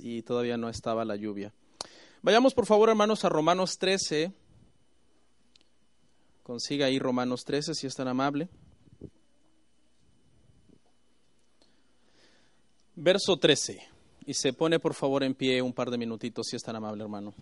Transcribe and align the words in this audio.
y 0.00 0.22
todavía 0.22 0.56
no 0.56 0.68
estaba 0.68 1.04
la 1.04 1.16
lluvia. 1.16 1.52
Vayamos 2.22 2.54
por 2.54 2.66
favor, 2.66 2.88
hermanos, 2.88 3.24
a 3.24 3.28
Romanos 3.28 3.78
13. 3.78 4.32
Consiga 6.42 6.86
ahí 6.86 6.98
Romanos 6.98 7.44
13, 7.44 7.74
si 7.74 7.86
es 7.86 7.94
tan 7.94 8.08
amable. 8.08 8.48
Verso 12.96 13.36
13. 13.36 13.80
Y 14.26 14.34
se 14.34 14.52
pone 14.52 14.78
por 14.78 14.94
favor 14.94 15.22
en 15.22 15.34
pie 15.34 15.60
un 15.60 15.72
par 15.72 15.90
de 15.90 15.98
minutitos, 15.98 16.46
si 16.48 16.56
es 16.56 16.62
tan 16.62 16.76
amable, 16.76 17.02
hermano. 17.02 17.34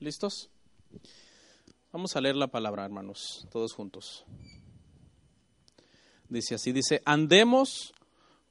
¿Listos? 0.00 0.48
Vamos 1.92 2.16
a 2.16 2.22
leer 2.22 2.34
la 2.34 2.46
palabra, 2.46 2.86
hermanos, 2.86 3.46
todos 3.52 3.74
juntos. 3.74 4.24
Dice 6.30 6.54
así, 6.54 6.72
dice, 6.72 7.02
andemos 7.04 7.92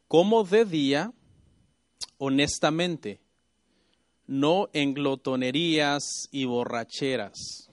como 0.07 0.43
de 0.43 0.63
día, 0.63 1.11
honestamente, 2.19 3.19
no 4.27 4.69
en 4.73 4.93
glotonerías 4.93 6.29
y 6.31 6.45
borracheras, 6.45 7.71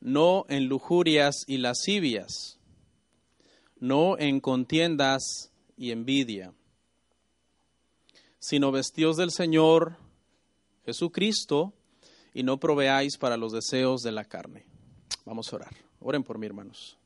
no 0.00 0.46
en 0.48 0.66
lujurias 0.66 1.44
y 1.46 1.58
lascivias, 1.58 2.58
no 3.80 4.18
en 4.18 4.40
contiendas 4.40 5.52
y 5.76 5.90
envidia, 5.90 6.54
sino 8.38 8.72
vestidos 8.72 9.18
del 9.18 9.30
Señor 9.30 9.98
Jesucristo, 10.86 11.74
y 12.34 12.42
no 12.42 12.58
proveáis 12.58 13.16
para 13.16 13.36
los 13.36 13.52
deseos 13.52 14.02
de 14.02 14.12
la 14.12 14.24
carne. 14.24 14.64
Vamos 15.24 15.52
a 15.52 15.56
orar. 15.56 15.74
Oren 16.00 16.22
por 16.22 16.38
mí, 16.38 16.46
hermanos. 16.46 16.96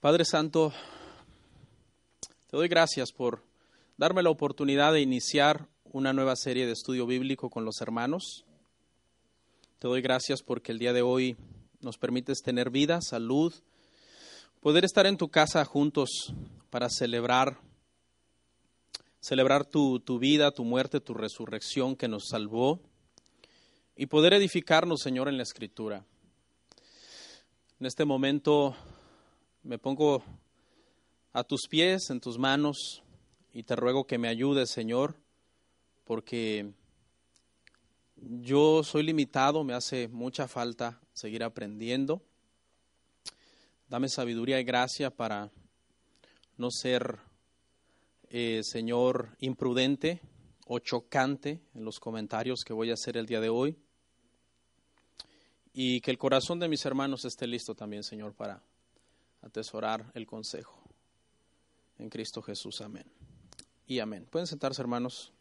Padre 0.00 0.24
Santo, 0.24 0.72
te 2.50 2.56
doy 2.56 2.68
gracias 2.68 3.12
por 3.12 3.42
darme 3.96 4.22
la 4.22 4.30
oportunidad 4.30 4.92
de 4.92 5.00
iniciar 5.00 5.68
una 5.84 6.12
nueva 6.12 6.36
serie 6.36 6.66
de 6.66 6.72
estudio 6.72 7.06
bíblico 7.06 7.50
con 7.50 7.64
los 7.64 7.80
hermanos. 7.80 8.44
Te 9.78 9.88
doy 9.88 10.00
gracias 10.00 10.42
porque 10.42 10.72
el 10.72 10.78
día 10.78 10.92
de 10.92 11.02
hoy 11.02 11.36
nos 11.80 11.98
permites 11.98 12.42
tener 12.42 12.70
vida, 12.70 13.00
salud, 13.00 13.54
poder 14.60 14.84
estar 14.84 15.06
en 15.06 15.16
tu 15.16 15.28
casa 15.28 15.64
juntos 15.64 16.34
para 16.70 16.88
celebrar 16.88 17.58
celebrar 19.26 19.64
tu, 19.64 19.98
tu 19.98 20.20
vida, 20.20 20.52
tu 20.52 20.64
muerte, 20.64 21.00
tu 21.00 21.12
resurrección 21.12 21.96
que 21.96 22.06
nos 22.06 22.28
salvó 22.28 22.80
y 23.96 24.06
poder 24.06 24.34
edificarnos, 24.34 25.00
Señor, 25.00 25.26
en 25.26 25.36
la 25.36 25.42
Escritura. 25.42 26.04
En 27.80 27.86
este 27.86 28.04
momento 28.04 28.76
me 29.64 29.80
pongo 29.80 30.22
a 31.32 31.42
tus 31.42 31.66
pies, 31.66 32.08
en 32.10 32.20
tus 32.20 32.38
manos, 32.38 33.02
y 33.52 33.64
te 33.64 33.74
ruego 33.74 34.06
que 34.06 34.16
me 34.16 34.28
ayudes, 34.28 34.70
Señor, 34.70 35.16
porque 36.04 36.70
yo 38.14 38.84
soy 38.84 39.02
limitado, 39.02 39.64
me 39.64 39.74
hace 39.74 40.06
mucha 40.06 40.46
falta 40.46 41.00
seguir 41.14 41.42
aprendiendo. 41.42 42.22
Dame 43.88 44.08
sabiduría 44.08 44.60
y 44.60 44.64
gracia 44.64 45.10
para 45.10 45.50
no 46.56 46.70
ser 46.70 47.25
eh, 48.30 48.62
Señor, 48.62 49.36
imprudente 49.40 50.20
o 50.66 50.78
chocante 50.80 51.60
en 51.74 51.84
los 51.84 52.00
comentarios 52.00 52.64
que 52.64 52.72
voy 52.72 52.90
a 52.90 52.94
hacer 52.94 53.16
el 53.16 53.26
día 53.26 53.40
de 53.40 53.48
hoy. 53.48 53.76
Y 55.72 56.00
que 56.00 56.10
el 56.10 56.18
corazón 56.18 56.58
de 56.58 56.68
mis 56.68 56.84
hermanos 56.86 57.24
esté 57.24 57.46
listo 57.46 57.74
también, 57.74 58.02
Señor, 58.02 58.34
para 58.34 58.62
atesorar 59.42 60.10
el 60.14 60.26
consejo. 60.26 60.82
En 61.98 62.08
Cristo 62.08 62.42
Jesús, 62.42 62.80
amén. 62.80 63.04
Y 63.86 64.00
amén. 64.00 64.26
Pueden 64.30 64.46
sentarse, 64.46 64.82
hermanos. 64.82 65.32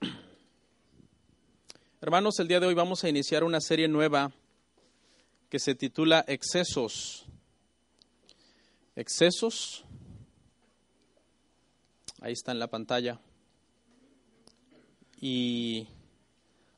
Hermanos, 2.00 2.38
el 2.38 2.48
día 2.48 2.60
de 2.60 2.66
hoy 2.66 2.74
vamos 2.74 3.02
a 3.04 3.08
iniciar 3.08 3.42
una 3.42 3.60
serie 3.60 3.88
nueva 3.88 4.32
que 5.48 5.58
se 5.58 5.74
titula 5.74 6.24
Excesos 6.28 7.27
excesos. 8.98 9.84
Ahí 12.20 12.32
está 12.32 12.50
en 12.52 12.58
la 12.58 12.66
pantalla. 12.66 13.20
Y 15.20 15.86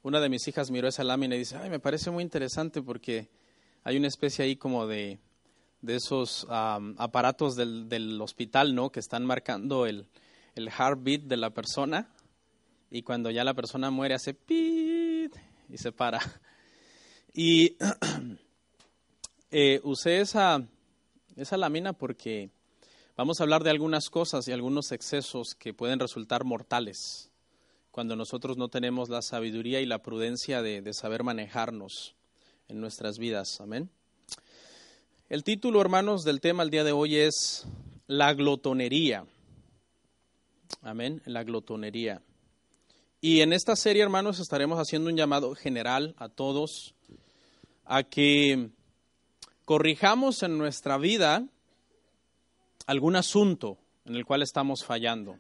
una 0.03 0.21
de 0.21 0.29
mis 0.29 0.47
hijas 0.47 0.71
miró 0.71 0.89
esa 0.89 1.03
lámina 1.03 1.35
y 1.35 1.39
dice, 1.39 1.57
ay, 1.57 1.71
me 1.71 1.81
parece 1.81 2.11
muy 2.11 2.23
interesante 2.23 2.83
porque 2.83 3.29
hay 3.85 3.97
una 3.97 4.09
especie 4.09 4.45
ahí 4.45 4.57
como 4.57 4.87
de, 4.87 5.19
de 5.81 5.97
esos 5.97 6.47
aparatos 6.51 7.57
del, 7.57 7.89
del, 7.89 8.21
hospital, 8.21 8.75
¿no? 8.75 8.91
Que 8.91 9.01
están 9.01 9.25
marcando 9.25 9.87
el, 9.87 10.07
el 10.55 10.69
heartbeat 10.69 11.23
de 11.23 11.37
la 11.39 11.51
persona 11.51 12.11
y 12.91 13.03
cuando 13.03 13.31
ya 13.31 13.45
la 13.45 13.55
persona 13.55 13.91
muere 13.91 14.15
hace 14.15 14.35
pit 14.35 15.35
y 15.69 15.79
se 15.79 15.93
para. 15.93 16.21
Y 17.33 17.77
eh, 19.51 19.81
usé 19.85 20.21
esa, 20.21 20.67
esa 21.37 21.57
lámina 21.57 21.93
porque 21.93 22.51
vamos 23.17 23.41
a 23.41 23.45
hablar 23.45 23.65
de 23.65 23.71
algunas 23.71 24.11
cosas 24.11 24.47
y 24.49 24.53
algunos 24.53 24.93
excesos 24.93 25.55
que 25.55 25.75
pueden 25.75 25.99
resultar 25.99 26.45
mortales 26.45 27.31
cuando 27.91 28.15
nosotros 28.15 28.57
no 28.57 28.69
tenemos 28.69 29.09
la 29.09 29.23
sabiduría 29.23 29.81
y 29.81 29.87
la 29.87 30.03
prudencia 30.03 30.63
de, 30.63 30.93
saber 30.93 31.25
manejarnos 31.25 32.15
en 32.69 32.81
nuestras 32.81 33.19
vidas. 33.19 33.61
Amén. 33.61 33.91
El 35.29 35.45
título, 35.45 35.81
hermanos, 35.81 36.23
del 36.25 36.41
tema 36.41 36.63
el 36.63 36.71
día 36.71 36.85
de 36.85 36.93
hoy 36.93 37.17
es 37.17 37.67
la 38.07 38.33
glotonería. 38.35 39.25
Amén, 40.83 41.21
la 41.25 41.43
glotonería. 41.43 42.23
Y 43.21 43.41
en 43.41 43.53
esta 43.53 43.77
serie, 43.77 44.03
hermanos, 44.03 44.39
estaremos 44.39 44.79
haciendo 44.79 45.11
un 45.11 45.17
llamado 45.17 45.55
general 45.55 46.15
a 46.17 46.29
todos 46.29 46.95
a 47.85 48.05
que 48.05 48.71
corrijamos 49.71 50.43
en 50.43 50.59
nuestra 50.59 50.99
vida 50.99 51.47
algún 52.87 53.15
asunto 53.15 53.79
en 54.05 54.17
el 54.17 54.27
cual 54.27 54.43
estamos 54.43 54.85
fallando. 54.85 55.39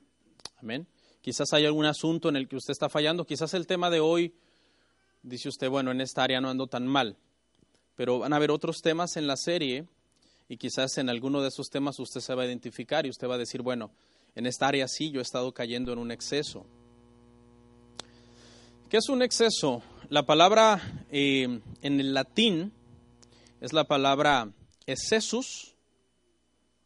Amén. 0.58 0.86
Quizás 1.20 1.52
hay 1.52 1.66
algún 1.66 1.84
asunto 1.84 2.28
en 2.28 2.36
el 2.36 2.46
que 2.46 2.54
usted 2.54 2.70
está 2.70 2.88
fallando. 2.88 3.26
Quizás 3.26 3.54
el 3.54 3.66
tema 3.66 3.90
de 3.90 3.98
hoy, 3.98 4.32
dice 5.24 5.48
usted, 5.48 5.68
bueno, 5.68 5.90
en 5.90 6.00
esta 6.00 6.22
área 6.22 6.40
no 6.40 6.48
ando 6.48 6.68
tan 6.68 6.86
mal. 6.86 7.16
Pero 7.96 8.20
van 8.20 8.32
a 8.32 8.36
haber 8.36 8.52
otros 8.52 8.82
temas 8.82 9.16
en 9.16 9.26
la 9.26 9.36
serie 9.36 9.88
y 10.48 10.58
quizás 10.58 10.96
en 10.98 11.08
alguno 11.08 11.42
de 11.42 11.48
esos 11.48 11.68
temas 11.68 11.98
usted 11.98 12.20
se 12.20 12.32
va 12.32 12.44
a 12.44 12.46
identificar 12.46 13.06
y 13.06 13.10
usted 13.10 13.26
va 13.26 13.34
a 13.34 13.38
decir, 13.38 13.62
bueno, 13.62 13.90
en 14.36 14.46
esta 14.46 14.68
área 14.68 14.86
sí 14.86 15.10
yo 15.10 15.18
he 15.18 15.24
estado 15.24 15.50
cayendo 15.52 15.92
en 15.92 15.98
un 15.98 16.12
exceso. 16.12 16.64
¿Qué 18.88 18.98
es 18.98 19.08
un 19.08 19.22
exceso? 19.22 19.82
La 20.08 20.24
palabra 20.24 21.04
eh, 21.10 21.60
en 21.82 21.98
el 21.98 22.14
latín 22.14 22.74
es 23.60 23.74
la 23.74 23.84
palabra 23.84 24.50
excesus, 24.86 25.74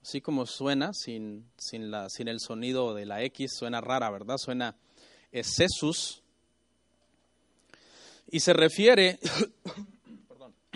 así 0.02 0.20
como 0.20 0.44
suena, 0.44 0.92
sin, 0.92 1.48
sin, 1.56 1.90
la, 1.90 2.10
sin 2.10 2.26
el 2.26 2.40
sonido 2.40 2.94
de 2.94 3.06
la 3.06 3.22
X, 3.22 3.52
suena 3.56 3.80
rara, 3.80 4.10
¿verdad? 4.10 4.38
Suena 4.38 4.76
excesus. 5.30 6.22
Y 8.30 8.40
se 8.40 8.52
refiere, 8.52 9.20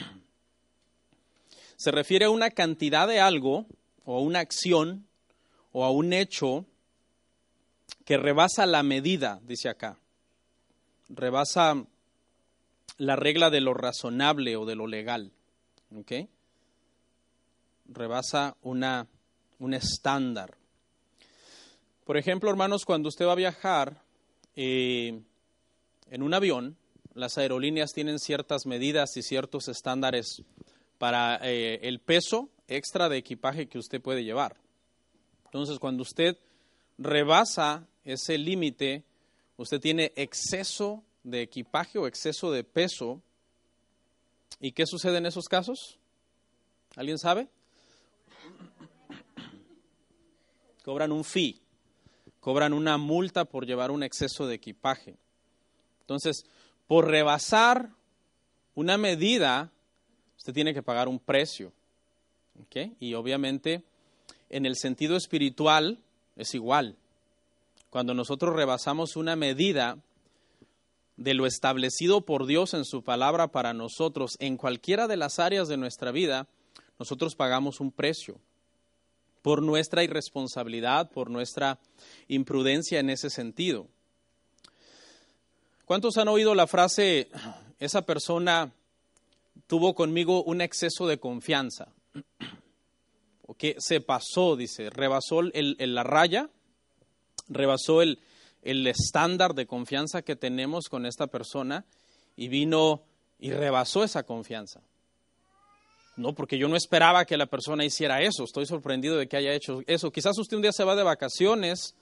se 1.77 1.91
refiere 1.91 2.27
a 2.27 2.31
una 2.31 2.51
cantidad 2.51 3.09
de 3.09 3.19
algo, 3.19 3.67
o 4.05 4.19
a 4.19 4.21
una 4.21 4.39
acción, 4.39 5.07
o 5.73 5.85
a 5.85 5.91
un 5.91 6.13
hecho 6.13 6.65
que 8.05 8.17
rebasa 8.17 8.67
la 8.67 8.85
medida, 8.85 9.41
dice 9.43 9.69
acá. 9.69 9.99
Rebasa 11.09 11.85
la 12.99 13.17
regla 13.17 13.51
de 13.51 13.61
lo 13.61 13.75
razonable 13.75 14.57
o 14.57 14.65
de 14.65 14.77
lo 14.77 14.87
legal. 14.87 15.33
¿Ok? 15.97 16.13
Rebasa 17.87 18.57
una, 18.63 19.07
un 19.59 19.75
estándar. 19.75 20.57
Por 22.05 22.17
ejemplo, 22.17 22.51
hermanos, 22.51 22.85
cuando 22.85 23.09
usted 23.09 23.27
va 23.27 23.33
a 23.33 23.37
viajar 23.37 24.03
eh, 24.57 25.21
en 26.11 26.23
un 26.23 26.35
avión, 26.35 26.77
las 27.15 27.37
aerolíneas 27.37 27.93
tienen 27.93 28.19
ciertas 28.19 28.67
medidas 28.67 29.17
y 29.17 29.23
ciertos 29.23 29.69
estándares 29.69 30.43
para 30.99 31.39
eh, 31.43 31.81
el 31.83 32.01
peso 32.01 32.49
extra 32.67 33.09
de 33.09 33.19
equipaje 33.19 33.69
que 33.69 33.79
usted 33.79 34.01
puede 34.01 34.25
llevar. 34.25 34.57
Entonces, 35.47 35.79
cuando 35.79 36.03
usted 36.03 36.37
rebasa 36.99 37.87
ese 38.05 38.39
límite, 38.39 39.05
usted 39.57 39.81
tiene 39.81 40.13
exceso 40.17 41.05
de 41.23 41.43
equipaje 41.43 41.99
o 41.99 42.07
exceso 42.07 42.51
de 42.51 42.65
peso. 42.65 43.23
¿Y 44.61 44.73
qué 44.73 44.87
sucede 44.87 45.19
en 45.19 45.27
esos 45.27 45.49
casos? 45.49 45.99
¿Alguien 46.97 47.19
sabe? 47.19 47.49
Cobran 50.85 51.13
un 51.13 51.23
fee, 51.23 51.61
cobran 52.41 52.73
una 52.73 52.97
multa 52.97 53.45
por 53.45 53.67
llevar 53.67 53.91
un 53.91 54.03
exceso 54.03 54.47
de 54.47 54.55
equipaje. 54.55 55.17
Entonces, 56.01 56.47
por 56.87 57.07
rebasar 57.09 57.91
una 58.75 58.97
medida, 58.97 59.71
usted 60.37 60.53
tiene 60.53 60.73
que 60.73 60.83
pagar 60.83 61.09
un 61.09 61.19
precio. 61.19 61.73
Y 63.01 63.15
obviamente, 63.15 63.85
en 64.51 64.67
el 64.67 64.77
sentido 64.77 65.17
espiritual, 65.17 65.99
es 66.37 66.55
igual. 66.55 66.97
Cuando 67.91 68.15
nosotros 68.15 68.55
rebasamos 68.55 69.17
una 69.17 69.37
medida 69.37 69.99
de 71.19 71.35
lo 71.35 71.47
establecido 71.47 72.23
por 72.23 72.47
Dios 72.47 72.75
en 72.75 72.85
su 72.85 73.03
palabra 73.03 73.49
para 73.49 73.75
nosotros, 73.75 74.37
en 74.39 74.57
cualquiera 74.57 75.09
de 75.09 75.17
las 75.17 75.41
áreas 75.41 75.67
de 75.69 75.77
nuestra 75.77 76.13
vida, 76.13 76.47
nosotros 76.99 77.35
pagamos 77.35 77.81
un 77.81 77.91
precio 77.91 78.41
por 79.43 79.61
nuestra 79.61 80.05
irresponsabilidad, 80.05 81.11
por 81.11 81.29
nuestra 81.29 81.81
imprudencia 82.29 83.01
en 83.01 83.11
ese 83.11 83.31
sentido. 83.31 83.89
¿Cuántos 85.85 86.19
han 86.19 86.29
oído 86.29 86.55
la 86.55 86.69
frase, 86.69 87.29
esa 87.81 88.03
persona 88.03 88.73
tuvo 89.67 89.95
conmigo 89.95 90.45
un 90.45 90.61
exceso 90.61 91.09
de 91.09 91.19
confianza? 91.19 91.89
¿O 93.43 93.55
que 93.55 93.75
se 93.79 94.01
pasó, 94.01 94.55
dice, 94.55 94.91
rebasó 94.91 95.41
el, 95.41 95.77
la 95.79 96.05
raya, 96.05 96.49
rebasó 97.49 98.03
el, 98.03 98.21
el 98.71 98.87
estándar 98.87 99.55
de 99.55 99.67
confianza 99.67 100.21
que 100.21 100.37
tenemos 100.37 100.91
con 100.91 101.07
esta 101.07 101.27
persona 101.27 101.87
y 102.37 102.49
vino 102.49 103.03
y 103.39 103.51
rebasó 103.51 104.05
esa 104.05 104.25
confianza. 104.25 104.83
No, 106.17 106.35
porque 106.35 106.59
yo 106.59 106.69
no 106.69 106.77
esperaba 106.77 107.25
que 107.25 107.39
la 107.39 107.47
persona 107.47 107.85
hiciera 107.85 108.21
eso. 108.21 108.45
Estoy 108.45 108.67
sorprendido 108.67 109.17
de 109.17 109.27
que 109.27 109.39
haya 109.39 109.55
hecho 109.55 109.83
eso. 109.87 110.11
Quizás 110.11 110.37
usted 110.37 110.57
un 110.57 110.63
día 110.63 110.73
se 110.73 110.85
va 110.85 110.97
de 110.97 111.03
vacaciones 111.03 111.95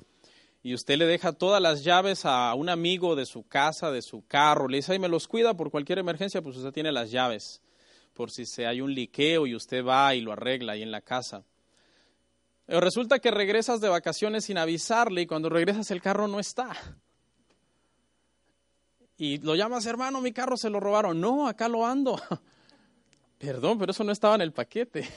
y 0.63 0.75
usted 0.75 0.97
le 0.97 1.07
deja 1.07 1.33
todas 1.33 1.63
las 1.63 1.85
llaves 1.85 2.25
a 2.25 2.53
un 2.55 2.69
amigo 2.69 3.15
de 3.15 3.27
su 3.27 3.47
casa, 3.47 3.93
de 3.93 4.03
su 4.03 4.27
carro, 4.27 4.67
le 4.67 4.79
dice, 4.79 4.93
ay, 4.93 4.99
me 4.99 5.09
los 5.09 5.29
cuida 5.29 5.55
por 5.55 5.71
cualquier 5.71 6.01
emergencia, 6.01 6.43
pues 6.43 6.57
usted 6.57 6.73
tiene 6.73 6.91
las 6.91 7.13
llaves, 7.13 7.63
por 8.13 8.33
si 8.33 8.45
se 8.45 8.67
hay 8.67 8.81
un 8.81 8.93
liqueo 8.93 9.47
y 9.47 9.55
usted 9.55 9.85
va 9.85 10.17
y 10.17 10.21
lo 10.21 10.33
arregla 10.33 10.73
ahí 10.73 10.83
en 10.83 10.91
la 10.91 11.03
casa. 11.03 11.45
Pero 12.67 12.81
resulta 12.81 13.21
que 13.21 13.31
regresas 13.31 13.81
de 13.81 13.89
vacaciones 13.89 14.45
sin 14.45 14.59
avisarle 14.59 15.23
y 15.23 15.27
cuando 15.27 15.49
regresas 15.49 15.91
el 15.91 16.03
carro 16.03 16.27
no 16.27 16.41
está. 16.41 16.73
Y 19.17 19.39
lo 19.39 19.55
llamas, 19.55 19.87
hermano, 19.87 20.21
mi 20.21 20.33
carro 20.33 20.57
se 20.57 20.69
lo 20.69 20.81
robaron. 20.81 21.21
No, 21.21 21.47
acá 21.47 21.69
lo 21.69 21.87
ando. 21.87 22.21
Perdón, 23.39 23.79
pero 23.79 23.93
eso 23.93 24.05
no 24.05 24.13
estaba 24.13 24.35
en 24.35 24.43
el 24.43 24.53
paquete. 24.53 25.09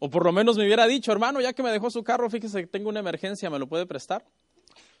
O 0.00 0.10
por 0.10 0.24
lo 0.24 0.32
menos 0.32 0.56
me 0.56 0.64
hubiera 0.64 0.86
dicho, 0.86 1.12
hermano, 1.12 1.40
ya 1.40 1.52
que 1.52 1.62
me 1.62 1.70
dejó 1.70 1.90
su 1.90 2.02
carro, 2.02 2.28
fíjese 2.28 2.62
que 2.62 2.66
tengo 2.66 2.88
una 2.88 3.00
emergencia, 3.00 3.48
¿me 3.48 3.58
lo 3.58 3.66
puede 3.66 3.86
prestar? 3.86 4.24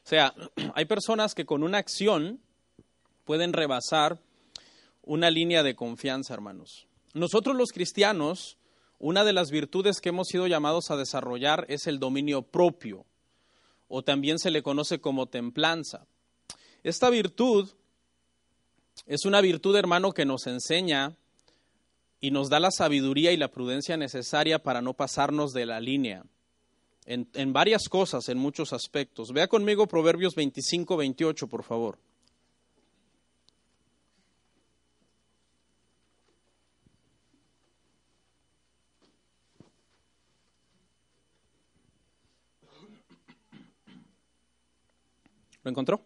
O 0.04 0.08
sea, 0.08 0.32
hay 0.74 0.84
personas 0.84 1.34
que 1.34 1.44
con 1.44 1.62
una 1.62 1.78
acción 1.78 2.40
pueden 3.24 3.52
rebasar 3.52 4.18
una 5.02 5.30
línea 5.30 5.62
de 5.62 5.74
confianza, 5.74 6.34
hermanos. 6.34 6.86
Nosotros 7.12 7.56
los 7.56 7.72
cristianos, 7.72 8.56
una 9.04 9.22
de 9.22 9.34
las 9.34 9.50
virtudes 9.50 10.00
que 10.00 10.08
hemos 10.08 10.28
sido 10.28 10.46
llamados 10.46 10.90
a 10.90 10.96
desarrollar 10.96 11.66
es 11.68 11.86
el 11.86 11.98
dominio 11.98 12.40
propio, 12.40 13.04
o 13.86 14.02
también 14.02 14.38
se 14.38 14.50
le 14.50 14.62
conoce 14.62 14.98
como 14.98 15.26
templanza. 15.26 16.06
Esta 16.82 17.10
virtud 17.10 17.68
es 19.04 19.26
una 19.26 19.42
virtud, 19.42 19.76
hermano, 19.76 20.12
que 20.12 20.24
nos 20.24 20.46
enseña 20.46 21.18
y 22.18 22.30
nos 22.30 22.48
da 22.48 22.60
la 22.60 22.70
sabiduría 22.70 23.30
y 23.32 23.36
la 23.36 23.48
prudencia 23.50 23.98
necesaria 23.98 24.62
para 24.62 24.80
no 24.80 24.94
pasarnos 24.94 25.52
de 25.52 25.66
la 25.66 25.80
línea 25.80 26.24
en, 27.04 27.52
varias 27.52 27.90
cosas, 27.90 28.30
en 28.30 28.38
muchos 28.38 28.72
aspectos. 28.72 29.32
Vea 29.34 29.48
conmigo 29.48 29.86
Proverbios 29.86 30.34
25, 30.34 30.96
28, 30.96 31.46
por 31.46 31.62
favor. 31.62 31.98
¿Lo 45.64 45.70
encontró? 45.70 46.02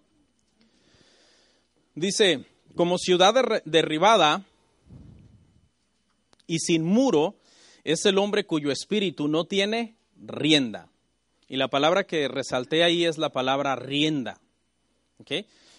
Dice, 1.95 2.45
como 2.77 2.97
ciudad 2.97 3.35
derribada 3.65 4.45
y 6.47 6.61
sin 6.61 6.85
muro 6.85 7.37
es 7.83 8.07
el 8.07 8.19
hombre 8.19 8.47
cuyo 8.47 8.71
espíritu 8.71 9.27
no 9.27 9.45
tiene 9.45 9.97
rienda. 10.17 10.89
Y 11.49 11.57
la 11.57 11.69
palabra 11.69 12.05
que 12.05 12.29
resalté 12.29 12.85
ahí 12.85 13.05
es 13.05 13.19
la 13.19 13.31
palabra 13.31 13.75
rienda. 13.75 14.41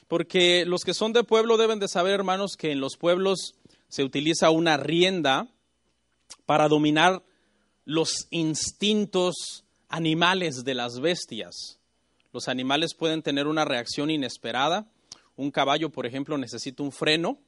Porque 0.10 0.66
los 0.66 0.84
que 0.84 0.94
son 0.94 1.14
de 1.14 1.24
pueblo 1.24 1.56
deben 1.56 1.80
de 1.80 1.88
saber, 1.88 2.14
hermanos, 2.14 2.58
que 2.58 2.72
en 2.72 2.82
los 2.82 2.98
pueblos 2.98 3.56
se 3.88 4.04
utiliza 4.04 4.50
una 4.50 4.76
rienda 4.76 5.48
para 6.46 6.68
dominar 6.68 7.24
los 7.86 8.28
instintos 8.30 9.64
animales 9.88 10.64
de 10.66 10.74
las 10.74 11.00
bestias. 11.00 11.79
Los 12.32 12.48
animales 12.48 12.94
pueden 12.94 13.22
tener 13.22 13.48
una 13.48 13.66
reacción 13.66 14.12
inesperada. 14.12 14.88
Un 15.36 15.52
caballo, 15.52 15.90
por 15.90 16.06
ejemplo, 16.06 16.38
necesita 16.38 16.84
un 16.84 16.92
freno 16.92 17.40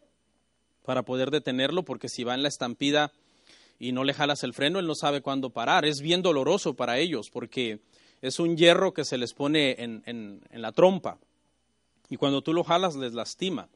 para 0.83 1.03
poder 1.03 1.29
detenerlo, 1.29 1.83
porque 1.83 2.09
si 2.09 2.23
va 2.23 2.33
en 2.33 2.41
la 2.41 2.49
estampida 2.49 3.11
y 3.79 3.91
no 3.91 4.03
le 4.03 4.13
jalas 4.13 4.43
el 4.43 4.53
freno, 4.53 4.79
él 4.79 4.87
no 4.87 4.95
sabe 4.95 5.21
cuándo 5.21 5.49
parar. 5.49 5.85
Es 5.85 6.01
bien 6.01 6.21
doloroso 6.21 6.75
para 6.75 6.97
ellos 6.97 7.29
porque 7.31 7.79
es 8.21 8.39
un 8.39 8.55
hierro 8.55 8.93
que 8.93 9.05
se 9.05 9.17
les 9.17 9.33
pone 9.33 9.75
en, 9.79 10.03
en, 10.05 10.61
la 10.61 10.71
trompa 10.71 11.17
y 12.09 12.17
cuando 12.17 12.41
tú 12.41 12.53
lo 12.53 12.63
jalas 12.63 12.95
les 12.95 13.13
lastima. 13.13 13.69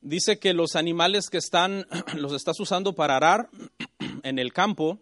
Dice 0.00 0.38
que 0.40 0.52
los 0.52 0.74
animales 0.74 1.30
que 1.30 1.38
están, 1.38 1.86
los 2.16 2.32
estás 2.32 2.58
usando 2.58 2.94
para 2.94 3.16
arar 3.16 3.48
en 4.24 4.38
el 4.38 4.52
campo 4.52 4.98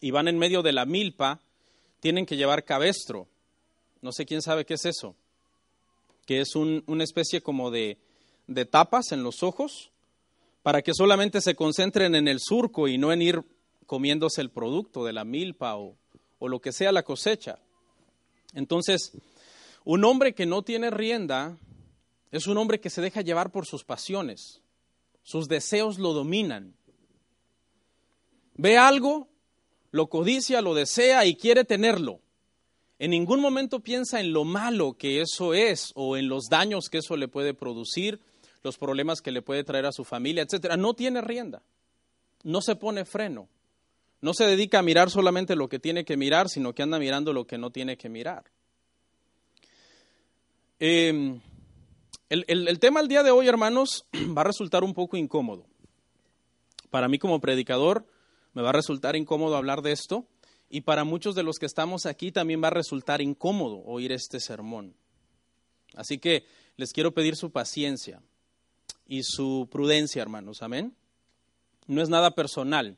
y 0.00 0.10
van 0.10 0.28
en 0.28 0.38
medio 0.38 0.62
de 0.62 0.72
la 0.72 0.86
milpa, 0.86 1.40
tienen 2.00 2.24
que 2.24 2.36
llevar 2.36 2.64
cabestro. 2.64 3.28
No 4.00 4.12
sé 4.12 4.26
quién 4.26 4.42
sabe 4.42 4.64
qué 4.64 4.74
es 4.74 4.84
eso. 4.84 5.14
Que 6.26 6.40
es 6.40 6.54
un, 6.54 6.84
una 6.86 7.04
especie 7.04 7.40
como 7.40 7.70
de 7.70 7.96
tapas 8.70 9.12
en 9.12 9.22
los 9.22 9.42
ojos 9.42 9.90
para 10.62 10.82
que 10.82 10.92
solamente 10.92 11.40
se 11.40 11.54
concentren 11.54 12.14
en 12.14 12.28
el 12.28 12.40
surco 12.40 12.88
y 12.88 12.98
no 12.98 13.12
en 13.12 13.22
ir 13.22 13.42
comiéndose 13.86 14.42
el 14.42 14.50
producto 14.50 15.02
de 15.02 15.14
la 15.14 15.24
milpa 15.24 15.76
o, 15.76 15.96
lo 16.40 16.60
que 16.60 16.72
sea 16.72 16.92
la 16.92 17.04
cosecha. 17.04 17.58
Entonces, 18.52 19.12
un 19.84 20.04
hombre 20.04 20.34
que 20.34 20.44
no 20.44 20.62
tiene 20.62 20.90
rienda 20.90 21.56
es 22.30 22.46
un 22.46 22.58
hombre 22.58 22.80
que 22.80 22.90
se 22.90 23.00
deja 23.00 23.22
llevar 23.22 23.50
por 23.50 23.64
sus 23.64 23.82
pasiones, 23.82 24.60
sus 25.22 25.48
deseos 25.48 25.98
lo 25.98 26.12
dominan. 26.12 26.74
Ve 28.54 28.76
algo, 28.76 29.26
lo 29.90 30.08
codicia, 30.08 30.60
lo 30.60 30.74
desea 30.74 31.24
y 31.24 31.34
quiere 31.34 31.64
tenerlo. 31.64 32.20
En 32.98 33.12
ningún 33.12 33.40
momento 33.40 33.80
piensa 33.80 34.20
en 34.20 34.32
lo 34.32 34.44
malo 34.44 34.94
que 34.94 35.20
eso 35.20 35.54
es 35.54 35.92
o 35.94 36.16
en 36.16 36.28
los 36.28 36.46
daños 36.50 36.88
que 36.90 36.98
eso 36.98 37.16
le 37.16 37.28
puede 37.28 37.54
producir 37.54 38.20
los 38.64 38.76
problemas 38.76 39.20
que 39.20 39.30
le 39.30 39.40
puede 39.40 39.62
traer 39.62 39.86
a 39.86 39.92
su 39.92 40.04
familia, 40.04 40.42
etcétera. 40.42 40.76
No 40.76 40.94
tiene 40.94 41.20
rienda, 41.20 41.62
no 42.42 42.60
se 42.60 42.74
pone 42.74 43.04
freno, 43.04 43.48
no 44.20 44.34
se 44.34 44.44
dedica 44.46 44.80
a 44.80 44.82
mirar 44.82 45.10
solamente 45.10 45.54
lo 45.54 45.68
que 45.68 45.78
tiene 45.78 46.04
que 46.04 46.16
mirar, 46.16 46.48
sino 46.48 46.74
que 46.74 46.82
anda 46.82 46.98
mirando 46.98 47.32
lo 47.32 47.46
que 47.46 47.56
no 47.56 47.70
tiene 47.70 47.96
que 47.96 48.08
mirar. 48.08 48.44
Em, 50.80 51.40
el, 52.28 52.44
el 52.48 52.78
tema 52.80 53.00
del 53.00 53.08
día 53.08 53.22
de 53.22 53.30
hoy, 53.30 53.46
hermanos, 53.46 54.06
va 54.36 54.40
a 54.40 54.44
resultar 54.44 54.82
un 54.82 54.94
poco 54.94 55.16
incómodo. 55.16 55.66
Para 56.90 57.06
mí 57.06 57.18
como 57.18 57.40
predicador 57.40 58.06
me 58.54 58.62
va 58.62 58.70
a 58.70 58.72
resultar 58.72 59.14
incómodo 59.14 59.56
hablar 59.56 59.82
de 59.82 59.92
esto 59.92 60.26
y 60.70 60.82
para 60.82 61.04
muchos 61.04 61.34
de 61.34 61.42
los 61.42 61.58
que 61.58 61.66
estamos 61.66 62.06
aquí 62.06 62.30
también 62.32 62.62
va 62.62 62.68
a 62.68 62.72
resultar 62.72 63.20
incómodo 63.20 63.82
oír 63.84 64.12
este 64.12 64.40
sermón. 64.40 64.94
Así 65.94 66.18
que 66.18 66.44
les 66.76 66.92
quiero 66.92 67.12
pedir 67.12 67.36
su 67.36 67.50
paciencia 67.50 68.22
y 69.06 69.22
su 69.22 69.68
prudencia, 69.70 70.20
hermanos. 70.20 70.62
Amén. 70.62 70.94
No 71.86 72.02
es 72.02 72.08
nada 72.08 72.32
personal. 72.32 72.96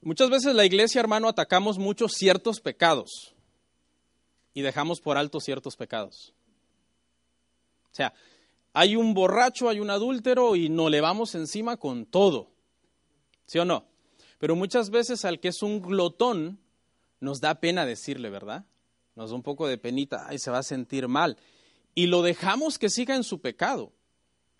Muchas 0.00 0.30
veces 0.30 0.54
la 0.54 0.64
iglesia, 0.64 1.00
hermano, 1.00 1.28
atacamos 1.28 1.78
muchos 1.78 2.12
ciertos 2.12 2.60
pecados 2.60 3.34
y 4.54 4.62
dejamos 4.62 5.00
por 5.00 5.18
alto 5.18 5.40
ciertos 5.40 5.76
pecados. 5.76 6.32
O 7.92 7.94
sea, 7.94 8.14
hay 8.72 8.96
un 8.96 9.12
borracho, 9.12 9.68
hay 9.68 9.80
un 9.80 9.90
adúltero 9.90 10.56
y 10.56 10.70
no 10.70 10.88
le 10.88 11.02
vamos 11.02 11.34
encima 11.34 11.76
con 11.76 12.06
todo. 12.06 12.50
¿Sí 13.44 13.58
o 13.58 13.66
no? 13.66 13.89
Pero 14.40 14.56
muchas 14.56 14.88
veces 14.88 15.26
al 15.26 15.38
que 15.38 15.48
es 15.48 15.62
un 15.62 15.82
glotón 15.82 16.58
nos 17.20 17.40
da 17.40 17.60
pena 17.60 17.84
decirle, 17.84 18.30
¿verdad? 18.30 18.64
Nos 19.14 19.30
da 19.30 19.36
un 19.36 19.42
poco 19.42 19.68
de 19.68 19.76
penita, 19.76 20.26
ay, 20.26 20.38
se 20.38 20.50
va 20.50 20.58
a 20.58 20.62
sentir 20.64 21.06
mal. 21.06 21.36
y 21.94 22.06
lo 22.06 22.22
dejamos 22.22 22.78
que 22.78 22.88
siga 22.88 23.14
en 23.16 23.24
su 23.24 23.40
pecado 23.40 23.92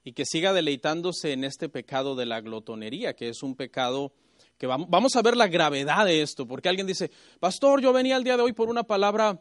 y 0.05 0.13
que 0.13 0.27
siga 0.27 0.53
deleitándose 0.53 1.33
en 1.33 1.45
este 1.45 1.69
pecado 1.69 2.15
de 2.15 2.27
la 2.27 2.41
glotonería, 2.41 3.15
que 3.15 3.29
es 3.29 3.43
un 3.43 3.55
pecado 3.55 4.13
que 4.59 4.67
vamos 4.67 5.17
a 5.17 5.23
ver 5.23 5.37
la 5.37 5.49
gravedad 5.49 6.05
de 6.05 6.21
esto, 6.21 6.47
porque 6.47 6.69
alguien 6.69 6.87
dice, 6.87 7.11
pastor, 7.39 7.81
yo 7.81 7.95
venía 7.95 8.17
el 8.17 8.25
día 8.25 8.37
de 8.37 8.43
hoy 8.43 8.53
por 8.53 8.69
una 8.69 8.83
palabra 8.83 9.41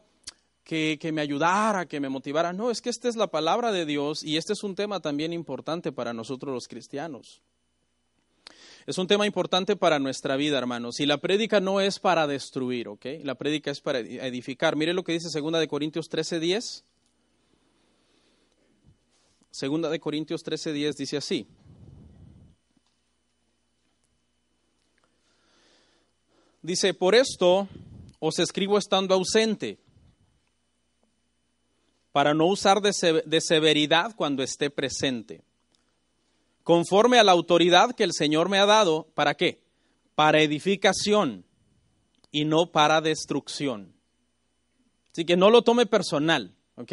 que, 0.64 0.98
que, 0.98 1.12
me 1.12 1.20
ayudara, 1.20 1.84
que 1.86 2.00
me 2.00 2.08
motivara. 2.08 2.54
No, 2.54 2.70
es 2.70 2.80
que 2.80 2.88
esta 2.88 3.08
es 3.08 3.16
la 3.16 3.26
palabra 3.26 3.72
de 3.72 3.84
Dios 3.84 4.22
y 4.22 4.38
este 4.38 4.54
es 4.54 4.62
un 4.62 4.74
tema 4.74 5.00
también 5.00 5.34
importante 5.34 5.92
para 5.92 6.14
nosotros 6.14 6.54
los 6.54 6.68
cristianos. 6.68 7.42
Es 8.86 8.98
un 8.98 9.06
tema 9.06 9.26
importante 9.26 9.76
para 9.76 9.98
nuestra 9.98 10.36
vida, 10.36 10.58
hermanos. 10.58 11.00
Y 11.00 11.06
la 11.06 11.18
prédica 11.18 11.60
no 11.60 11.80
es 11.80 11.98
para 11.98 12.26
destruir, 12.26 12.88
¿ok? 12.88 13.06
La 13.22 13.34
prédica 13.34 13.70
es 13.70 13.80
para 13.80 14.00
edificar. 14.00 14.76
Mire 14.76 14.94
lo 14.94 15.04
que 15.04 15.12
dice 15.12 15.28
2 15.28 15.60
de 15.60 15.68
Corintios 15.68 16.08
13:10. 16.08 16.84
Segunda 19.50 19.90
de 19.90 20.00
Corintios 20.00 20.42
13:10 20.44 20.96
dice 20.96 21.16
así. 21.16 21.46
Dice, 26.62 26.92
por 26.92 27.14
esto 27.14 27.68
os 28.18 28.38
escribo 28.38 28.76
estando 28.76 29.14
ausente, 29.14 29.78
para 32.12 32.34
no 32.34 32.46
usar 32.46 32.80
de, 32.80 33.40
severidad 33.40 34.14
cuando 34.16 34.42
esté 34.42 34.68
presente, 34.68 35.42
conforme 36.62 37.18
a 37.18 37.24
la 37.24 37.32
autoridad 37.32 37.94
que 37.94 38.04
el 38.04 38.12
Señor 38.12 38.48
me 38.48 38.58
ha 38.58 38.66
dado, 38.66 39.08
¿para 39.14 39.34
qué? 39.34 39.62
Para 40.14 40.40
edificación 40.40 41.44
y 42.30 42.44
no 42.44 42.72
para 42.72 43.00
destrucción. 43.00 43.94
Así 45.12 45.24
que 45.24 45.36
no 45.36 45.50
lo 45.50 45.62
tome 45.62 45.86
personal, 45.86 46.54
¿ok? 46.76 46.92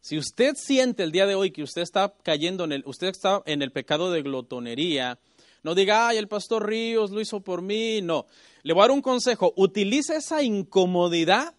Si 0.00 0.18
usted 0.18 0.54
siente 0.56 1.02
el 1.02 1.12
día 1.12 1.26
de 1.26 1.34
hoy 1.34 1.50
que 1.50 1.62
usted 1.62 1.82
está 1.82 2.14
cayendo 2.22 2.64
en 2.64 2.72
el, 2.72 2.82
usted 2.86 3.08
está 3.08 3.42
en 3.46 3.62
el 3.62 3.72
pecado 3.72 4.10
de 4.10 4.22
glotonería, 4.22 5.18
no 5.62 5.76
diga, 5.76 6.08
ay, 6.08 6.18
el 6.18 6.28
pastor 6.28 6.66
Ríos 6.66 7.12
lo 7.12 7.20
hizo 7.20 7.40
por 7.40 7.62
mí. 7.62 8.02
No. 8.02 8.26
Le 8.62 8.74
voy 8.74 8.80
a 8.80 8.84
dar 8.84 8.90
un 8.90 9.02
consejo. 9.02 9.52
Utilice 9.56 10.16
esa 10.16 10.42
incomodidad 10.42 11.54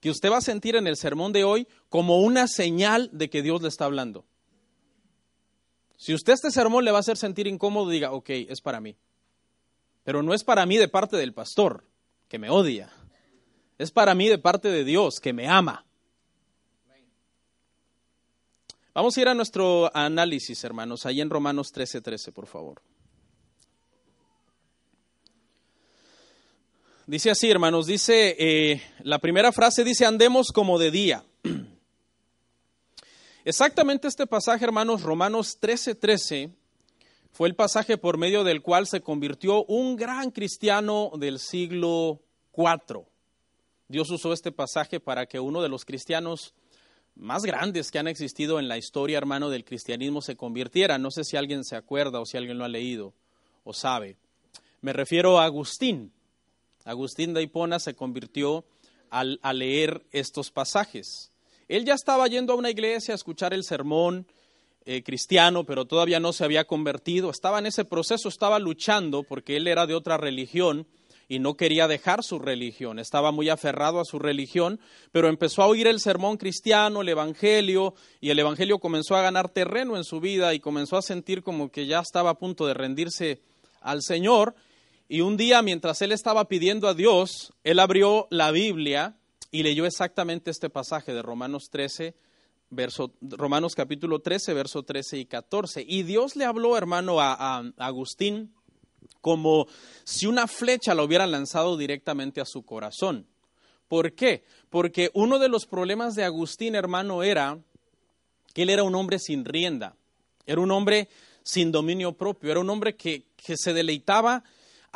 que 0.00 0.10
usted 0.10 0.30
va 0.30 0.38
a 0.38 0.42
sentir 0.42 0.76
en 0.76 0.86
el 0.86 0.96
sermón 0.96 1.32
de 1.32 1.44
hoy 1.44 1.66
como 1.88 2.20
una 2.20 2.48
señal 2.48 3.08
de 3.12 3.30
que 3.30 3.42
Dios 3.42 3.62
le 3.62 3.68
está 3.68 3.86
hablando. 3.86 4.26
Si 5.96 6.12
usted 6.12 6.34
este 6.34 6.50
sermón 6.50 6.84
le 6.84 6.90
va 6.90 6.98
a 6.98 7.00
hacer 7.00 7.16
sentir 7.16 7.46
incómodo, 7.46 7.90
diga, 7.90 8.12
ok, 8.12 8.30
es 8.30 8.60
para 8.60 8.80
mí. 8.80 8.96
Pero 10.04 10.22
no 10.22 10.34
es 10.34 10.44
para 10.44 10.66
mí 10.66 10.76
de 10.76 10.88
parte 10.88 11.16
del 11.16 11.32
pastor, 11.32 11.84
que 12.28 12.38
me 12.38 12.50
odia. 12.50 12.90
Es 13.78 13.90
para 13.90 14.14
mí 14.14 14.28
de 14.28 14.38
parte 14.38 14.68
de 14.68 14.84
Dios, 14.84 15.20
que 15.20 15.32
me 15.32 15.48
ama. 15.48 15.84
Vamos 18.94 19.16
a 19.16 19.20
ir 19.20 19.28
a 19.28 19.34
nuestro 19.34 19.94
análisis, 19.94 20.64
hermanos, 20.64 21.04
ahí 21.04 21.20
en 21.20 21.28
Romanos 21.28 21.70
13:13, 21.70 22.02
13, 22.02 22.32
por 22.32 22.46
favor. 22.46 22.80
Dice 27.06 27.30
así, 27.30 27.50
hermanos, 27.50 27.86
dice, 27.86 28.34
eh, 28.38 28.82
la 29.04 29.18
primera 29.18 29.52
frase 29.52 29.84
dice, 29.84 30.06
andemos 30.06 30.50
como 30.50 30.78
de 30.78 30.90
día. 30.90 31.24
Exactamente 33.46 34.08
este 34.08 34.26
pasaje, 34.26 34.64
hermanos, 34.64 35.02
Romanos 35.02 35.60
13:13, 35.60 35.94
13, 36.00 36.50
fue 37.30 37.46
el 37.46 37.54
pasaje 37.54 37.96
por 37.96 38.18
medio 38.18 38.42
del 38.42 38.60
cual 38.60 38.88
se 38.88 39.02
convirtió 39.02 39.64
un 39.66 39.94
gran 39.94 40.32
cristiano 40.32 41.12
del 41.16 41.38
siglo 41.38 42.22
IV. 42.56 43.06
Dios 43.86 44.10
usó 44.10 44.32
este 44.32 44.50
pasaje 44.50 44.98
para 44.98 45.26
que 45.26 45.38
uno 45.38 45.62
de 45.62 45.68
los 45.68 45.84
cristianos 45.84 46.54
más 47.14 47.44
grandes 47.44 47.92
que 47.92 48.00
han 48.00 48.08
existido 48.08 48.58
en 48.58 48.66
la 48.66 48.78
historia, 48.78 49.16
hermano, 49.16 49.48
del 49.48 49.64
cristianismo 49.64 50.22
se 50.22 50.34
convirtiera. 50.34 50.98
No 50.98 51.12
sé 51.12 51.22
si 51.22 51.36
alguien 51.36 51.62
se 51.62 51.76
acuerda 51.76 52.18
o 52.18 52.26
si 52.26 52.36
alguien 52.36 52.58
lo 52.58 52.64
ha 52.64 52.68
leído 52.68 53.14
o 53.62 53.72
sabe. 53.72 54.16
Me 54.80 54.92
refiero 54.92 55.38
a 55.38 55.44
Agustín. 55.44 56.12
Agustín 56.84 57.32
de 57.32 57.42
Hipona 57.42 57.78
se 57.78 57.94
convirtió 57.94 58.64
al, 59.08 59.38
leer 59.52 60.04
estos 60.10 60.50
pasajes. 60.50 61.30
Él 61.68 61.84
ya 61.84 61.94
estaba 61.94 62.26
yendo 62.28 62.52
a 62.52 62.56
una 62.56 62.70
iglesia 62.70 63.14
a 63.14 63.16
escuchar 63.16 63.52
el 63.52 63.64
sermón 63.64 64.26
eh, 64.84 65.02
cristiano, 65.02 65.64
pero 65.64 65.84
todavía 65.84 66.20
no 66.20 66.32
se 66.32 66.44
había 66.44 66.64
convertido. 66.64 67.30
Estaba 67.30 67.58
en 67.58 67.66
ese 67.66 67.84
proceso, 67.84 68.28
estaba 68.28 68.58
luchando 68.58 69.24
porque 69.24 69.56
él 69.56 69.66
era 69.66 69.86
de 69.86 69.94
otra 69.94 70.16
religión 70.16 70.86
y 71.28 71.40
no 71.40 71.56
quería 71.56 71.88
dejar 71.88 72.22
su 72.22 72.38
religión, 72.38 73.00
estaba 73.00 73.32
muy 73.32 73.48
aferrado 73.48 73.98
a 73.98 74.04
su 74.04 74.20
religión, 74.20 74.78
pero 75.10 75.28
empezó 75.28 75.62
a 75.62 75.66
oír 75.66 75.88
el 75.88 75.98
sermón 75.98 76.36
cristiano, 76.36 77.00
el 77.00 77.08
Evangelio, 77.08 77.94
y 78.20 78.30
el 78.30 78.38
Evangelio 78.38 78.78
comenzó 78.78 79.16
a 79.16 79.22
ganar 79.22 79.48
terreno 79.48 79.96
en 79.96 80.04
su 80.04 80.20
vida 80.20 80.54
y 80.54 80.60
comenzó 80.60 80.96
a 80.96 81.02
sentir 81.02 81.42
como 81.42 81.70
que 81.72 81.86
ya 81.86 81.98
estaba 81.98 82.30
a 82.30 82.38
punto 82.38 82.64
de 82.64 82.74
rendirse 82.74 83.40
al 83.80 84.02
Señor, 84.02 84.54
y 85.08 85.20
un 85.20 85.36
día, 85.36 85.62
mientras 85.62 86.02
él 86.02 86.10
estaba 86.12 86.46
pidiendo 86.46 86.88
a 86.88 86.94
Dios, 86.94 87.52
él 87.62 87.78
abrió 87.78 88.26
la 88.30 88.50
Biblia 88.50 89.16
y 89.50 89.62
leyó 89.62 89.86
exactamente 89.86 90.50
este 90.50 90.70
pasaje 90.70 91.12
de 91.14 91.22
Romanos 91.22 91.68
13, 91.70 92.14
verso, 92.70 93.12
Romanos 93.20 93.74
capítulo 93.74 94.20
13, 94.20 94.54
verso 94.54 94.82
13 94.82 95.18
y 95.18 95.26
14. 95.26 95.84
Y 95.86 96.02
Dios 96.02 96.36
le 96.36 96.44
habló, 96.44 96.76
hermano, 96.76 97.20
a, 97.20 97.58
Agustín 97.78 98.52
como 99.20 99.66
si 100.04 100.26
una 100.26 100.46
flecha 100.46 100.94
lo 100.94 101.04
hubiera 101.04 101.26
lanzado 101.26 101.76
directamente 101.76 102.40
a 102.40 102.44
su 102.44 102.64
corazón. 102.64 103.26
¿Por 103.88 104.12
qué? 104.14 104.44
Porque 104.70 105.10
uno 105.14 105.38
de 105.38 105.48
los 105.48 105.66
problemas 105.66 106.14
de 106.14 106.24
Agustín, 106.24 106.74
hermano, 106.74 107.22
era 107.22 107.58
que 108.52 108.62
él 108.62 108.70
era 108.70 108.82
un 108.82 108.94
hombre 108.94 109.18
sin 109.18 109.44
rienda, 109.44 109.96
era 110.44 110.60
un 110.60 110.70
hombre 110.70 111.08
sin 111.42 111.70
dominio 111.72 112.12
propio, 112.12 112.50
era 112.50 112.60
un 112.60 112.70
hombre 112.70 112.96
que, 112.96 113.26
que 113.36 113.56
se 113.56 113.72
deleitaba 113.72 114.44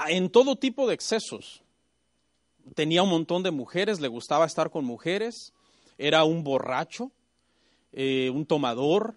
en 0.08 0.30
todo 0.30 0.56
tipo 0.56 0.88
de 0.88 0.94
excesos. 0.94 1.59
Tenía 2.74 3.02
un 3.02 3.10
montón 3.10 3.42
de 3.42 3.50
mujeres, 3.50 4.00
le 4.00 4.08
gustaba 4.08 4.46
estar 4.46 4.70
con 4.70 4.84
mujeres, 4.84 5.52
era 5.98 6.24
un 6.24 6.44
borracho, 6.44 7.10
eh, 7.92 8.30
un 8.30 8.46
tomador. 8.46 9.16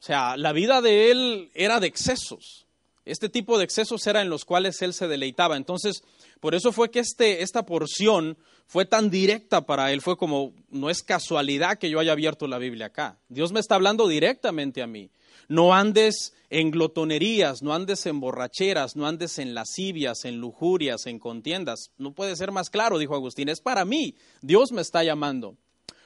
O 0.00 0.02
sea, 0.02 0.36
la 0.36 0.52
vida 0.52 0.80
de 0.80 1.10
él 1.10 1.50
era 1.54 1.80
de 1.80 1.86
excesos. 1.86 2.66
Este 3.04 3.28
tipo 3.28 3.58
de 3.58 3.64
excesos 3.64 4.06
era 4.06 4.22
en 4.22 4.30
los 4.30 4.44
cuales 4.44 4.80
él 4.82 4.92
se 4.92 5.08
deleitaba. 5.08 5.56
Entonces, 5.56 6.02
por 6.38 6.54
eso 6.54 6.72
fue 6.72 6.90
que 6.90 7.00
este, 7.00 7.42
esta 7.42 7.64
porción 7.64 8.38
fue 8.66 8.84
tan 8.84 9.10
directa 9.10 9.62
para 9.62 9.90
él. 9.92 10.00
Fue 10.00 10.16
como, 10.16 10.52
no 10.70 10.90
es 10.90 11.02
casualidad 11.02 11.78
que 11.78 11.90
yo 11.90 11.98
haya 11.98 12.12
abierto 12.12 12.46
la 12.46 12.58
Biblia 12.58 12.86
acá. 12.86 13.18
Dios 13.28 13.52
me 13.52 13.60
está 13.60 13.74
hablando 13.74 14.06
directamente 14.06 14.82
a 14.82 14.86
mí. 14.86 15.10
No 15.48 15.74
andes 15.74 16.34
en 16.50 16.70
glotonerías, 16.70 17.62
no 17.62 17.74
andes 17.74 18.06
en 18.06 18.20
borracheras, 18.20 18.96
no 18.96 19.06
andes 19.06 19.38
en 19.38 19.54
lascivias, 19.54 20.24
en 20.24 20.38
lujurias, 20.38 21.06
en 21.06 21.18
contiendas. 21.18 21.90
No 21.98 22.12
puede 22.12 22.36
ser 22.36 22.52
más 22.52 22.70
claro, 22.70 22.98
dijo 22.98 23.14
Agustín. 23.14 23.48
Es 23.48 23.60
para 23.60 23.84
mí. 23.84 24.14
Dios 24.42 24.72
me 24.72 24.82
está 24.82 25.04
llamando. 25.04 25.56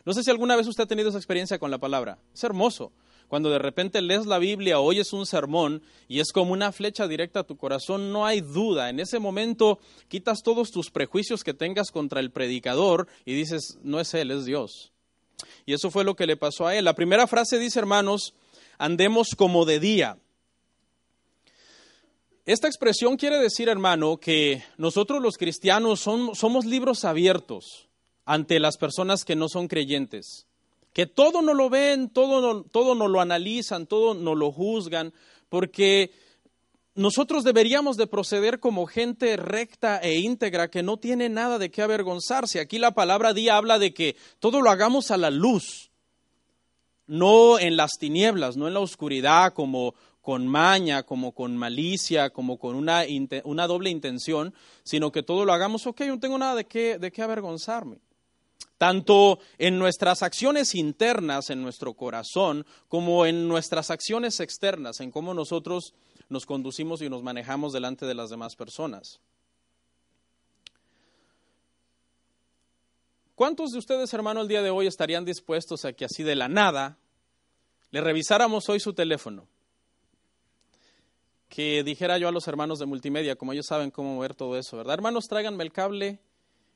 No 0.05 0.13
sé 0.13 0.23
si 0.23 0.31
alguna 0.31 0.57
vez 0.57 0.67
usted 0.67 0.85
ha 0.85 0.89
tenido 0.89 1.09
esa 1.09 1.19
experiencia 1.19 1.59
con 1.59 1.71
la 1.71 1.79
palabra. 1.79 2.19
Es 2.35 2.45
hermoso. 2.45 2.93
Cuando 3.29 3.51
de 3.51 3.59
repente 3.59 4.03
lees 4.03 4.27
la 4.27 4.39
Biblia, 4.39 4.81
oyes 4.81 5.13
un 5.13 5.25
sermón 5.25 5.83
y 6.09 6.21
es 6.21 6.31
como 6.31 6.53
una 6.53 6.73
flecha 6.73 7.09
directa 7.09 7.41
a 7.41 7.45
tu 7.45 7.57
corazón, 7.57 8.13
no 8.13 8.27
hay 8.27 8.43
duda. 8.43 8.91
En 8.91 9.01
ese 9.01 9.19
momento 9.19 9.79
quitas 10.09 10.43
todos 10.43 10.71
tus 10.71 10.91
prejuicios 10.91 11.43
que 11.43 11.55
tengas 11.55 11.91
contra 11.91 12.21
el 12.21 12.31
predicador 12.31 13.09
y 13.25 13.35
dices, 13.35 13.79
no 13.83 13.99
es 13.99 14.13
Él, 14.13 14.31
es 14.31 14.45
Dios. 14.45 14.93
Y 15.67 15.73
eso 15.73 15.91
fue 15.91 16.05
lo 16.05 16.15
que 16.17 16.27
le 16.27 16.37
pasó 16.37 16.67
a 16.67 16.77
él. 16.77 16.85
La 16.85 16.95
primera 16.95 17.27
frase 17.27 17.59
dice, 17.59 17.79
hermanos, 17.79 18.35
andemos 18.79 19.31
como 19.37 19.65
de 19.65 19.81
día. 19.81 20.19
Esta 22.47 22.69
expresión 22.69 23.17
quiere 23.17 23.39
decir, 23.39 23.71
hermano, 23.71 24.19
que 24.19 24.63
nosotros 24.77 25.23
los 25.23 25.39
cristianos 25.39 26.01
somos 26.01 26.67
libros 26.67 27.07
abiertos 27.07 27.89
ante 28.27 28.61
las 28.61 28.77
personas 28.77 29.25
que 29.25 29.35
no 29.35 29.49
son 29.49 29.67
creyentes, 29.67 30.47
que 30.93 31.07
todo 31.07 31.41
no 31.41 31.55
lo 31.55 31.71
ven, 31.71 32.11
todo 32.11 32.41
no, 32.41 32.63
todo 32.65 32.95
no 32.95 33.09
lo 33.09 33.23
analizan, 33.23 33.87
todo 33.87 34.13
no 34.13 34.35
lo 34.35 34.53
juzgan, 34.53 35.15
porque 35.49 36.13
nosotros 36.95 37.45
deberíamos 37.45 37.97
de 37.97 38.07
proceder 38.07 38.61
como 38.61 38.87
gente 38.87 39.37
recta 39.37 39.99
e 39.99 40.21
íntegra 40.21 40.69
que 40.69 40.83
no 40.83 40.99
tiene 40.99 41.29
nada 41.29 41.59
de 41.59 41.71
qué 41.71 41.83
avergonzarse. 41.83 42.61
Aquí 42.61 42.79
la 42.79 42.93
palabra 42.93 43.33
día 43.33 43.57
habla 43.57 43.79
de 43.79 43.95
que 43.95 44.17
todo 44.39 44.61
lo 44.61 44.71
hagamos 44.71 45.11
a 45.11 45.17
la 45.17 45.31
luz, 45.31 45.91
no 47.07 47.59
en 47.59 47.77
las 47.77 47.93
tinieblas, 47.99 48.57
no 48.57 48.69
en 48.69 48.75
la 48.75 48.81
oscuridad, 48.81 49.53
como 49.53 49.95
con 50.21 50.47
maña, 50.47 51.03
como 51.03 51.33
con 51.33 51.57
malicia, 51.57 52.31
como 52.31 52.59
con 52.59 52.77
una, 52.77 53.03
una 53.45 53.67
doble 53.67 53.91
intención, 53.91 54.55
sino 54.83 55.13
que 55.13 55.23
todo 55.23 55.45
lo 55.45 55.53
hagamos, 55.53 55.87
ok, 55.87 56.01
no 56.07 56.19
tengo 56.19 56.39
nada 56.39 56.55
de 56.55 56.65
qué, 56.65 56.99
de 56.99 57.13
qué 57.13 57.21
avergonzarme. 57.21 57.99
Tanto 58.79 59.39
en 59.59 59.79
nuestras 59.79 60.23
acciones 60.23 60.75
internas, 60.75 61.51
en 61.51 61.63
nuestro 61.63 61.93
corazón, 61.93 62.65
como 62.89 63.27
en 63.27 63.47
nuestras 63.49 63.91
acciones 63.91 64.41
externas, 64.41 65.01
en 65.01 65.11
cómo 65.11 65.35
nosotros 65.35 65.95
nos 66.29 66.47
conducimos 66.47 67.03
y 67.03 67.11
nos 67.11 67.23
manejamos 67.23 67.73
delante 67.73 68.07
de 68.07 68.15
las 68.15 68.31
demás 68.31 68.57
personas. 68.57 69.21
¿Cuántos 73.35 73.73
de 73.73 73.79
ustedes, 73.79 74.15
hermano, 74.15 74.43
el 74.43 74.49
día 74.49 74.63
de 74.63 74.71
hoy 74.71 74.87
estarían 74.87 75.25
dispuestos 75.25 75.85
a 75.85 75.93
que 75.93 76.05
así 76.05 76.23
de 76.23 76.37
la 76.37 76.49
nada 76.49 76.99
le 77.91 78.01
revisáramos 78.01 78.69
hoy 78.69 78.79
su 78.79 78.93
teléfono, 78.93 79.49
que 81.49 81.83
dijera 81.83 82.19
yo 82.19 82.29
a 82.29 82.33
los 82.33 82.47
hermanos 82.47 82.79
de 82.79 82.87
multimedia, 82.87 83.37
como 83.37 83.53
ellos 83.53 83.67
saben 83.67 83.91
cómo 83.91 84.15
mover 84.15 84.35
todo 84.35 84.57
eso, 84.57 84.77
¿verdad? 84.77 84.95
Hermanos, 84.95 85.27
tráiganme 85.29 85.65
el 85.65 85.73
cable 85.73 86.21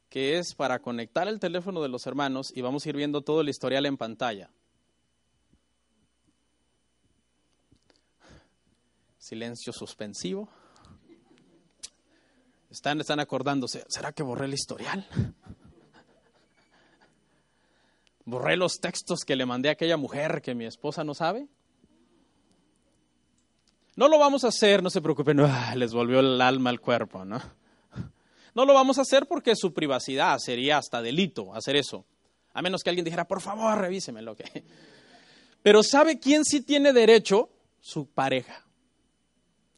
que 0.09 0.39
es 0.39 0.55
para 0.55 0.81
conectar 0.81 1.29
el 1.29 1.39
teléfono 1.39 1.83
de 1.83 1.89
los 1.89 2.07
hermanos 2.07 2.53
y 2.55 2.61
vamos 2.61 2.85
a 2.85 2.89
ir 2.89 2.97
viendo 2.97 3.21
todo 3.21 3.43
el 3.43 3.49
historial 3.49 3.87
en 3.87 3.97
pantalla. 3.97 4.51
Silencio 9.19 9.73
suspensivo. 9.73 10.49
Están, 12.71 13.01
están 13.01 13.21
acordándose, 13.21 13.85
¿será 13.89 14.13
que 14.13 14.23
borré 14.23 14.47
el 14.47 14.55
historial? 14.55 15.07
¿Borré 18.29 18.59
los 18.59 18.79
textos 18.79 19.21
que 19.25 19.37
le 19.37 19.47
mandé 19.47 19.71
a 19.71 19.73
aquella 19.73 19.97
mujer 19.97 20.43
que 20.43 20.55
mi 20.55 20.67
esposa 20.67 21.03
no 21.03 21.15
sabe? 21.15 21.49
No 23.97 24.07
lo 24.07 24.19
vamos 24.19 24.45
a 24.45 24.49
hacer, 24.49 24.83
no 24.83 24.91
se 24.91 25.01
preocupen, 25.01 25.41
ah, 25.41 25.75
les 25.75 25.95
volvió 25.95 26.21
el 26.21 26.39
alma 26.43 26.69
al 26.69 26.79
cuerpo, 26.79 27.25
¿no? 27.25 27.41
No 28.55 28.67
lo 28.67 28.75
vamos 28.75 28.99
a 28.99 29.03
hacer 29.03 29.27
porque 29.27 29.57
su 29.57 29.73
privacidad 29.73 30.37
sería 30.41 30.77
hasta 30.77 31.01
delito 31.01 31.55
hacer 31.55 31.77
eso. 31.77 32.05
A 32.53 32.61
menos 32.61 32.83
que 32.83 32.91
alguien 32.91 33.07
dijera, 33.07 33.27
por 33.27 33.41
favor, 33.41 33.79
revísemelo. 33.79 34.33
¿okay? 34.33 34.63
Pero 35.63 35.83
¿sabe 35.83 36.19
quién 36.19 36.45
sí 36.45 36.61
tiene 36.61 36.93
derecho? 36.93 37.49
Su 37.81 38.09
pareja. 38.11 38.67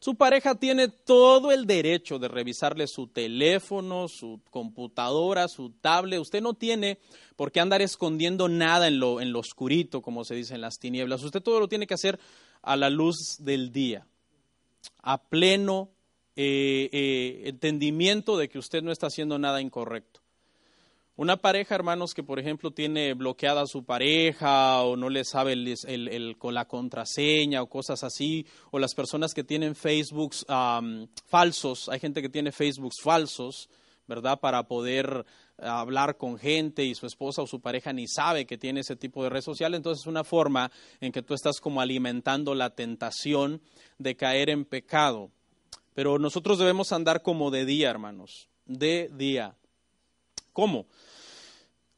Su 0.00 0.14
pareja 0.14 0.54
tiene 0.54 0.88
todo 0.88 1.52
el 1.52 1.66
derecho 1.66 2.18
de 2.18 2.28
revisarle 2.28 2.86
su 2.86 3.06
teléfono, 3.06 4.08
su 4.08 4.40
computadora, 4.50 5.46
su 5.46 5.70
tablet. 5.70 6.20
Usted 6.20 6.40
no 6.40 6.54
tiene 6.54 6.98
por 7.36 7.52
qué 7.52 7.60
andar 7.60 7.82
escondiendo 7.82 8.48
nada 8.48 8.88
en 8.88 8.98
lo, 8.98 9.20
en 9.20 9.30
lo 9.30 9.40
oscurito, 9.40 10.00
como 10.00 10.24
se 10.24 10.34
dice 10.34 10.54
en 10.54 10.62
las 10.62 10.78
tinieblas. 10.78 11.22
Usted 11.22 11.42
todo 11.42 11.60
lo 11.60 11.68
tiene 11.68 11.86
que 11.86 11.94
hacer 11.94 12.18
a 12.62 12.76
la 12.76 12.88
luz 12.88 13.36
del 13.40 13.72
día 13.72 14.06
a 15.02 15.22
pleno 15.22 15.90
eh, 16.36 16.88
eh, 16.92 17.42
entendimiento 17.48 18.38
de 18.38 18.48
que 18.48 18.58
usted 18.58 18.82
no 18.82 18.92
está 18.92 19.08
haciendo 19.08 19.38
nada 19.38 19.60
incorrecto. 19.60 20.19
Una 21.20 21.36
pareja, 21.36 21.74
hermanos, 21.74 22.14
que 22.14 22.22
por 22.22 22.38
ejemplo 22.38 22.70
tiene 22.70 23.12
bloqueada 23.12 23.60
a 23.60 23.66
su 23.66 23.84
pareja 23.84 24.80
o 24.80 24.96
no 24.96 25.10
le 25.10 25.26
sabe 25.26 25.52
el, 25.52 26.36
con 26.38 26.54
la 26.54 26.64
contraseña 26.64 27.60
o 27.60 27.68
cosas 27.68 28.02
así, 28.04 28.46
o 28.70 28.78
las 28.78 28.94
personas 28.94 29.34
que 29.34 29.44
tienen 29.44 29.74
Facebooks 29.74 30.46
falsos, 31.26 31.90
hay 31.90 32.00
gente 32.00 32.22
que 32.22 32.30
tiene 32.30 32.52
Facebooks 32.52 33.02
falsos, 33.02 33.68
¿verdad? 34.08 34.40
Para 34.40 34.62
poder 34.62 35.26
hablar 35.58 36.16
con 36.16 36.38
gente 36.38 36.84
y 36.84 36.94
su 36.94 37.04
esposa 37.04 37.42
o 37.42 37.46
su 37.46 37.60
pareja 37.60 37.92
ni 37.92 38.08
sabe 38.08 38.46
que 38.46 38.56
tiene 38.56 38.80
ese 38.80 38.96
tipo 38.96 39.22
de 39.22 39.28
red 39.28 39.42
social, 39.42 39.74
entonces 39.74 40.04
es 40.04 40.06
una 40.06 40.24
forma 40.24 40.72
en 41.02 41.12
que 41.12 41.20
tú 41.20 41.34
estás 41.34 41.60
como 41.60 41.82
alimentando 41.82 42.54
la 42.54 42.70
tentación 42.70 43.60
de 43.98 44.16
caer 44.16 44.48
en 44.48 44.64
pecado. 44.64 45.30
Pero 45.92 46.18
nosotros 46.18 46.58
debemos 46.58 46.92
andar 46.92 47.20
como 47.20 47.50
de 47.50 47.66
día, 47.66 47.90
hermanos, 47.90 48.48
de 48.64 49.10
día. 49.12 49.54
¿Cómo? 50.54 50.86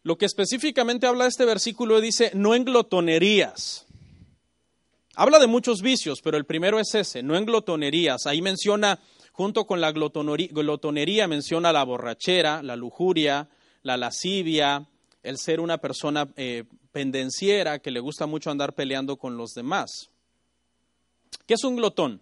Lo 0.03 0.19
que 0.19 0.27
específicamente 0.27 1.07
habla 1.07 1.27
este 1.27 1.45
versículo 1.45 2.01
dice, 2.01 2.33
no 2.35 2.55
en 2.55 2.65
glotonerías. 2.65 3.87
Habla 5.15 5.39
de 5.39 5.47
muchos 5.47 5.83
vicios, 5.83 6.21
pero 6.23 6.37
el 6.37 6.47
primero 6.47 6.81
es 6.81 6.95
ese, 6.95 7.23
no 7.23 7.37
en 7.37 7.45
glotonerías. 7.45 8.27
Ahí 8.27 8.43
menciona 8.43 8.99
Junto 9.33 9.65
con 9.65 9.81
la 9.81 9.93
glotonería, 9.93 11.27
menciona 11.27 11.73
la 11.73 11.85
borrachera, 11.85 12.63
la 12.63 12.77
lujuria, 12.77 13.49
la 13.83 13.97
lascivia, 13.97 14.87
el 15.23 15.39
ser 15.39 15.61
una 15.61 15.79
persona 15.79 16.29
eh, 16.37 16.65
pendenciera 16.93 17.79
que 17.79 17.91
le 17.91 18.01
gusta 18.01 18.27
mucho 18.27 18.51
andar 18.51 18.75
peleando 18.75 19.17
con 19.17 19.39
los 19.39 19.55
demás. 19.55 20.11
¿Qué 21.47 21.55
es 21.55 21.65
un 21.65 21.77
glotón? 21.77 22.21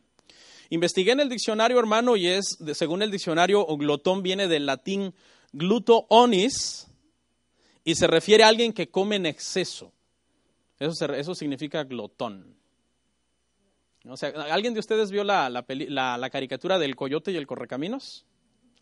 Investigué 0.69 1.11
en 1.11 1.19
el 1.19 1.29
diccionario, 1.29 1.81
hermano, 1.81 2.15
y 2.17 2.29
es, 2.29 2.59
según 2.75 3.03
el 3.03 3.11
diccionario, 3.11 3.67
glotón 3.77 4.23
viene 4.23 4.47
del 4.47 4.67
latín 4.67 5.13
gluto 5.53 6.07
onis 6.11 6.87
y 7.85 7.95
se 7.95 8.07
refiere 8.07 8.45
a 8.45 8.49
alguien 8.49 8.73
que 8.73 8.89
come 8.89 9.17
en 9.17 9.27
exceso. 9.27 9.93
Eso, 10.79 11.13
eso 11.13 11.35
significa 11.35 11.85
glotón. 11.85 12.61
¿alguien 14.51 14.73
de 14.73 14.81
ustedes 14.81 15.11
vio 15.11 15.25
la, 15.25 15.51
la, 15.51 16.31
caricatura 16.31 16.79
del 16.79 16.97
coyote 16.97 17.33
y 17.33 17.37
el 17.37 17.47
correcaminos? 17.47 18.25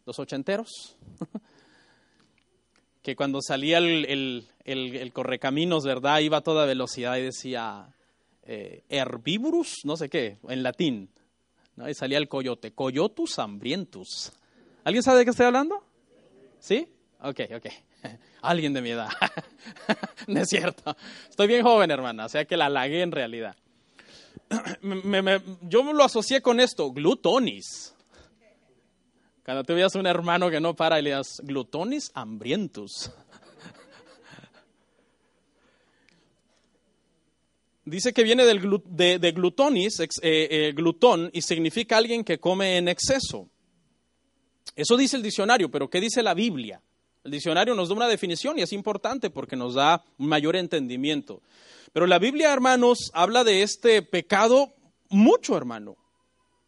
Los 0.07 0.19
ochenteros. 0.19 0.97
que 3.03 3.17
cuando 3.17 3.41
salía 3.43 3.79
el, 3.79 4.47
el, 4.65 5.13
correcaminos, 5.13 5.85
¿verdad? 5.85 6.21
Iba 6.21 6.39
a 6.39 6.43
toda 6.43 6.67
velocidad 6.67 7.17
y 7.17 7.23
decía 7.23 7.89
eh, 8.45 8.85
no 9.85 9.97
sé 9.97 10.09
qué, 10.09 10.39
en 10.49 10.63
latín. 10.63 11.11
Y 11.87 11.95
salía 11.95 12.19
el 12.19 12.29
coyote, 12.29 12.73
coyotus 12.73 13.39
hambrientus. 13.39 14.33
¿Alguien 14.85 15.03
sabe 15.03 15.19
de 15.19 15.25
qué 15.25 15.31
estoy 15.31 15.47
hablando? 15.47 15.85
¿Sí? 16.59 16.89
Ok, 17.21 17.41
ok. 17.57 17.67
Alguien 18.43 18.73
de 18.73 18.83
mi 18.83 18.91
edad. 18.91 19.09
no 20.27 20.41
es 20.41 20.49
cierto. 20.49 20.97
Estoy 21.29 21.47
bien 21.49 21.63
joven, 21.63 21.91
hermana, 21.91 22.27
o 22.27 22.29
sea 22.29 22.45
que 22.45 22.57
la 22.57 22.69
lagué 22.69 23.03
en 23.03 23.13
realidad. 23.13 23.57
yo 25.63 25.85
me 25.85 25.93
lo 25.93 26.05
asocié 26.05 26.41
con 26.41 26.61
esto, 26.61 26.91
glutonis. 26.93 27.95
Cuando 29.45 29.65
te 29.65 29.73
veas 29.75 29.95
un 29.95 30.07
hermano 30.07 30.51
que 30.51 30.61
no 30.61 30.77
para 30.77 30.99
y 30.99 31.03
le 31.03 31.11
das 31.11 31.41
glutonis 31.43 32.11
hambrientos. 32.15 33.11
Dice 37.87 38.13
que 38.13 38.23
viene 38.23 38.45
del, 38.45 38.61
de, 38.85 39.33
glutonis, 39.33 40.01
eh, 40.01 40.07
eh, 40.23 40.73
glutón, 40.75 41.31
y 41.33 41.41
significa 41.41 41.97
alguien 41.97 42.23
que 42.25 42.39
come 42.39 42.77
en 42.77 42.89
exceso. 42.89 43.49
Eso 44.77 44.97
dice 44.99 45.17
el 45.17 45.23
diccionario, 45.23 45.71
pero 45.71 45.89
¿qué 45.89 45.99
dice 45.99 46.23
la 46.23 46.35
Biblia? 46.35 46.83
El 47.25 47.31
diccionario 47.33 47.75
nos 47.75 47.89
da 47.89 47.95
una 47.95 48.09
definición 48.09 48.59
y 48.59 48.63
es 48.63 48.73
importante 48.73 49.31
porque 49.31 49.57
nos 49.57 49.75
da 49.75 50.05
un 50.19 50.29
mayor 50.29 50.57
entendimiento. 50.57 51.43
Pero 51.93 52.07
la 52.07 52.19
Biblia, 52.19 52.53
hermanos, 52.53 53.11
habla 53.15 53.45
de 53.45 53.63
este 53.63 54.03
pecado 54.03 54.75
mucho, 55.09 55.57
hermano. 55.57 55.97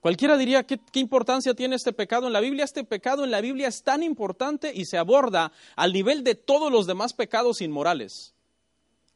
Cualquiera 0.00 0.38
diría, 0.38 0.64
¿qué, 0.64 0.80
importancia 0.94 1.52
tiene 1.54 1.76
este 1.76 1.92
pecado 1.92 2.26
en 2.26 2.32
la 2.32 2.40
Biblia? 2.40 2.64
Este 2.64 2.84
pecado 2.84 3.22
en 3.22 3.30
la 3.30 3.42
Biblia 3.42 3.68
es 3.68 3.82
tan 3.82 4.02
importante 4.02 4.72
y 4.74 4.86
se 4.86 4.96
aborda 4.96 5.52
al 5.76 5.92
nivel 5.92 6.24
de 6.24 6.34
todos 6.34 6.72
los 6.72 6.86
demás 6.86 7.12
pecados 7.12 7.60
inmorales. 7.60 8.34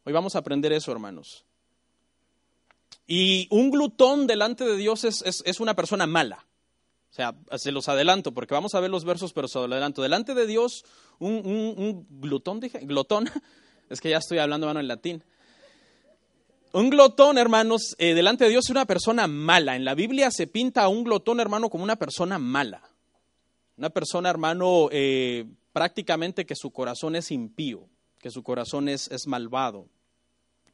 Hoy 0.04 0.12
vamos 0.12 0.36
a 0.36 0.40
aprender 0.40 0.72
eso, 0.74 0.92
hermanos. 0.92 1.46
Y 3.06 3.48
un 3.50 3.70
glutón 3.70 4.26
delante 4.26 4.64
de 4.64 4.76
Dios 4.76 5.04
es, 5.04 5.60
una 5.60 5.74
persona 5.74 6.06
mala. 6.06 6.46
O 7.14 7.16
sea, 7.16 7.32
se 7.58 7.70
los 7.70 7.88
adelanto, 7.88 8.32
porque 8.32 8.54
vamos 8.54 8.74
a 8.74 8.80
ver 8.80 8.90
los 8.90 9.04
versos, 9.04 9.32
pero 9.32 9.46
se 9.46 9.60
los 9.60 9.70
adelanto. 9.70 10.02
Delante 10.02 10.34
de 10.34 10.48
Dios, 10.48 10.84
un, 11.20 11.32
un 11.44 12.06
glutón, 12.20 12.58
dije, 12.58 12.80
glotón, 12.80 13.30
es 13.88 14.00
que 14.00 14.10
ya 14.10 14.18
estoy 14.18 14.38
hablando, 14.38 14.66
hermano, 14.66 14.80
en 14.80 14.88
latín. 14.88 15.22
Un 16.72 16.90
glotón, 16.90 17.38
hermanos, 17.38 17.94
eh, 17.98 18.14
delante 18.14 18.42
de 18.42 18.50
Dios 18.50 18.64
es 18.66 18.70
una 18.70 18.84
persona 18.84 19.28
mala. 19.28 19.76
En 19.76 19.84
la 19.84 19.94
Biblia 19.94 20.32
se 20.32 20.48
pinta 20.48 20.82
a 20.82 20.88
un 20.88 21.04
glotón, 21.04 21.38
hermano, 21.38 21.70
como 21.70 21.84
una 21.84 21.94
persona 21.94 22.40
mala. 22.40 22.82
Una 23.76 23.90
persona, 23.90 24.28
hermano, 24.28 24.88
eh, 24.90 25.44
prácticamente 25.72 26.44
que 26.44 26.56
su 26.56 26.72
corazón 26.72 27.14
es 27.14 27.30
impío, 27.30 27.88
que 28.18 28.32
su 28.32 28.42
corazón 28.42 28.88
es, 28.88 29.08
es 29.12 29.28
malvado. 29.28 29.86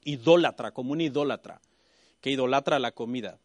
Idólatra, 0.02 0.70
como 0.70 0.92
un 0.92 1.02
idólatra, 1.02 1.60
que 2.22 2.30
idolatra 2.30 2.78
la 2.78 2.92
comida. 2.92 3.38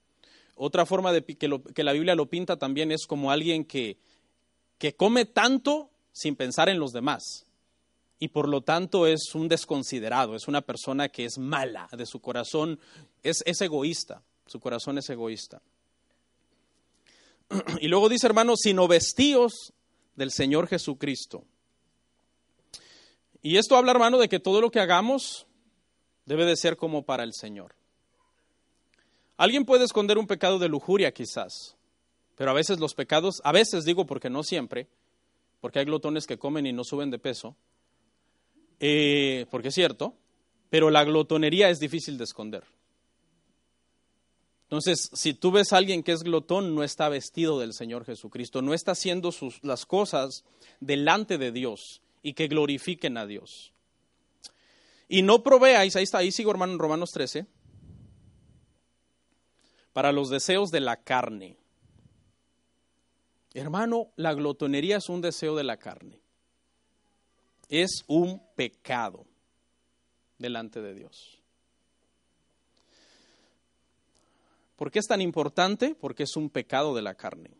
Otra 0.56 0.86
forma 0.86 1.12
de 1.12 1.24
que, 1.24 1.84
la 1.84 1.92
Biblia 1.94 2.16
lo 2.16 2.30
pinta 2.30 2.58
también 2.58 2.92
es 2.92 3.06
como 3.06 3.30
alguien 3.30 3.66
que, 3.66 3.98
que 4.78 4.96
come 4.96 5.26
tanto 5.26 5.90
sin 6.12 6.36
pensar 6.36 6.70
en 6.70 6.80
los 6.80 6.94
demás 6.94 7.46
y 8.20 8.30
por 8.30 8.48
lo 8.48 8.62
tanto 8.62 9.08
es 9.08 9.36
un 9.36 9.48
desconsiderado, 9.48 10.36
es 10.36 10.48
una 10.48 10.62
persona 10.62 11.10
que 11.10 11.26
es 11.26 11.38
mala 11.38 11.88
de 11.92 12.06
su 12.06 12.22
corazón, 12.22 12.80
es, 13.24 13.44
egoísta, 13.62 14.24
su 14.46 14.60
corazón 14.60 14.98
es 14.98 15.10
egoísta. 15.10 15.62
Y 17.82 17.88
luego 17.88 18.10
dice, 18.10 18.28
hermanos, 18.28 18.60
sino 18.64 18.88
vestíos 18.88 19.74
del 20.16 20.32
Señor 20.32 20.68
Jesucristo. 20.68 21.44
Y 23.42 23.58
esto 23.58 23.76
habla, 23.76 23.92
hermano, 23.92 24.18
de 24.18 24.30
que 24.30 24.40
todo 24.40 24.62
lo 24.62 24.72
que 24.72 24.80
hagamos 24.80 25.46
debe 26.26 26.46
de 26.46 26.56
ser 26.56 26.78
como 26.78 27.04
para 27.04 27.24
el 27.24 27.34
Señor. 27.34 27.76
Alguien 29.38 29.66
puede 29.66 29.84
esconder 29.84 30.18
un 30.18 30.28
pecado 30.28 30.60
de 30.60 30.70
lujuria 30.70 31.14
quizás, 31.14 31.76
pero 32.36 32.52
a 32.52 32.54
veces 32.54 32.80
los 32.80 32.94
pecados, 32.94 33.42
a 33.44 33.52
veces 33.52 33.84
digo 33.84 34.06
porque 34.06 34.30
no 34.30 34.44
siempre, 34.44 34.88
porque 35.60 35.80
hay 35.80 35.86
glotones 35.86 36.26
que 36.26 36.38
comen 36.38 36.66
y 36.66 36.74
no 36.74 36.84
suben 36.84 37.12
de 37.12 37.20
peso, 37.20 37.56
eh, 38.80 39.46
porque 39.52 39.70
es 39.70 39.74
cierto, 39.76 40.16
pero 40.70 40.90
la 40.90 41.04
glotonería 41.04 41.70
es 41.70 41.80
difícil 41.80 42.18
de 42.18 42.24
esconder. 42.24 42.64
Entonces, 44.64 45.10
si 45.14 45.34
tú 45.34 45.52
ves 45.52 45.74
a 45.74 45.78
alguien 45.78 46.02
que 46.02 46.12
es 46.12 46.24
glotón, 46.24 46.74
no 46.74 46.84
está 46.84 47.08
vestido 47.08 47.60
del 47.60 47.74
Señor 47.74 48.04
Jesucristo, 48.04 48.62
no 48.62 48.74
está 48.74 48.94
haciendo 48.94 49.32
sus, 49.32 49.64
las 49.64 49.86
cosas 49.86 50.44
delante 50.80 51.38
de 51.38 51.52
Dios 51.52 52.02
y 52.24 52.34
que 52.34 52.48
glorifiquen 52.48 53.18
a 53.18 53.28
Dios. 53.28 53.74
Y 55.08 55.22
no 55.22 55.44
proveáis, 55.44 55.96
ahí 55.96 56.04
está, 56.04 56.18
ahí 56.18 56.32
sigo 56.32 56.50
hermano 56.50 56.74
en 56.74 56.80
Romanos 56.80 57.12
13, 57.12 57.46
para 59.96 60.12
los 60.12 60.30
deseos 60.30 60.72
de 60.72 60.82
la 60.82 60.98
carne. 60.98 61.56
Hermano, 63.54 64.12
la 64.18 64.34
glotonería 64.34 64.98
es 64.98 65.08
un 65.08 65.22
deseo 65.22 65.56
de 65.56 65.64
la 65.64 65.78
carne. 65.78 66.20
Es 67.70 68.04
un 68.08 68.42
pecado 68.58 69.26
delante 70.38 70.82
de 70.82 70.96
Dios. 70.96 71.40
¿Por 74.76 74.92
qué 74.92 75.00
es 75.00 75.08
tan 75.08 75.22
importante? 75.22 75.96
Porque 75.96 76.24
es 76.24 76.36
un 76.36 76.50
pecado 76.50 76.94
de 76.94 77.02
la 77.02 77.16
carne. 77.16 77.52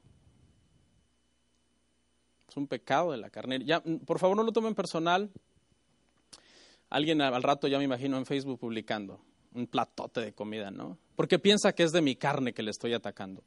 Es 2.50 2.58
un 2.58 2.68
pecado 2.68 3.14
de 3.14 3.18
la 3.18 3.30
carne. 3.30 3.64
Ya, 3.64 3.82
por 4.06 4.20
favor, 4.20 4.36
no 4.36 4.44
lo 4.44 4.52
tomen 4.52 4.76
personal. 4.76 5.32
Alguien 6.90 7.22
al 7.22 7.44
rato 7.44 7.70
ya 7.70 7.78
me 7.78 7.86
imagino 7.86 8.18
en 8.18 8.26
Facebook 8.26 8.60
publicando 8.60 9.22
un 9.56 9.68
platote 9.68 10.22
de 10.22 10.34
comida, 10.34 10.70
¿no? 10.70 10.98
Porque 11.16 11.40
piensa 11.40 11.74
que 11.74 11.84
es 11.84 11.92
de 11.92 12.02
mi 12.02 12.16
carne 12.16 12.54
que 12.54 12.62
le 12.62 12.72
estoy 12.72 12.94
atacando. 12.94 13.44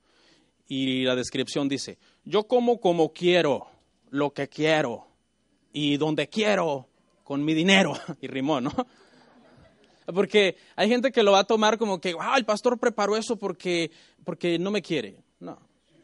Y 0.67 1.05
la 1.05 1.15
descripción 1.15 1.69
dice, 1.69 1.99
yo 2.25 2.45
como 2.45 2.81
como 2.81 3.13
quiero, 3.13 3.69
lo 4.11 4.33
que 4.33 4.49
quiero, 4.49 5.07
y 5.73 5.97
donde 5.97 6.29
quiero, 6.29 6.89
con 7.25 7.45
mi 7.45 7.55
dinero. 7.55 7.93
Y 8.21 8.27
rimó, 8.27 8.61
¿no? 8.61 8.73
Porque 10.07 10.57
hay 10.77 10.89
gente 10.89 11.13
que 11.13 11.23
lo 11.23 11.33
va 11.33 11.41
a 11.41 11.45
tomar 11.45 11.77
como 11.77 12.01
que, 12.01 12.15
ah, 12.19 12.37
el 12.39 12.47
pastor 12.47 12.79
preparó 12.79 13.17
eso 13.17 13.37
porque, 13.37 13.91
porque 14.25 14.59
no 14.59 14.71
me 14.71 14.81
quiere. 14.81 15.23
No. 15.39 15.59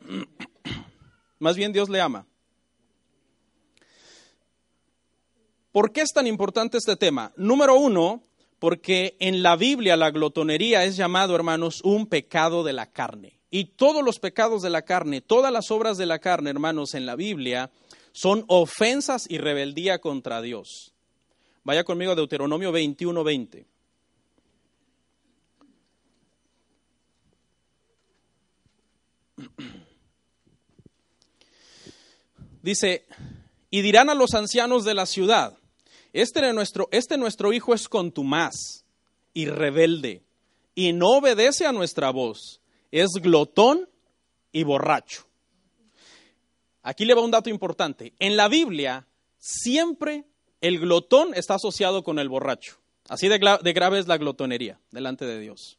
Más 1.38 1.56
bien 1.56 1.72
Dios 1.72 1.88
le 1.88 2.00
ama. 2.00 2.26
¿Por 5.72 5.92
qué 5.92 6.02
es 6.02 6.12
tan 6.12 6.26
importante 6.26 6.76
este 6.76 6.94
tema? 6.96 7.32
Número 7.36 7.74
uno, 7.74 8.22
porque 8.64 9.14
en 9.20 9.42
la 9.42 9.56
Biblia 9.56 9.94
la 9.94 10.10
glotonería 10.10 10.84
es 10.84 10.96
llamado, 10.96 11.36
hermanos, 11.36 11.82
un 11.84 12.06
pecado 12.06 12.64
de 12.64 12.72
la 12.72 12.90
carne. 12.90 13.38
Y 13.50 13.66
todos 13.66 14.02
los 14.02 14.18
pecados 14.18 14.62
de 14.62 14.70
la 14.70 14.80
carne, 14.86 15.20
todas 15.20 15.52
las 15.52 15.70
obras 15.70 15.98
de 15.98 16.06
la 16.06 16.18
carne, 16.18 16.48
hermanos, 16.48 16.94
en 16.94 17.04
la 17.04 17.14
Biblia, 17.14 17.70
son 18.12 18.46
ofensas 18.48 19.26
y 19.28 19.36
rebeldía 19.36 19.98
contra 19.98 20.40
Dios. 20.40 20.94
Vaya 21.62 21.84
conmigo 21.84 22.12
a 22.12 22.14
Deuteronomio 22.14 22.72
21, 22.72 23.22
20. 23.22 23.66
Dice, 32.62 33.04
y 33.68 33.82
dirán 33.82 34.08
a 34.08 34.14
los 34.14 34.32
ancianos 34.32 34.86
de 34.86 34.94
la 34.94 35.04
ciudad, 35.04 35.58
este 36.14 36.52
nuestro, 36.52 36.88
este 36.92 37.18
nuestro 37.18 37.52
hijo 37.52 37.74
es 37.74 37.88
contumaz 37.88 38.84
y 39.34 39.46
rebelde 39.46 40.22
y 40.74 40.92
no 40.92 41.18
obedece 41.18 41.66
a 41.66 41.72
nuestra 41.72 42.10
voz, 42.10 42.60
es 42.92 43.10
glotón 43.20 43.88
y 44.52 44.62
borracho. 44.62 45.26
Aquí 46.82 47.04
le 47.04 47.14
va 47.14 47.22
un 47.22 47.32
dato 47.32 47.50
importante. 47.50 48.14
En 48.20 48.36
la 48.36 48.48
Biblia 48.48 49.08
siempre 49.38 50.24
el 50.60 50.78
glotón 50.78 51.34
está 51.34 51.54
asociado 51.54 52.04
con 52.04 52.20
el 52.20 52.28
borracho. 52.28 52.78
Así 53.08 53.28
de, 53.28 53.38
grave 53.38 53.98
es 53.98 54.06
la 54.06 54.16
glotonería 54.16 54.78
delante 54.92 55.26
de 55.26 55.40
Dios. 55.40 55.78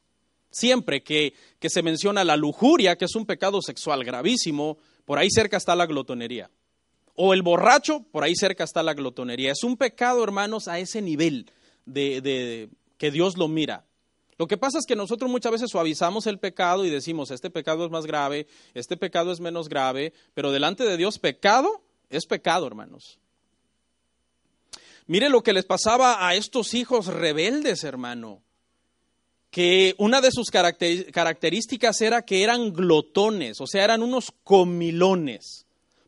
Siempre 0.51 1.01
que 1.01 1.33
se 1.61 1.81
menciona 1.81 2.25
la 2.25 2.35
lujuria, 2.35 2.97
que 2.97 3.05
es 3.05 3.15
un 3.15 3.25
pecado 3.25 3.61
sexual 3.61 4.03
gravísimo, 4.03 4.77
por 5.05 5.17
ahí 5.17 5.29
cerca 5.31 5.55
está 5.55 5.75
la 5.75 5.85
glotonería 5.85 6.49
o 7.15 7.33
el 7.33 7.41
borracho, 7.41 8.01
por 8.11 8.23
ahí 8.23 8.35
cerca 8.35 8.63
está 8.63 8.83
la 8.83 8.93
glotonería. 8.93 9.51
Es 9.51 9.63
un 9.63 9.77
pecado, 9.77 10.23
hermanos, 10.23 10.67
a 10.67 10.79
ese 10.79 11.01
nivel 11.01 11.49
de, 11.85 12.69
que 12.97 13.11
Dios 13.11 13.37
lo 13.37 13.47
mira. 13.47 13.85
Lo 14.37 14.47
que 14.47 14.57
pasa 14.57 14.79
es 14.79 14.85
que 14.85 14.97
nosotros 14.97 15.31
muchas 15.31 15.53
veces 15.53 15.69
suavizamos 15.71 16.27
el 16.27 16.39
pecado 16.39 16.83
y 16.83 16.89
decimos, 16.89 17.31
este 17.31 17.49
pecado 17.49 17.85
es 17.85 17.91
más 17.91 18.05
grave, 18.05 18.47
este 18.73 18.97
pecado 18.97 19.31
es 19.31 19.39
menos 19.39 19.69
grave, 19.69 20.13
pero 20.33 20.51
delante 20.51 20.83
de 20.83 20.97
Dios 20.97 21.19
pecado 21.19 21.81
es 22.09 22.25
pecado, 22.25 22.67
hermanos. 22.67 23.17
Mire 25.07 25.29
lo 25.29 25.41
que 25.41 25.53
les 25.53 25.65
pasaba 25.65 26.27
a 26.27 26.35
estos 26.35 26.73
hijos 26.73 27.07
rebeldes, 27.07 27.85
hermano, 27.85 28.41
que 29.51 29.95
una 29.99 30.19
de 30.19 30.31
sus 30.31 30.49
características 30.49 32.01
era 32.01 32.23
que 32.23 32.43
eran 32.43 32.73
glotones, 32.73 33.61
o 33.61 33.67
sea, 33.67 33.85
eran 33.85 34.03
unos 34.03 34.33
comilones 34.43 35.64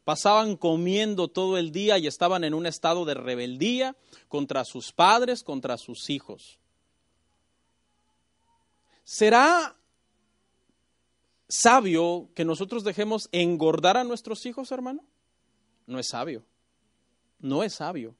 pasaban 0.07 0.55
comiendo 0.55 1.27
todo 1.27 1.57
el 1.57 1.73
día 1.73 1.97
y 1.97 2.07
estaban 2.07 2.45
en 2.45 2.53
un 2.53 2.65
estado 2.65 3.03
de 3.03 3.13
rebeldía 3.13 3.97
contra 4.29 4.63
sus 4.63 4.93
padres, 4.93 5.43
contra 5.43 5.77
sus 5.77 6.09
hijos. 6.09 6.59
¿Será 9.03 9.75
sabio 11.49 12.29
que 12.35 12.45
nosotros 12.45 12.85
dejemos 12.85 13.27
engordar 13.33 13.97
a 13.97 14.05
nuestros 14.05 14.45
hijos, 14.45 14.71
hermano? 14.71 15.03
No 15.87 15.99
es 15.99 16.07
sabio. 16.07 16.45
No 17.39 17.61
es 17.61 17.73
sabio. 17.73 18.15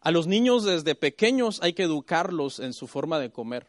A 0.00 0.10
los 0.10 0.26
niños 0.26 0.64
desde 0.64 0.94
pequeños 0.94 1.62
hay 1.62 1.72
que 1.72 1.84
educarlos 1.84 2.60
en 2.60 2.74
su 2.74 2.86
forma 2.86 3.18
de 3.18 3.32
comer. 3.32 3.66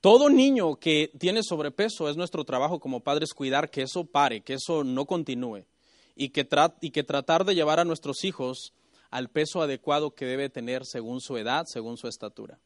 Todo 0.00 0.30
niño 0.30 0.76
que 0.76 1.12
tiene 1.18 1.42
sobrepeso 1.42 2.08
es 2.08 2.16
nuestro 2.16 2.44
trabajo 2.44 2.80
como 2.80 3.00
padres 3.00 3.34
cuidar 3.34 3.70
que 3.70 3.82
eso 3.82 4.06
pare, 4.06 4.40
que 4.40 4.54
eso 4.54 4.82
no 4.82 5.04
continúe 5.04 5.66
y 6.16 6.30
que, 6.30 6.44
tratar 6.44 7.44
de 7.44 7.54
llevar 7.54 7.80
a 7.80 7.84
nuestros 7.84 8.24
hijos 8.24 8.72
al 9.10 9.28
peso 9.28 9.60
adecuado 9.60 10.14
que 10.14 10.24
debe 10.24 10.48
tener 10.48 10.86
según 10.86 11.20
su 11.20 11.36
edad, 11.36 11.64
según 11.66 11.98
su 11.98 12.08
estatura. 12.08 12.58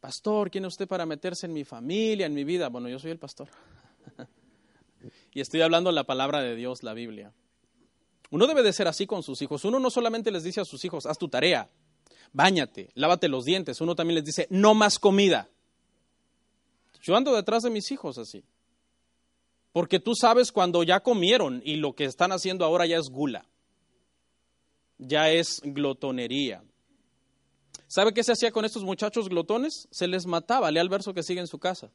Pastor, 0.00 0.50
¿quién 0.50 0.64
es 0.64 0.74
usted 0.74 0.88
para 0.88 1.06
meterse 1.06 1.46
en 1.46 1.52
mi 1.52 1.64
familia, 1.64 2.26
en 2.26 2.34
mi 2.34 2.44
vida? 2.44 2.68
Bueno, 2.68 2.88
yo 2.88 2.98
soy 2.98 3.10
el 3.10 3.18
pastor. 3.18 3.48
y 5.32 5.40
estoy 5.40 5.62
hablando 5.62 5.90
la 5.92 6.04
palabra 6.04 6.42
de 6.42 6.56
Dios, 6.56 6.82
la 6.82 6.94
Biblia. 6.94 7.32
Uno 8.30 8.46
debe 8.46 8.62
de 8.62 8.72
ser 8.72 8.88
así 8.88 9.06
con 9.06 9.22
sus 9.22 9.42
hijos. 9.42 9.64
Uno 9.64 9.78
no 9.78 9.90
solamente 9.90 10.30
les 10.30 10.42
dice 10.42 10.60
a 10.60 10.64
sus 10.64 10.84
hijos, 10.84 11.06
haz 11.06 11.18
tu 11.18 11.28
tarea, 11.28 11.70
báñate, 12.32 12.90
lávate 12.94 13.28
los 13.28 13.44
dientes. 13.44 13.80
Uno 13.80 13.94
también 13.94 14.16
les 14.16 14.24
dice, 14.24 14.46
no 14.50 14.74
más 14.74 14.98
comida. 14.98 15.48
Yo 17.02 17.16
ando 17.16 17.34
detrás 17.34 17.62
de 17.62 17.70
mis 17.70 17.90
hijos 17.90 18.18
así. 18.18 18.44
Porque 19.72 19.98
tú 19.98 20.14
sabes 20.14 20.52
cuando 20.52 20.82
ya 20.82 21.00
comieron 21.00 21.62
y 21.64 21.76
lo 21.76 21.94
que 21.94 22.04
están 22.04 22.30
haciendo 22.32 22.64
ahora 22.64 22.86
ya 22.86 22.98
es 22.98 23.08
gula. 23.08 23.46
Ya 24.98 25.30
es 25.30 25.60
glotonería. 25.64 26.62
¿Sabe 27.88 28.14
qué 28.14 28.22
se 28.22 28.32
hacía 28.32 28.52
con 28.52 28.64
estos 28.64 28.84
muchachos 28.84 29.28
glotones? 29.28 29.88
Se 29.90 30.06
les 30.06 30.26
mataba. 30.26 30.70
Lea 30.70 30.82
el 30.82 30.88
verso 30.88 31.12
que 31.12 31.22
sigue 31.22 31.40
en 31.40 31.46
su 31.46 31.58
casa. 31.58 31.90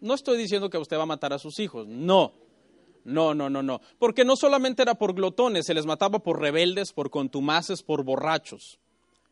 No 0.00 0.14
estoy 0.14 0.38
diciendo 0.38 0.70
que 0.70 0.78
usted 0.78 0.96
va 0.96 1.02
a 1.02 1.06
matar 1.06 1.32
a 1.32 1.38
sus 1.38 1.58
hijos. 1.58 1.86
No. 1.86 2.32
No, 3.04 3.34
no, 3.34 3.50
no, 3.50 3.62
no. 3.62 3.80
Porque 3.98 4.24
no 4.24 4.36
solamente 4.36 4.82
era 4.82 4.94
por 4.94 5.14
glotones, 5.14 5.66
se 5.66 5.74
les 5.74 5.86
mataba 5.86 6.20
por 6.20 6.40
rebeldes, 6.40 6.92
por 6.92 7.10
contumaces, 7.10 7.82
por 7.82 8.04
borrachos. 8.04 8.78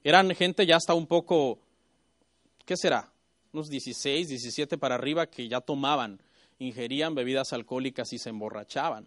Eran 0.05 0.35
gente 0.35 0.67
ya 0.67 0.77
hasta 0.77 0.95
un 0.95 1.07
poco, 1.07 1.59
¿qué 2.65 2.77
será? 2.77 3.13
Unos 3.53 3.69
16, 3.69 4.29
17 4.29 4.79
para 4.79 4.95
arriba 4.95 5.27
que 5.27 5.49
ya 5.49 5.61
tomaban, 5.61 6.21
ingerían 6.59 7.15
bebidas 7.15 7.53
alcohólicas 7.53 8.13
y 8.13 8.19
se 8.19 8.31
emborrachaban. 8.31 9.07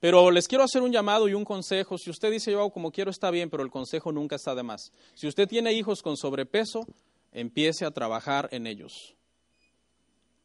Pero 0.00 0.30
les 0.30 0.48
quiero 0.48 0.64
hacer 0.64 0.82
un 0.82 0.92
llamado 0.92 1.28
y 1.28 1.34
un 1.34 1.44
consejo. 1.44 1.96
Si 1.96 2.10
usted 2.10 2.30
dice 2.30 2.52
yo 2.52 2.68
como 2.70 2.92
quiero, 2.92 3.10
está 3.10 3.30
bien, 3.30 3.48
pero 3.48 3.62
el 3.62 3.70
consejo 3.70 4.12
nunca 4.12 4.36
está 4.36 4.54
de 4.54 4.62
más. 4.62 4.92
Si 5.14 5.26
usted 5.26 5.48
tiene 5.48 5.72
hijos 5.72 6.02
con 6.02 6.16
sobrepeso, 6.16 6.86
empiece 7.32 7.86
a 7.86 7.90
trabajar 7.90 8.48
en 8.52 8.66
ellos. 8.66 9.14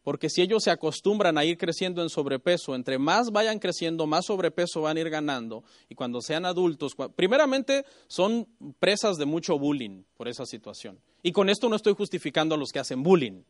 Porque 0.09 0.31
si 0.31 0.41
ellos 0.41 0.63
se 0.63 0.71
acostumbran 0.71 1.37
a 1.37 1.45
ir 1.45 1.55
creciendo 1.55 2.01
en 2.01 2.09
sobrepeso, 2.09 2.73
entre 2.73 2.97
más 2.97 3.29
vayan 3.29 3.59
creciendo, 3.59 4.07
más 4.07 4.25
sobrepeso 4.25 4.81
van 4.81 4.97
a 4.97 5.01
ir 5.01 5.09
ganando. 5.11 5.63
Y 5.87 5.93
cuando 5.93 6.19
sean 6.19 6.47
adultos, 6.47 6.93
primeramente 7.15 7.85
son 8.07 8.47
presas 8.79 9.17
de 9.17 9.25
mucho 9.25 9.59
bullying 9.59 10.01
por 10.17 10.27
esa 10.27 10.47
situación. 10.47 10.99
Y 11.21 11.31
con 11.31 11.47
esto 11.47 11.69
no 11.69 11.75
estoy 11.75 11.93
justificando 11.93 12.55
a 12.55 12.57
los 12.57 12.71
que 12.71 12.79
hacen 12.79 13.03
bullying. 13.03 13.43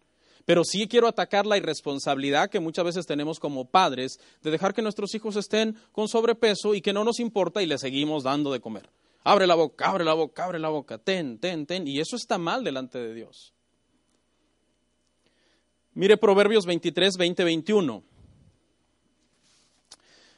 Pero 0.44 0.66
sí 0.66 0.90
quiero 0.90 1.08
atacar 1.08 1.46
la 1.46 1.56
irresponsabilidad 1.56 2.50
que 2.50 2.60
muchas 2.60 2.84
veces 2.84 3.06
tenemos 3.06 3.40
como 3.40 3.64
padres 3.64 4.20
de 4.42 4.52
dejar 4.52 4.74
que 4.74 4.82
nuestros 4.82 5.16
hijos 5.16 5.38
estén 5.38 5.78
con 5.94 6.10
sobrepeso 6.10 6.76
y 6.76 6.82
que 6.82 6.92
no 6.92 7.06
nos 7.06 7.22
importa 7.22 7.62
y 7.62 7.68
les 7.68 7.80
seguimos 7.80 8.24
dando 8.24 8.52
de 8.52 8.60
comer. 8.60 8.90
Abre 9.24 9.48
la 9.48 9.56
boca, 9.56 9.86
abre 9.86 10.04
la 10.04 10.14
boca, 10.14 10.44
abre 10.44 10.60
la 10.60 10.68
boca, 10.68 10.98
ten, 10.98 11.40
ten, 11.40 11.66
ten. 11.66 11.88
Y 11.88 12.02
eso 12.02 12.18
está 12.18 12.38
mal 12.38 12.66
delante 12.66 13.00
de 13.00 13.14
Dios. 13.14 13.54
Mire 16.00 16.16
Proverbios 16.16 16.66
23, 16.66 17.18
20, 17.18 17.44
21. 17.44 18.04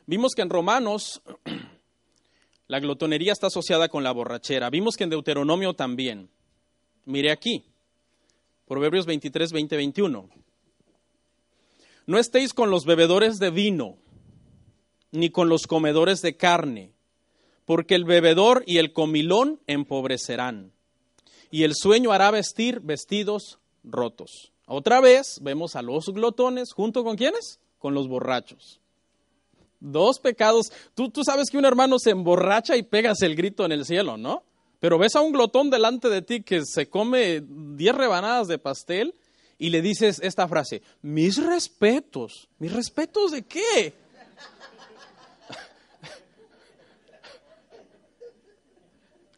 Vimos 0.08 0.34
que 0.34 0.42
en 0.42 0.50
Romanos 0.50 1.22
la 2.68 2.80
glotonería 2.80 3.32
está 3.32 3.46
asociada 3.46 3.88
con 3.88 4.04
la 4.04 4.12
borrachera. 4.12 4.72
Vimos 4.72 4.98
que 4.98 5.04
en 5.04 5.12
Deuteronomio 5.12 5.76
también. 5.76 6.32
Mire 7.06 7.30
aquí, 7.30 7.64
Proverbios 8.68 9.06
23, 9.06 9.52
20, 9.52 9.76
21. 9.76 10.30
No 12.08 12.18
estéis 12.18 12.56
con 12.56 12.72
los 12.72 12.86
bebedores 12.86 13.38
de 13.38 13.52
vino, 13.52 14.00
ni 15.12 15.30
con 15.30 15.48
los 15.48 15.68
comedores 15.68 16.24
de 16.24 16.38
carne, 16.38 16.92
porque 17.66 17.94
el 17.94 18.06
bebedor 18.06 18.64
y 18.66 18.80
el 18.80 18.94
comilón 18.94 19.60
empobrecerán, 19.68 20.72
y 21.52 21.66
el 21.66 21.76
sueño 21.76 22.14
hará 22.14 22.32
vestir 22.32 22.80
vestidos 22.80 23.60
rotos. 23.84 24.52
Otra 24.66 25.02
vez 25.02 25.40
vemos 25.42 25.76
a 25.76 25.82
los 25.82 26.06
glotones 26.10 26.74
junto 26.74 27.04
con 27.04 27.18
quiénes? 27.18 27.60
Con 27.80 27.94
los 27.94 28.08
borrachos. 28.08 28.80
Dos 29.80 30.20
pecados. 30.20 30.72
Tú, 30.94 31.10
tú 31.10 31.24
sabes 31.24 31.50
que 31.50 31.58
un 31.58 31.66
hermano 31.66 31.98
se 32.00 32.12
emborracha 32.12 32.78
y 32.78 32.84
pegas 32.84 33.22
el 33.22 33.36
grito 33.36 33.66
en 33.66 33.72
el 33.72 33.86
cielo, 33.86 34.18
¿no? 34.18 34.44
Pero 34.80 34.98
ves 34.98 35.16
a 35.16 35.22
un 35.22 35.32
glotón 35.32 35.70
delante 35.70 36.10
de 36.10 36.22
ti 36.22 36.42
que 36.42 36.64
se 36.66 36.90
come 36.90 37.44
diez 37.46 37.96
rebanadas 37.96 38.48
de 38.48 38.58
pastel 38.58 39.16
y 39.58 39.70
le 39.70 39.82
dices 39.84 40.20
esta 40.24 40.48
frase, 40.48 40.82
mis 41.04 41.38
respetos. 41.38 42.50
¿Mis 42.58 42.74
respetos 42.74 43.32
de 43.32 43.44
qué? 43.44 43.94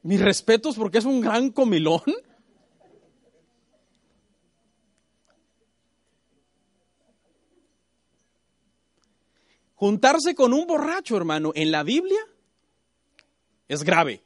mis 0.04 0.22
respetos 0.22 0.78
porque 0.78 1.00
es 1.00 1.06
un 1.06 1.20
gran 1.20 1.50
comilón. 1.50 2.04
Juntarse 9.76 10.36
con 10.36 10.54
un 10.54 10.68
borracho, 10.68 11.18
hermano, 11.18 11.52
en 11.56 11.72
la 11.72 11.84
Biblia 11.84 12.20
es 13.68 13.84
grave. 13.84 14.24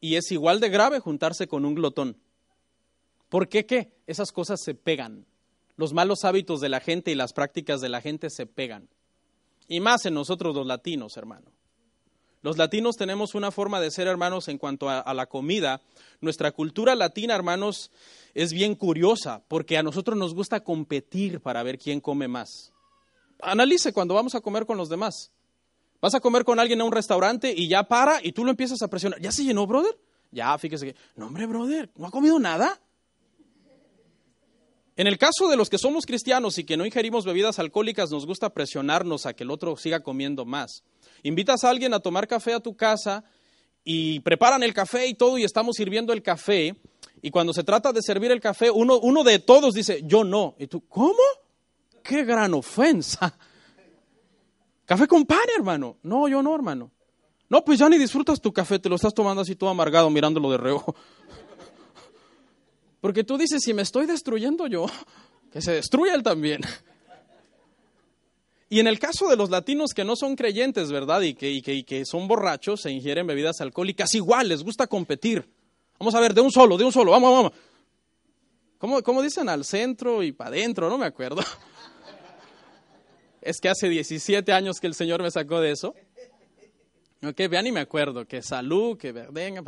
Y 0.00 0.16
es 0.16 0.30
igual 0.30 0.60
de 0.60 0.68
grave 0.68 1.00
juntarse 1.00 1.46
con 1.46 1.64
un 1.64 1.74
glotón. 1.74 2.16
¿Por 3.28 3.48
qué 3.48 3.66
qué? 3.66 3.92
Esas 4.06 4.32
cosas 4.32 4.60
se 4.62 4.74
pegan. 4.74 5.26
Los 5.76 5.92
malos 5.92 6.24
hábitos 6.24 6.60
de 6.60 6.68
la 6.68 6.80
gente 6.80 7.10
y 7.10 7.14
las 7.14 7.32
prácticas 7.32 7.80
de 7.80 7.88
la 7.88 8.00
gente 8.00 8.30
se 8.30 8.46
pegan. 8.46 8.88
Y 9.68 9.80
más 9.80 10.06
en 10.06 10.14
nosotros 10.14 10.54
los 10.54 10.66
latinos, 10.66 11.16
hermano. 11.16 11.50
Los 12.42 12.56
latinos 12.56 12.96
tenemos 12.96 13.34
una 13.34 13.50
forma 13.50 13.80
de 13.80 13.90
ser, 13.90 14.06
hermanos, 14.06 14.46
en 14.48 14.58
cuanto 14.58 14.88
a, 14.88 15.00
a, 15.00 15.14
la 15.14 15.26
comida. 15.26 15.82
Nuestra 16.20 16.52
cultura 16.52 16.94
latina, 16.94 17.34
hermanos, 17.34 17.90
es 18.34 18.52
bien 18.52 18.76
curiosa, 18.76 19.42
porque 19.48 19.76
a 19.76 19.82
nosotros 19.82 20.16
nos 20.16 20.34
gusta 20.34 20.60
competir 20.60 21.40
para 21.40 21.64
ver 21.64 21.78
quién 21.78 22.00
come 22.00 22.28
más. 22.28 22.72
Analice 23.40 23.92
cuando 23.92 24.14
vamos 24.14 24.34
a 24.34 24.40
comer 24.40 24.66
con 24.66 24.76
los 24.76 24.88
demás. 24.88 25.30
Vas 26.00 26.14
a 26.14 26.20
comer 26.20 26.44
con 26.44 26.60
alguien 26.60 26.80
a 26.80 26.84
un 26.84 26.92
restaurante 26.92 27.52
y 27.56 27.68
ya 27.68 27.84
para 27.84 28.20
y 28.22 28.32
tú 28.32 28.44
lo 28.44 28.50
empiezas 28.50 28.82
a 28.82 28.88
presionar. 28.88 29.20
¿Ya 29.20 29.32
se 29.32 29.44
llenó, 29.44 29.66
brother? 29.66 29.96
Ya, 30.30 30.56
fíjese 30.58 30.86
que, 30.86 30.96
no, 31.14 31.26
hombre, 31.26 31.46
brother, 31.46 31.90
¿no 31.96 32.06
ha 32.06 32.10
comido 32.10 32.38
nada? 32.38 32.80
En 34.96 35.06
el 35.06 35.18
caso 35.18 35.48
de 35.48 35.56
los 35.56 35.68
que 35.68 35.78
somos 35.78 36.06
cristianos 36.06 36.58
y 36.58 36.64
que 36.64 36.76
no 36.76 36.86
ingerimos 36.86 37.24
bebidas 37.24 37.58
alcohólicas, 37.58 38.10
nos 38.10 38.26
gusta 38.26 38.50
presionarnos 38.50 39.26
a 39.26 39.34
que 39.34 39.44
el 39.44 39.50
otro 39.50 39.76
siga 39.76 40.00
comiendo 40.00 40.44
más. 40.46 40.84
Invitas 41.22 41.64
a 41.64 41.70
alguien 41.70 41.92
a 41.92 42.00
tomar 42.00 42.26
café 42.26 42.54
a 42.54 42.60
tu 42.60 42.76
casa 42.76 43.24
y 43.84 44.20
preparan 44.20 44.62
el 44.62 44.72
café 44.72 45.06
y 45.06 45.14
todo 45.14 45.38
y 45.38 45.44
estamos 45.44 45.76
sirviendo 45.76 46.12
el 46.12 46.22
café 46.22 46.74
y 47.22 47.30
cuando 47.30 47.52
se 47.52 47.64
trata 47.64 47.92
de 47.92 48.02
servir 48.02 48.30
el 48.30 48.40
café, 48.40 48.70
uno, 48.70 48.98
uno 48.98 49.22
de 49.22 49.38
todos 49.38 49.74
dice, 49.74 50.02
yo 50.04 50.24
no. 50.24 50.54
Y 50.58 50.66
tú, 50.66 50.86
¿cómo? 50.88 51.22
Qué 52.06 52.24
gran 52.24 52.54
ofensa. 52.54 53.36
Café 54.84 55.06
con 55.08 55.26
pan, 55.26 55.40
hermano. 55.56 55.96
No, 56.02 56.28
yo 56.28 56.42
no, 56.42 56.54
hermano. 56.54 56.90
No, 57.48 57.64
pues 57.64 57.78
ya 57.78 57.88
ni 57.88 57.98
disfrutas 57.98 58.40
tu 58.40 58.52
café, 58.52 58.78
te 58.78 58.88
lo 58.88 58.96
estás 58.96 59.14
tomando 59.14 59.42
así 59.42 59.54
todo 59.54 59.70
amargado 59.70 60.10
mirándolo 60.10 60.50
de 60.50 60.58
reojo. 60.58 60.94
Porque 63.00 63.24
tú 63.24 63.36
dices, 63.36 63.62
si 63.62 63.72
me 63.74 63.82
estoy 63.82 64.06
destruyendo 64.06 64.66
yo, 64.66 64.86
que 65.52 65.60
se 65.60 65.72
destruya 65.72 66.14
él 66.14 66.22
también. 66.22 66.60
Y 68.68 68.80
en 68.80 68.88
el 68.88 68.98
caso 68.98 69.28
de 69.28 69.36
los 69.36 69.48
latinos 69.48 69.92
que 69.94 70.04
no 70.04 70.16
son 70.16 70.34
creyentes, 70.34 70.90
¿verdad? 70.90 71.20
Y 71.20 71.34
que, 71.34 71.50
y 71.50 71.62
que, 71.62 71.74
y 71.74 71.84
que 71.84 72.04
son 72.04 72.26
borrachos, 72.26 72.82
se 72.82 72.90
ingieren 72.90 73.26
bebidas 73.26 73.60
alcohólicas, 73.60 74.12
igual 74.14 74.48
les 74.48 74.64
gusta 74.64 74.88
competir. 74.88 75.48
Vamos 76.00 76.16
a 76.16 76.20
ver, 76.20 76.34
de 76.34 76.40
un 76.40 76.50
solo, 76.50 76.76
de 76.76 76.84
un 76.84 76.92
solo, 76.92 77.12
vamos, 77.12 77.32
vamos. 77.32 77.52
¿Cómo, 78.78 79.02
cómo 79.02 79.22
dicen 79.22 79.48
al 79.48 79.64
centro 79.64 80.22
y 80.22 80.32
para 80.32 80.50
adentro? 80.50 80.88
No 80.88 80.98
me 80.98 81.06
acuerdo 81.06 81.42
es 83.46 83.60
que 83.60 83.68
hace 83.68 83.88
17 83.88 84.52
años 84.52 84.80
que 84.80 84.86
el 84.86 84.94
Señor 84.94 85.22
me 85.22 85.30
sacó 85.30 85.60
de 85.60 85.70
eso. 85.70 85.94
Ok, 87.22 87.36
vean 87.48 87.66
y 87.66 87.72
me 87.72 87.80
acuerdo 87.80 88.26
que 88.26 88.42
salud, 88.42 88.98
que 88.98 89.12
venga, 89.12 89.62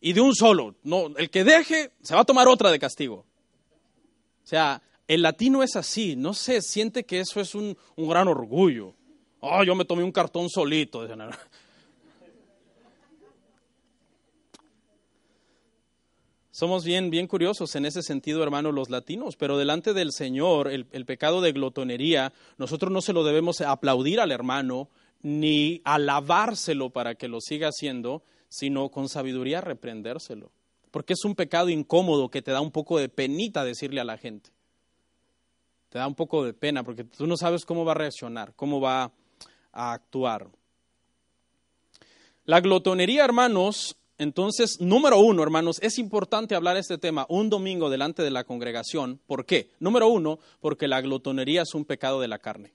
y 0.00 0.12
de 0.12 0.20
un 0.20 0.34
solo, 0.34 0.76
no, 0.82 1.08
el 1.18 1.28
que 1.28 1.44
deje 1.44 1.92
se 2.02 2.14
va 2.14 2.20
a 2.20 2.24
tomar 2.24 2.48
otra 2.48 2.70
de 2.70 2.78
castigo. 2.78 3.26
O 4.42 4.46
sea, 4.46 4.82
el 5.06 5.22
latino 5.22 5.62
es 5.62 5.76
así, 5.76 6.16
no 6.16 6.32
sé, 6.32 6.62
siente 6.62 7.04
que 7.04 7.20
eso 7.20 7.40
es 7.40 7.54
un, 7.54 7.76
un 7.96 8.08
gran 8.08 8.28
orgullo. 8.28 8.94
Oh, 9.40 9.62
yo 9.64 9.74
me 9.74 9.84
tomé 9.84 10.02
un 10.02 10.12
cartón 10.12 10.48
solito. 10.48 11.06
Somos 16.60 16.84
bien, 16.84 17.08
bien 17.08 17.26
curiosos 17.26 17.74
en 17.74 17.86
ese 17.86 18.02
sentido, 18.02 18.42
hermanos, 18.42 18.74
los 18.74 18.90
latinos, 18.90 19.34
pero 19.34 19.56
delante 19.56 19.94
del 19.94 20.12
Señor, 20.12 20.68
el, 20.68 20.86
el, 20.92 21.06
pecado 21.06 21.40
de 21.40 21.52
glotonería, 21.52 22.34
nosotros 22.58 22.92
no 22.92 23.00
se 23.00 23.14
lo 23.14 23.24
debemos 23.24 23.62
aplaudir 23.62 24.20
al 24.20 24.30
hermano, 24.30 24.90
ni 25.22 25.80
alabárselo 25.84 26.90
para 26.90 27.14
que 27.14 27.28
lo 27.28 27.40
siga 27.40 27.68
haciendo, 27.68 28.22
sino 28.50 28.90
con 28.90 29.08
sabiduría 29.08 29.62
reprendérselo. 29.62 30.52
Porque 30.90 31.14
es 31.14 31.24
un 31.24 31.34
pecado 31.34 31.70
incómodo 31.70 32.30
que 32.30 32.42
te 32.42 32.50
da 32.50 32.60
un 32.60 32.72
poco 32.72 32.98
de 32.98 33.08
penita 33.08 33.64
decirle 33.64 34.02
a 34.02 34.04
la 34.04 34.18
gente. 34.18 34.50
Te 35.88 35.98
da 35.98 36.06
un 36.06 36.14
poco 36.14 36.44
de 36.44 36.52
pena 36.52 36.84
porque 36.84 37.04
tú 37.04 37.26
no 37.26 37.38
sabes 37.38 37.64
cómo 37.64 37.86
va 37.86 37.92
a 37.92 37.94
reaccionar, 37.94 38.52
cómo 38.54 38.82
va 38.82 39.12
a 39.72 39.92
actuar. 39.94 40.50
La 42.44 42.60
glotonería, 42.60 43.24
hermanos, 43.24 43.96
entonces, 44.20 44.82
número 44.82 45.18
uno, 45.18 45.42
hermanos, 45.42 45.78
es 45.80 45.98
importante 45.98 46.54
hablar 46.54 46.76
este 46.76 46.98
tema 46.98 47.24
un 47.30 47.48
domingo 47.48 47.88
delante 47.88 48.22
de 48.22 48.30
la 48.30 48.44
congregación. 48.44 49.18
¿Por 49.26 49.46
qué? 49.46 49.70
Número 49.80 50.08
uno, 50.08 50.38
porque 50.60 50.88
la 50.88 51.00
glotonería 51.00 51.62
es 51.62 51.72
un 51.72 51.86
pecado 51.86 52.20
de 52.20 52.28
la 52.28 52.38
carne. 52.38 52.74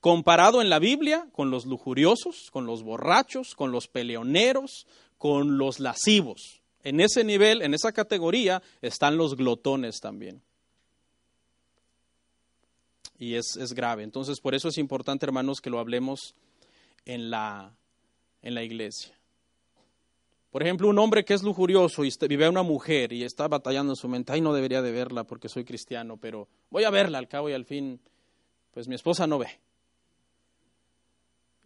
Comparado 0.00 0.60
en 0.60 0.68
la 0.68 0.78
Biblia 0.78 1.26
con 1.32 1.50
los 1.50 1.64
lujuriosos, 1.64 2.50
con 2.50 2.66
los 2.66 2.82
borrachos, 2.82 3.54
con 3.54 3.72
los 3.72 3.88
peleoneros, 3.88 4.86
con 5.16 5.56
los 5.56 5.80
lascivos. 5.80 6.60
En 6.84 7.00
ese 7.00 7.24
nivel, 7.24 7.62
en 7.62 7.72
esa 7.72 7.92
categoría, 7.92 8.62
están 8.82 9.16
los 9.16 9.34
glotones 9.34 9.98
también. 9.98 10.42
Y 13.18 13.36
es, 13.36 13.56
es 13.56 13.72
grave. 13.72 14.02
Entonces, 14.02 14.40
por 14.40 14.54
eso 14.54 14.68
es 14.68 14.76
importante, 14.76 15.24
hermanos, 15.24 15.62
que 15.62 15.70
lo 15.70 15.78
hablemos 15.78 16.34
en 17.06 17.30
la, 17.30 17.74
en 18.42 18.54
la 18.54 18.62
iglesia. 18.62 19.16
Por 20.52 20.62
ejemplo, 20.62 20.86
un 20.86 20.98
hombre 20.98 21.24
que 21.24 21.32
es 21.32 21.42
lujurioso 21.42 22.04
y 22.04 22.12
vive 22.28 22.44
a 22.44 22.50
una 22.50 22.62
mujer 22.62 23.14
y 23.14 23.24
está 23.24 23.48
batallando 23.48 23.92
en 23.92 23.96
su 23.96 24.06
mente, 24.06 24.34
ay, 24.34 24.42
no 24.42 24.52
debería 24.52 24.82
de 24.82 24.92
verla 24.92 25.24
porque 25.24 25.48
soy 25.48 25.64
cristiano, 25.64 26.18
pero 26.18 26.46
voy 26.68 26.84
a 26.84 26.90
verla 26.90 27.16
al 27.16 27.26
cabo 27.26 27.48
y 27.48 27.54
al 27.54 27.64
fin, 27.64 27.98
pues 28.70 28.86
mi 28.86 28.94
esposa 28.94 29.26
no 29.26 29.38
ve. 29.38 29.48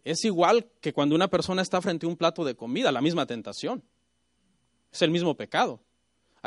Es 0.05 0.23
igual 0.23 0.69
que 0.79 0.93
cuando 0.93 1.15
una 1.15 1.27
persona 1.27 1.61
está 1.61 1.81
frente 1.81 2.05
a 2.05 2.09
un 2.09 2.15
plato 2.15 2.45
de 2.45 2.55
comida, 2.55 2.93
la 2.93 3.01
misma 3.01 3.25
tentación. 3.25 3.83
Es 4.89 5.01
el 5.01 5.11
mismo 5.11 5.35
pecado. 5.35 5.81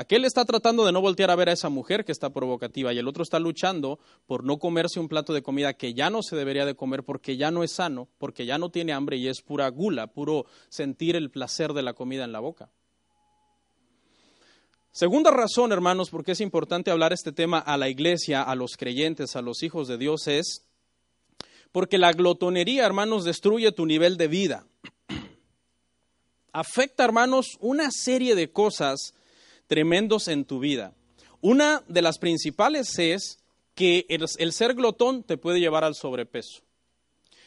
Aquel 0.00 0.24
está 0.24 0.46
tratando 0.46 0.86
de 0.86 0.92
no 0.92 1.02
voltear 1.02 1.30
a 1.30 1.36
ver 1.36 1.50
a 1.50 1.52
esa 1.52 1.68
mujer 1.68 2.06
que 2.06 2.12
está 2.12 2.30
provocativa 2.30 2.90
y 2.90 2.96
el 2.96 3.06
otro 3.06 3.22
está 3.22 3.38
luchando 3.38 3.98
por 4.26 4.44
no 4.44 4.58
comerse 4.58 4.98
un 4.98 5.08
plato 5.08 5.34
de 5.34 5.42
comida 5.42 5.74
que 5.74 5.92
ya 5.92 6.08
no 6.08 6.22
se 6.22 6.36
debería 6.36 6.64
de 6.64 6.74
comer 6.74 7.04
porque 7.04 7.36
ya 7.36 7.50
no 7.50 7.62
es 7.62 7.72
sano, 7.72 8.08
porque 8.16 8.46
ya 8.46 8.56
no 8.56 8.70
tiene 8.70 8.94
hambre 8.94 9.18
y 9.18 9.28
es 9.28 9.42
pura 9.42 9.68
gula, 9.68 10.06
puro 10.06 10.46
sentir 10.70 11.16
el 11.16 11.30
placer 11.30 11.74
de 11.74 11.82
la 11.82 11.92
comida 11.92 12.24
en 12.24 12.32
la 12.32 12.40
boca. 12.40 12.70
Segunda 14.90 15.30
razón, 15.32 15.70
hermanos, 15.70 16.08
porque 16.08 16.32
es 16.32 16.40
importante 16.40 16.90
hablar 16.90 17.12
este 17.12 17.30
tema 17.30 17.58
a 17.58 17.76
la 17.76 17.90
iglesia, 17.90 18.40
a 18.40 18.54
los 18.54 18.78
creyentes, 18.78 19.36
a 19.36 19.42
los 19.42 19.62
hijos 19.62 19.86
de 19.86 19.98
Dios, 19.98 20.28
es 20.28 20.64
porque 21.72 21.98
la 21.98 22.12
glotonería, 22.12 22.86
hermanos, 22.86 23.24
destruye 23.24 23.70
tu 23.72 23.84
nivel 23.84 24.16
de 24.16 24.28
vida. 24.28 24.66
Afecta, 26.54 27.04
hermanos, 27.04 27.58
una 27.60 27.90
serie 27.90 28.34
de 28.34 28.50
cosas 28.50 29.12
tremendos 29.70 30.26
en 30.26 30.44
tu 30.44 30.59
vida. 30.59 30.94
Una 31.40 31.85
de 31.87 32.02
las 32.02 32.18
principales 32.18 32.98
es 32.98 33.38
que 33.76 34.04
el, 34.09 34.52
ser 34.52 34.74
glotón 34.74 35.22
te 35.22 35.38
puede 35.38 35.61
llevar 35.61 35.85
al 35.85 35.94
sobrepeso. 35.94 36.62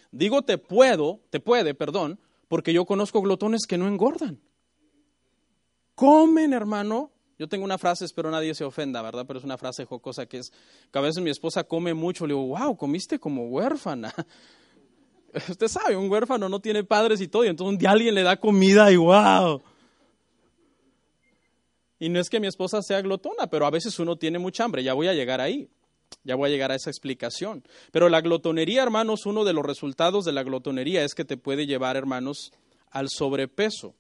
Digo 0.10 0.42
te 0.42 0.58
puedo, 0.58 1.20
te 1.30 1.42
puede, 1.42 1.74
perdón, 1.74 2.22
porque 2.48 2.72
yo 2.72 2.86
conozco 2.86 3.22
glotones 3.22 3.64
que 3.68 3.78
no 3.78 3.90
engordan. 3.90 4.40
Comen, 5.96 6.54
hermano. 6.54 7.12
Yo 7.38 7.50
tengo 7.50 7.66
una 7.66 7.78
frase, 7.78 8.06
espero 8.06 8.32
nadie 8.32 8.56
se 8.56 8.64
ofenda, 8.64 9.02
¿verdad? 9.02 9.26
Pero 9.28 9.40
es 9.40 9.44
una 9.44 9.58
frase 9.58 9.84
jocosa 9.84 10.26
que 10.26 10.38
es 10.38 10.54
que 10.94 11.00
a 11.00 11.02
veces 11.02 11.22
mi 11.22 11.30
esposa 11.30 11.66
come 11.66 11.94
mucho, 11.94 12.26
le 12.26 12.36
digo, 12.36 12.48
wow, 12.48 12.78
comiste 12.78 13.20
como 13.20 13.50
huérfana. 13.50 14.14
Usted 15.50 15.68
sabe, 15.68 15.98
un 15.98 16.10
huérfano 16.10 16.48
no 16.48 16.62
tiene 16.62 16.86
padres 16.86 17.20
y 17.20 17.28
todo, 17.28 17.44
y 17.44 17.50
entonces 17.50 17.74
un 17.74 17.78
día 17.78 17.92
alguien 17.92 18.16
le 18.16 18.24
da 18.24 18.38
comida 18.38 18.90
y 18.94 18.96
wow. 18.96 19.62
Y 22.04 22.10
no 22.10 22.20
es 22.20 22.30
que 22.30 22.42
mi 22.42 22.48
esposa 22.48 22.82
sea 22.82 23.02
glotona, 23.02 23.48
pero 23.48 23.66
a 23.66 23.70
veces 23.70 23.98
uno 23.98 24.18
tiene 24.18 24.38
mucha 24.38 24.66
hambre, 24.66 24.84
ya 24.84 24.94
voy 24.94 25.08
a 25.08 25.14
llegar 25.14 25.40
ahí, 25.40 25.70
ya 26.26 26.36
voy 26.36 26.50
a 26.50 26.52
llegar 26.52 26.70
a 26.70 26.76
esa 26.76 26.90
explicación. 26.90 27.64
Pero 27.94 28.10
la 28.10 28.20
glotonería, 28.20 28.84
hermanos, 28.84 29.26
uno 29.26 29.46
de 29.46 29.54
los 29.54 29.66
resultados 29.66 30.26
de 30.26 30.34
la 30.34 30.44
glotonería 30.44 31.06
es 31.06 31.16
que 31.16 31.24
te 31.24 31.38
puede 31.38 31.66
llevar, 31.66 31.96
hermanos, 31.96 32.52
al 32.92 33.08
sobrepeso. 33.10 33.96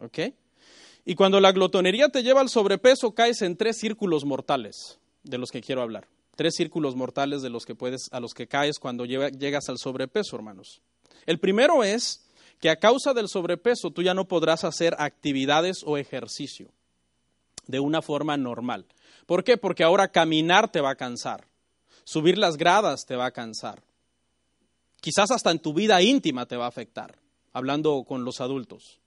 ¿Ok? 0.00 0.18
Y 1.04 1.14
cuando 1.14 1.38
la 1.38 1.52
glotonería 1.52 2.08
te 2.08 2.24
lleva 2.24 2.40
al 2.40 2.48
sobrepeso, 2.48 3.14
caes 3.14 3.40
en 3.42 3.56
tres 3.56 3.78
círculos 3.78 4.24
mortales 4.24 4.98
de 5.22 5.38
los 5.38 5.52
que 5.52 5.60
quiero 5.60 5.82
hablar. 5.82 6.08
Tres 6.34 6.56
círculos 6.56 6.96
mortales 6.96 7.42
de 7.42 7.50
los 7.50 7.64
que 7.64 7.76
puedes, 7.76 8.08
a 8.10 8.18
los 8.18 8.34
que 8.34 8.48
caes 8.48 8.80
cuando 8.80 9.04
llegas 9.04 9.68
al 9.68 9.78
sobrepeso, 9.78 10.34
hermanos. 10.34 10.82
El 11.26 11.38
primero 11.38 11.84
es 11.84 12.26
que 12.62 12.70
a 12.70 12.76
causa 12.76 13.12
del 13.12 13.28
sobrepeso 13.28 13.90
tú 13.90 14.02
ya 14.02 14.14
no 14.14 14.26
podrás 14.26 14.64
hacer 14.64 14.94
actividades 14.98 15.82
o 15.84 15.98
ejercicio 15.98 16.70
de 17.66 17.80
una 17.80 18.00
forma 18.00 18.38
normal. 18.38 18.86
¿Por 19.26 19.44
qué? 19.44 19.58
Porque 19.58 19.84
ahora 19.84 20.08
caminar 20.08 20.72
te 20.72 20.80
va 20.80 20.90
a 20.90 20.96
cansar, 20.96 21.46
subir 22.04 22.38
las 22.38 22.56
gradas 22.56 23.04
te 23.04 23.16
va 23.16 23.26
a 23.26 23.32
cansar, 23.32 23.82
quizás 25.00 25.30
hasta 25.30 25.50
en 25.50 25.58
tu 25.58 25.74
vida 25.74 26.00
íntima 26.00 26.46
te 26.46 26.56
va 26.56 26.64
a 26.64 26.68
afectar, 26.68 27.18
hablando 27.52 28.04
con 28.04 28.24
los 28.24 28.40
adultos 28.40 29.02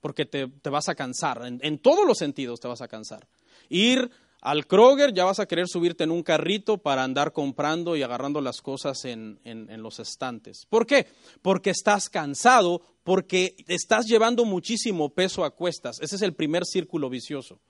porque 0.00 0.24
te, 0.26 0.46
vas 0.70 0.88
a 0.88 0.94
cansar, 0.94 1.42
en, 1.44 1.78
todos 1.78 2.06
los 2.06 2.18
sentidos 2.18 2.60
te 2.60 2.68
vas 2.68 2.80
a 2.80 2.88
cansar. 2.88 3.26
Ir 3.68 4.10
al 4.40 4.66
Kroger 4.66 5.12
ya 5.12 5.24
vas 5.24 5.40
a 5.40 5.46
querer 5.46 5.66
subirte 5.68 6.04
en 6.04 6.10
un 6.10 6.22
carrito 6.22 6.78
para 6.78 7.02
andar 7.02 7.32
comprando 7.32 7.96
y 7.96 8.02
agarrando 8.02 8.40
las 8.40 8.60
cosas 8.60 9.04
en, 9.04 9.40
en 9.44 9.82
los 9.82 9.98
estantes. 9.98 10.66
¿Por 10.68 10.86
qué? 10.86 11.06
Porque 11.42 11.70
estás 11.70 12.08
cansado, 12.08 12.82
porque 13.02 13.56
estás 13.66 14.06
llevando 14.06 14.44
muchísimo 14.44 15.10
peso 15.10 15.44
a 15.44 15.50
cuestas. 15.50 16.00
Ese 16.00 16.16
es 16.16 16.22
el 16.22 16.34
primer 16.34 16.64
círculo 16.64 17.10
vicioso. 17.10 17.60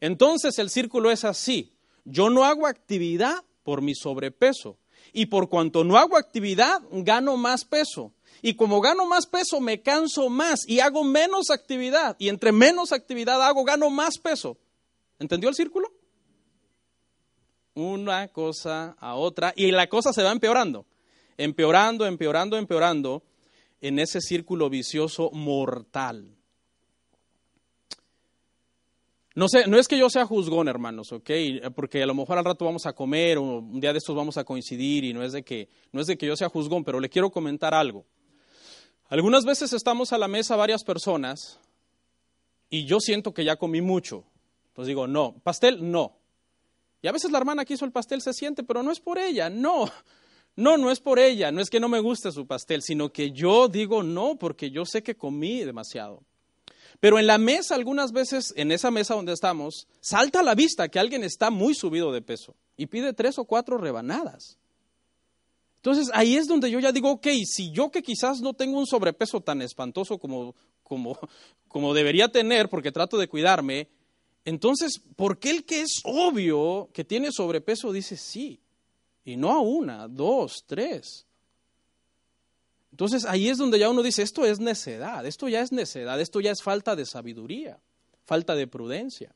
Entonces 0.00 0.58
el 0.58 0.70
círculo 0.70 1.10
es 1.10 1.24
así. 1.24 1.72
Yo 2.04 2.30
no 2.30 2.44
hago 2.44 2.66
actividad 2.66 3.44
por 3.62 3.82
mi 3.82 3.94
sobrepeso. 3.94 4.78
Y 5.12 5.26
por 5.26 5.48
cuanto 5.48 5.82
no 5.82 5.96
hago 5.96 6.16
actividad, 6.16 6.80
gano 6.90 7.36
más 7.36 7.64
peso. 7.64 8.12
Y 8.42 8.54
como 8.54 8.80
gano 8.80 9.06
más 9.06 9.26
peso, 9.26 9.60
me 9.60 9.82
canso 9.82 10.28
más 10.28 10.68
y 10.68 10.80
hago 10.80 11.04
menos 11.04 11.50
actividad. 11.50 12.16
Y 12.18 12.28
entre 12.28 12.52
menos 12.52 12.92
actividad 12.92 13.42
hago, 13.42 13.64
gano 13.64 13.90
más 13.90 14.18
peso. 14.18 14.58
¿Entendió 15.18 15.48
el 15.48 15.54
círculo? 15.54 15.92
Una 17.76 18.28
cosa 18.28 18.96
a 18.98 19.14
otra. 19.16 19.52
Y 19.54 19.70
la 19.70 19.86
cosa 19.86 20.12
se 20.12 20.22
va 20.22 20.32
empeorando. 20.32 20.86
Empeorando, 21.36 22.06
empeorando, 22.06 22.56
empeorando 22.56 23.22
en 23.82 23.98
ese 23.98 24.20
círculo 24.20 24.70
vicioso 24.70 25.30
mortal. 25.32 26.36
No, 29.34 29.48
sé, 29.48 29.66
no 29.66 29.78
es 29.78 29.86
que 29.86 29.98
yo 29.98 30.08
sea 30.08 30.24
juzgón, 30.24 30.66
hermanos, 30.66 31.12
¿ok? 31.12 31.30
Porque 31.74 32.02
a 32.02 32.06
lo 32.06 32.14
mejor 32.14 32.38
al 32.38 32.44
rato 32.46 32.64
vamos 32.64 32.86
a 32.86 32.94
comer 32.94 33.36
o 33.36 33.58
un 33.58 33.78
día 33.78 33.92
de 33.92 33.98
estos 33.98 34.16
vamos 34.16 34.38
a 34.38 34.44
coincidir 34.44 35.04
y 35.04 35.12
no 35.12 35.22
es 35.22 35.32
de 35.32 35.42
que, 35.42 35.68
no 35.92 36.00
es 36.00 36.06
de 36.06 36.16
que 36.16 36.26
yo 36.26 36.34
sea 36.36 36.48
juzgón, 36.48 36.82
pero 36.82 36.98
le 36.98 37.10
quiero 37.10 37.30
comentar 37.30 37.74
algo. 37.74 38.06
Algunas 39.10 39.44
veces 39.44 39.74
estamos 39.74 40.14
a 40.14 40.18
la 40.18 40.26
mesa 40.26 40.56
varias 40.56 40.82
personas 40.82 41.60
y 42.70 42.86
yo 42.86 42.98
siento 42.98 43.34
que 43.34 43.44
ya 43.44 43.56
comí 43.56 43.82
mucho. 43.82 44.24
Entonces 44.68 44.88
digo, 44.88 45.06
no, 45.06 45.34
pastel, 45.42 45.90
no. 45.90 46.16
Y 47.02 47.08
a 47.08 47.12
veces 47.12 47.30
la 47.30 47.38
hermana 47.38 47.64
que 47.64 47.74
hizo 47.74 47.84
el 47.84 47.92
pastel 47.92 48.22
se 48.22 48.32
siente, 48.32 48.62
pero 48.62 48.82
no 48.82 48.90
es 48.90 49.00
por 49.00 49.18
ella, 49.18 49.50
no. 49.50 49.90
No, 50.56 50.78
no 50.78 50.90
es 50.90 51.00
por 51.00 51.18
ella, 51.18 51.52
no 51.52 51.60
es 51.60 51.68
que 51.68 51.80
no 51.80 51.88
me 51.88 52.00
guste 52.00 52.32
su 52.32 52.46
pastel, 52.46 52.80
sino 52.80 53.12
que 53.12 53.30
yo 53.30 53.68
digo 53.68 54.02
no 54.02 54.36
porque 54.36 54.70
yo 54.70 54.86
sé 54.86 55.02
que 55.02 55.14
comí 55.14 55.62
demasiado. 55.62 56.22
Pero 56.98 57.18
en 57.18 57.26
la 57.26 57.36
mesa, 57.36 57.74
algunas 57.74 58.12
veces, 58.12 58.54
en 58.56 58.72
esa 58.72 58.90
mesa 58.90 59.14
donde 59.14 59.34
estamos, 59.34 59.86
salta 60.00 60.40
a 60.40 60.42
la 60.42 60.54
vista 60.54 60.88
que 60.88 60.98
alguien 60.98 61.24
está 61.24 61.50
muy 61.50 61.74
subido 61.74 62.10
de 62.10 62.22
peso 62.22 62.56
y 62.76 62.86
pide 62.86 63.12
tres 63.12 63.38
o 63.38 63.44
cuatro 63.44 63.76
rebanadas. 63.76 64.58
Entonces 65.76 66.10
ahí 66.14 66.36
es 66.36 66.48
donde 66.48 66.70
yo 66.70 66.80
ya 66.80 66.90
digo, 66.90 67.10
ok, 67.10 67.28
si 67.44 67.70
yo 67.70 67.90
que 67.90 68.02
quizás 68.02 68.40
no 68.40 68.54
tengo 68.54 68.78
un 68.78 68.86
sobrepeso 68.86 69.40
tan 69.42 69.60
espantoso 69.62 70.18
como, 70.18 70.54
como, 70.82 71.18
como 71.68 71.94
debería 71.94 72.28
tener, 72.28 72.68
porque 72.68 72.92
trato 72.92 73.18
de 73.18 73.28
cuidarme, 73.28 73.88
entonces, 74.46 75.00
¿por 75.16 75.38
qué 75.38 75.50
el 75.50 75.64
que 75.64 75.80
es 75.80 76.00
obvio 76.04 76.88
que 76.94 77.04
tiene 77.04 77.32
sobrepeso 77.32 77.90
dice 77.90 78.16
sí? 78.16 78.60
Y 79.24 79.36
no 79.36 79.50
a 79.50 79.58
una, 79.58 80.06
dos, 80.06 80.62
tres. 80.64 81.26
Entonces 82.92 83.24
ahí 83.24 83.48
es 83.48 83.58
donde 83.58 83.80
ya 83.80 83.90
uno 83.90 84.04
dice, 84.04 84.22
esto 84.22 84.46
es 84.46 84.60
necedad, 84.60 85.26
esto 85.26 85.48
ya 85.48 85.62
es 85.62 85.72
necedad, 85.72 86.20
esto 86.20 86.40
ya 86.40 86.52
es 86.52 86.62
falta 86.62 86.94
de 86.94 87.06
sabiduría, 87.06 87.80
falta 88.24 88.54
de 88.54 88.68
prudencia. 88.68 89.34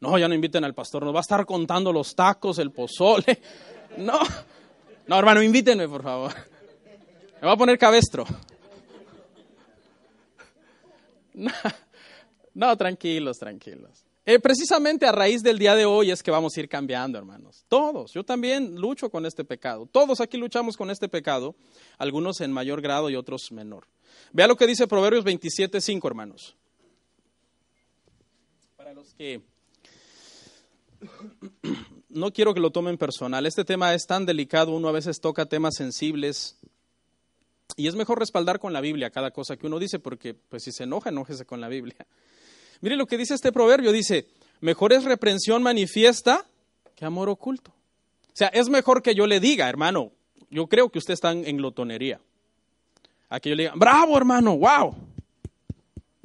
No, 0.00 0.18
ya 0.18 0.26
no 0.26 0.34
inviten 0.34 0.64
al 0.64 0.74
pastor, 0.74 1.04
nos 1.04 1.14
va 1.14 1.20
a 1.20 1.22
estar 1.22 1.46
contando 1.46 1.92
los 1.92 2.14
tacos, 2.14 2.58
el 2.58 2.72
pozole. 2.72 3.40
No, 3.96 4.20
no, 5.08 5.18
hermano, 5.18 5.42
invítenme, 5.42 5.88
por 5.88 6.04
favor. 6.04 6.32
Me 6.32 7.40
voy 7.40 7.50
a 7.50 7.56
poner 7.56 7.78
cabestro. 7.78 8.24
No, 11.32 11.52
tranquilos, 12.76 13.38
tranquilos. 13.38 14.04
Eh, 14.26 14.38
precisamente 14.38 15.06
a 15.06 15.12
raíz 15.12 15.42
del 15.42 15.58
día 15.58 15.74
de 15.74 15.86
hoy 15.86 16.10
es 16.10 16.22
que 16.22 16.30
vamos 16.30 16.56
a 16.56 16.60
ir 16.60 16.68
cambiando, 16.68 17.18
hermanos. 17.18 17.64
Todos. 17.68 18.12
Yo 18.12 18.22
también 18.22 18.76
lucho 18.76 19.10
con 19.10 19.24
este 19.24 19.44
pecado. 19.44 19.88
Todos 19.90 20.20
aquí 20.20 20.36
luchamos 20.36 20.76
con 20.76 20.90
este 20.90 21.08
pecado, 21.08 21.56
algunos 21.98 22.40
en 22.40 22.52
mayor 22.52 22.82
grado 22.82 23.08
y 23.08 23.16
otros 23.16 23.50
menor. 23.50 23.86
Vea 24.32 24.46
lo 24.46 24.56
que 24.56 24.66
dice 24.66 24.86
Proverbios 24.86 25.24
27, 25.24 25.80
5, 25.80 26.06
hermanos. 26.06 26.54
Para 28.76 28.92
los 28.92 29.14
que 29.14 29.40
no 32.08 32.32
quiero 32.32 32.52
que 32.52 32.60
lo 32.60 32.70
tomen 32.70 32.98
personal. 32.98 33.46
Este 33.46 33.64
tema 33.64 33.94
es 33.94 34.06
tan 34.06 34.26
delicado, 34.26 34.72
uno 34.72 34.88
a 34.88 34.92
veces 34.92 35.20
toca 35.20 35.46
temas 35.46 35.76
sensibles 35.76 36.58
y 37.76 37.88
es 37.88 37.94
mejor 37.94 38.18
respaldar 38.18 38.58
con 38.58 38.72
la 38.72 38.80
Biblia 38.80 39.10
cada 39.10 39.30
cosa 39.30 39.56
que 39.56 39.66
uno 39.66 39.78
dice 39.78 39.98
porque 39.98 40.34
pues 40.34 40.62
si 40.62 40.72
se 40.72 40.84
enoja, 40.84 41.10
enójese 41.10 41.46
con 41.46 41.60
la 41.60 41.68
Biblia. 41.68 42.06
Mire 42.80 42.96
lo 42.96 43.06
que 43.06 43.18
dice 43.18 43.34
este 43.34 43.52
proverbio, 43.52 43.92
dice, 43.92 44.26
mejor 44.60 44.92
es 44.92 45.04
reprensión 45.04 45.62
manifiesta 45.62 46.44
que 46.96 47.04
amor 47.04 47.28
oculto. 47.28 47.70
O 47.70 48.34
sea, 48.34 48.48
es 48.48 48.68
mejor 48.68 49.02
que 49.02 49.14
yo 49.14 49.26
le 49.26 49.40
diga, 49.40 49.68
hermano, 49.68 50.12
yo 50.50 50.66
creo 50.66 50.90
que 50.90 50.98
usted 50.98 51.14
está 51.14 51.32
en 51.32 51.56
glotonería. 51.56 52.20
A 53.28 53.40
que 53.40 53.50
yo 53.50 53.54
le 53.54 53.64
diga, 53.64 53.74
bravo 53.76 54.16
hermano, 54.16 54.56
wow. 54.56 54.94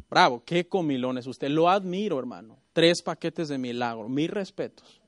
Bravo, 0.09 0.43
qué 0.45 0.65
comilón 0.67 1.17
es 1.17 1.25
usted. 1.27 1.49
Lo 1.49 1.69
admiro, 1.69 2.17
hermano. 2.19 2.57
Tres 2.73 3.01
paquetes 3.01 3.49
de 3.49 3.57
milagro, 3.57 4.07
mis 4.07 4.29
respetos. 4.29 5.01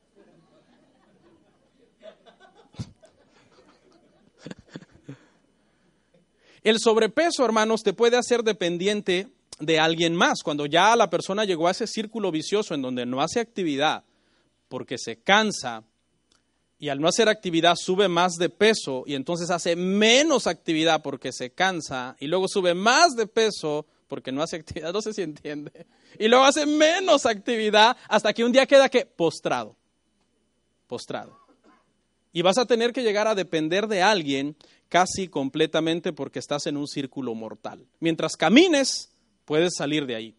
El 6.63 6.79
sobrepeso, 6.79 7.45
hermanos, 7.45 7.83
te 7.83 7.93
puede 7.93 8.17
hacer 8.17 8.41
dependiente 8.43 9.27
de 9.59 9.79
alguien 9.79 10.15
más. 10.15 10.43
Cuando 10.43 10.65
ya 10.65 10.95
la 10.95 11.09
persona 11.09 11.45
llegó 11.45 11.67
a 11.67 11.71
ese 11.71 11.87
círculo 11.87 12.31
vicioso 12.31 12.73
en 12.73 12.81
donde 12.81 13.05
no 13.05 13.21
hace 13.21 13.39
actividad 13.39 14.03
porque 14.67 14.97
se 14.97 15.17
cansa 15.17 15.83
y 16.79 16.89
al 16.89 17.01
no 17.01 17.07
hacer 17.07 17.27
actividad 17.27 17.75
sube 17.75 18.07
más 18.07 18.33
de 18.33 18.49
peso 18.49 19.03
y 19.07 19.15
entonces 19.15 19.49
hace 19.49 19.75
menos 19.75 20.45
actividad 20.45 21.01
porque 21.01 21.31
se 21.31 21.51
cansa 21.51 22.15
y 22.19 22.27
luego 22.27 22.47
sube 22.47 22.73
más 22.73 23.15
de 23.15 23.27
peso 23.27 23.85
porque 24.07 24.31
no 24.31 24.41
hace 24.41 24.57
actividad, 24.57 24.93
no 24.93 25.01
sé 25.01 25.13
si 25.13 25.21
entiende. 25.21 25.87
Y 26.19 26.27
luego 26.27 26.45
hace 26.45 26.65
menos 26.65 27.25
actividad 27.25 27.97
hasta 28.07 28.33
que 28.33 28.43
un 28.43 28.51
día 28.51 28.65
queda 28.65 28.89
que 28.89 29.05
postrado, 29.05 29.75
postrado. 30.87 31.37
Y 32.31 32.41
vas 32.43 32.57
a 32.57 32.65
tener 32.65 32.93
que 32.93 33.03
llegar 33.03 33.27
a 33.27 33.35
depender 33.35 33.87
de 33.87 34.03
alguien 34.03 34.55
casi 34.89 35.27
completamente 35.27 36.13
porque 36.13 36.39
estás 36.39 36.67
en 36.67 36.77
un 36.77 36.87
círculo 36.87 37.33
mortal. 37.33 37.85
Mientras 37.99 38.37
camines, 38.37 39.09
puedes 39.47 39.75
salir 39.75 40.05
de 40.05 40.15
ahí. 40.15 40.35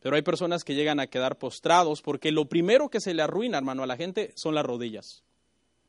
Pero 0.00 0.16
hay 0.16 0.22
personas 0.22 0.64
que 0.64 0.74
llegan 0.74 0.98
a 0.98 1.06
quedar 1.06 1.38
postrados 1.38 2.00
porque 2.02 2.32
lo 2.32 2.48
primero 2.48 2.88
que 2.88 3.00
se 3.00 3.14
le 3.14 3.22
arruina, 3.22 3.58
hermano, 3.58 3.82
a 3.82 3.86
la 3.86 3.96
gente 3.96 4.32
son 4.34 4.54
las 4.54 4.64
rodillas. 4.64 5.22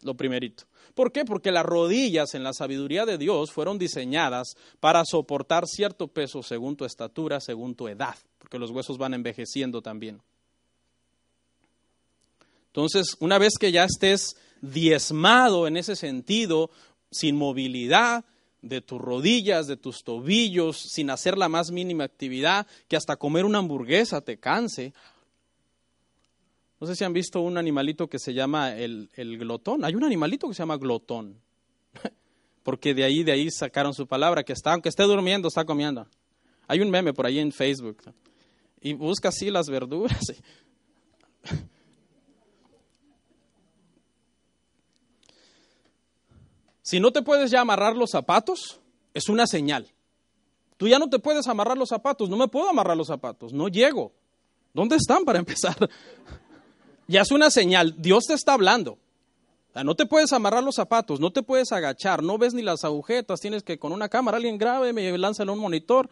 Lo 0.02 0.16
primerito. 0.16 0.66
¿Por 0.94 1.14
qué? 1.14 1.24
Porque 1.24 1.52
las 1.52 1.66
rodillas 1.66 2.36
en 2.36 2.44
la 2.44 2.54
sabiduría 2.54 3.06
de 3.06 3.18
Dios 3.18 3.52
fueron 3.52 3.80
diseñadas 3.80 4.56
para 4.82 5.04
soportar 5.06 5.66
cierto 5.66 6.10
peso 6.10 6.44
según 6.44 6.76
tu 6.76 6.84
estatura, 6.84 7.40
según 7.40 7.74
tu 7.74 7.88
edad, 7.88 8.16
porque 8.38 8.60
los 8.60 8.72
huesos 8.72 8.98
van 8.98 9.14
envejeciendo 9.14 9.82
también. 9.82 10.22
Entonces, 12.68 13.16
una 13.22 13.38
vez 13.38 13.54
que 13.58 13.72
ya 13.72 13.86
estés 13.86 14.36
diezmado 14.62 15.68
en 15.68 15.78
ese 15.78 15.96
sentido, 15.96 16.70
sin 17.10 17.38
movilidad 17.38 18.26
de 18.66 18.82
tus 18.82 19.00
rodillas, 19.00 19.68
de 19.68 19.78
tus 19.78 20.04
tobillos, 20.04 20.78
sin 20.78 21.12
hacer 21.12 21.38
la 21.38 21.48
más 21.48 21.72
mínima 21.72 22.04
actividad, 22.04 22.66
que 22.88 22.98
hasta 22.98 23.16
comer 23.16 23.46
una 23.46 23.60
hamburguesa 23.60 24.22
te 24.22 24.38
canse. 24.38 24.94
No 26.80 26.88
sé 26.88 26.96
si 26.96 27.04
han 27.04 27.14
visto 27.14 27.42
un 27.42 27.58
animalito 27.58 28.08
que 28.08 28.18
se 28.18 28.34
llama 28.34 28.76
el, 28.76 29.10
el 29.14 29.38
glotón. 29.38 29.86
Hay 29.86 29.96
un 29.96 30.04
animalito 30.04 30.48
que 30.48 30.56
se 30.56 30.64
llama 30.64 30.78
glotón. 30.78 31.40
Porque 32.64 32.96
de 32.96 33.04
ahí, 33.04 33.24
de 33.24 33.32
ahí 33.32 33.52
sacaron 33.52 33.94
su 33.94 34.08
palabra, 34.08 34.44
que 34.44 34.54
está, 34.54 34.74
aunque 34.74 34.90
esté 34.90 35.04
durmiendo, 35.04 35.48
está 35.48 35.64
comiendo. 35.64 36.08
Hay 36.68 36.82
un 36.82 36.90
meme 36.90 37.14
por 37.14 37.28
ahí 37.28 37.38
en 37.38 37.52
Facebook. 37.52 37.98
Y 38.82 38.94
busca 38.94 39.30
así 39.30 39.52
las 39.52 39.70
verduras. 39.70 40.20
Si 46.86 47.00
no 47.00 47.12
te 47.12 47.24
puedes 47.24 47.50
ya 47.50 47.62
amarrar 47.62 47.96
los 47.96 48.12
zapatos, 48.12 48.80
es 49.16 49.28
una 49.28 49.48
señal. 49.48 49.88
Tú 50.78 50.88
ya 50.88 51.00
no 51.00 51.10
te 51.10 51.18
puedes 51.18 51.48
amarrar 51.48 51.80
los 51.80 51.90
zapatos, 51.90 52.30
no 52.30 52.38
me 52.38 52.48
puedo 52.48 52.70
amarrar 52.70 52.96
los 52.96 53.08
zapatos, 53.08 53.54
no 53.54 53.70
llego. 53.70 54.12
¿Dónde 54.72 54.96
están 54.96 55.26
para 55.26 55.40
empezar? 55.40 55.90
ya 57.08 57.22
es 57.22 57.32
una 57.32 57.50
señal, 57.50 57.96
Dios 57.98 58.26
te 58.28 58.36
está 58.36 58.54
hablando. 58.54 59.00
no 59.74 59.96
te 59.96 60.06
puedes 60.06 60.32
amarrar 60.32 60.64
los 60.64 60.76
zapatos, 60.76 61.20
no 61.20 61.32
te 61.32 61.42
puedes 61.42 61.72
agachar, 61.72 62.22
no 62.22 62.38
ves 62.38 62.54
ni 62.54 62.62
las 62.62 62.84
agujetas, 62.84 63.40
tienes 63.40 63.64
que 63.64 63.80
con 63.80 63.92
una 63.92 64.08
cámara 64.08 64.38
alguien 64.38 64.60
grabe, 64.60 64.94
me 64.94 65.18
lanza 65.18 65.42
un 65.42 65.58
monitor. 65.58 66.08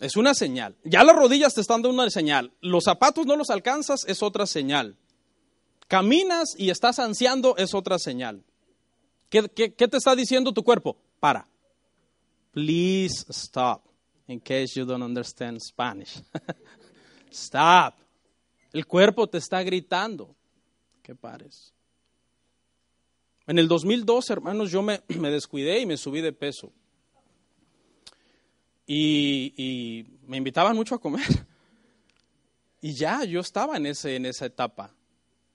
Es 0.00 0.16
una 0.16 0.34
señal. 0.34 0.74
Ya 0.82 1.04
las 1.04 1.14
rodillas 1.14 1.54
te 1.54 1.60
están 1.60 1.80
dando 1.80 2.02
una 2.02 2.10
señal. 2.10 2.50
Los 2.60 2.82
zapatos 2.82 3.24
no 3.24 3.36
los 3.36 3.50
alcanzas, 3.50 4.00
es 4.08 4.20
otra 4.24 4.46
señal. 4.46 4.96
Caminas 5.86 6.56
y 6.58 6.70
estás 6.70 6.98
ansiando, 6.98 7.56
es 7.56 7.72
otra 7.72 8.00
señal. 8.00 8.42
¿Qué, 9.28 9.42
te 9.42 9.96
está 9.96 10.14
diciendo 10.14 10.52
tu 10.52 10.62
cuerpo? 10.62 10.96
Para. 11.20 11.46
Please 12.52 13.26
stop, 13.30 13.82
in 14.28 14.40
case 14.40 14.78
you 14.78 14.84
don't 14.84 15.02
understand 15.02 15.60
Spanish. 15.60 16.22
stop. 17.30 17.94
El 18.72 18.86
cuerpo 18.86 19.26
te 19.26 19.38
está 19.38 19.62
gritando 19.62 20.34
que 21.02 21.14
pares. 21.14 21.72
En 23.46 23.58
el 23.58 23.68
2002, 23.68 24.30
hermanos, 24.30 24.70
yo 24.70 24.82
me, 24.82 25.02
me 25.08 25.30
descuidé 25.30 25.80
y 25.80 25.86
me 25.86 25.96
subí 25.96 26.20
de 26.20 26.32
peso. 26.32 26.72
Y, 28.86 30.06
me 30.26 30.36
invitaban 30.36 30.76
mucho 30.76 30.94
a 30.94 31.00
comer. 31.00 31.26
Y 32.82 32.92
ya, 32.92 33.24
yo 33.24 33.40
estaba 33.40 33.78
en, 33.78 33.86
ese, 33.86 34.14
en 34.14 34.26
esa 34.26 34.46
etapa 34.46 34.94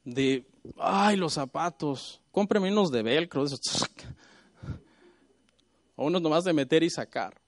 de, 0.03 0.43
ay, 0.77 1.15
los 1.15 1.33
zapatos, 1.33 2.20
cómpreme 2.31 2.71
unos 2.71 2.91
de 2.91 3.03
velcro, 3.03 3.43
o 5.95 6.05
unos 6.05 6.21
nomás 6.21 6.43
de 6.43 6.53
meter 6.53 6.83
y 6.83 6.89
sacar. 6.89 7.39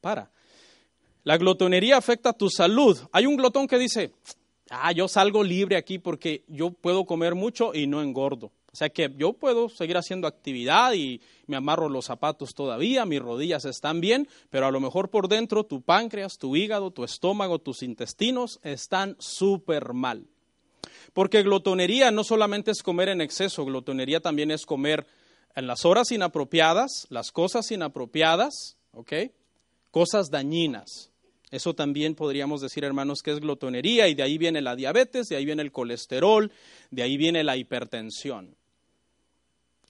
Para. 0.00 0.30
La 1.22 1.38
glotonería 1.38 1.96
afecta 1.96 2.30
a 2.30 2.34
tu 2.34 2.50
salud. 2.50 2.98
Hay 3.12 3.24
un 3.24 3.36
glotón 3.36 3.66
que 3.66 3.78
dice, 3.78 4.12
ah, 4.70 4.92
yo 4.92 5.08
salgo 5.08 5.42
libre 5.42 5.76
aquí 5.76 5.98
porque 5.98 6.44
yo 6.48 6.70
puedo 6.70 7.06
comer 7.06 7.34
mucho 7.34 7.74
y 7.74 7.86
no 7.86 8.02
engordo. 8.02 8.52
O 8.74 8.76
sea 8.76 8.90
que 8.90 9.08
yo 9.16 9.34
puedo 9.34 9.68
seguir 9.68 9.96
haciendo 9.96 10.26
actividad 10.26 10.94
y 10.94 11.20
me 11.46 11.56
amarro 11.56 11.88
los 11.88 12.06
zapatos 12.06 12.54
todavía, 12.54 13.06
mis 13.06 13.20
rodillas 13.20 13.64
están 13.66 14.00
bien, 14.00 14.28
pero 14.50 14.66
a 14.66 14.72
lo 14.72 14.80
mejor 14.80 15.10
por 15.10 15.28
dentro 15.28 15.64
tu 15.64 15.80
páncreas, 15.80 16.38
tu 16.38 16.56
hígado, 16.56 16.90
tu 16.90 17.04
estómago, 17.04 17.60
tus 17.60 17.84
intestinos 17.84 18.58
están 18.64 19.14
súper 19.20 19.94
mal. 19.94 20.26
Porque 21.14 21.42
glotonería 21.42 22.10
no 22.10 22.24
solamente 22.24 22.72
es 22.72 22.82
comer 22.82 23.08
en 23.08 23.20
exceso, 23.20 23.64
glotonería 23.64 24.20
también 24.20 24.50
es 24.50 24.66
comer 24.66 25.06
en 25.54 25.66
las 25.66 25.84
horas 25.84 26.10
inapropiadas, 26.10 27.06
las 27.08 27.30
cosas 27.30 27.70
inapropiadas, 27.70 28.76
¿ok? 28.92 29.12
Cosas 29.90 30.30
dañinas. 30.30 31.12
Eso 31.52 31.72
también 31.72 32.16
podríamos 32.16 32.60
decir, 32.60 32.82
hermanos, 32.82 33.22
que 33.22 33.30
es 33.30 33.38
glotonería 33.38 34.08
y 34.08 34.14
de 34.14 34.24
ahí 34.24 34.38
viene 34.38 34.60
la 34.60 34.74
diabetes, 34.74 35.28
de 35.28 35.36
ahí 35.36 35.44
viene 35.44 35.62
el 35.62 35.70
colesterol, 35.70 36.50
de 36.90 37.02
ahí 37.04 37.16
viene 37.16 37.44
la 37.44 37.56
hipertensión. 37.56 38.56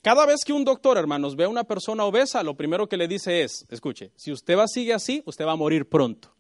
Cada 0.03 0.27
vez 0.27 0.45
que 0.45 0.53
un 0.53 0.67
doctor, 0.67 0.99
hermanos, 0.99 1.37
ve 1.37 1.45
a 1.45 1.49
una 1.49 1.65
persona 1.65 2.05
obesa, 2.05 2.43
lo 2.43 2.55
primero 2.55 2.87
que 2.87 2.99
le 2.99 3.09
dice 3.09 3.41
es, 3.43 3.65
escuche, 3.71 4.11
si 4.17 4.31
usted 4.31 4.59
va 4.59 4.69
seguir 4.69 4.93
así, 4.93 5.23
usted 5.25 5.47
va 5.47 5.53
a 5.53 5.57
morir 5.57 5.89
pronto. 5.89 6.34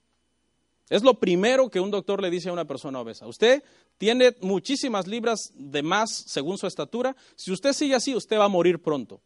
Es 0.90 1.02
lo 1.02 1.18
primero 1.18 1.70
que 1.70 1.80
un 1.80 1.90
doctor 1.90 2.20
le 2.20 2.30
dice 2.30 2.50
a 2.50 2.52
una 2.52 2.66
persona 2.66 3.00
obesa. 3.00 3.26
Usted 3.26 3.62
tiene 3.96 4.36
muchísimas 4.40 5.06
libras 5.06 5.50
de 5.54 5.82
más 5.82 6.24
según 6.26 6.58
su 6.58 6.66
estatura. 6.66 7.16
Si 7.36 7.52
usted 7.52 7.72
sigue 7.72 7.94
así, 7.94 8.14
usted 8.14 8.38
va 8.38 8.44
a 8.44 8.48
morir 8.48 8.82
pronto. 8.82 9.20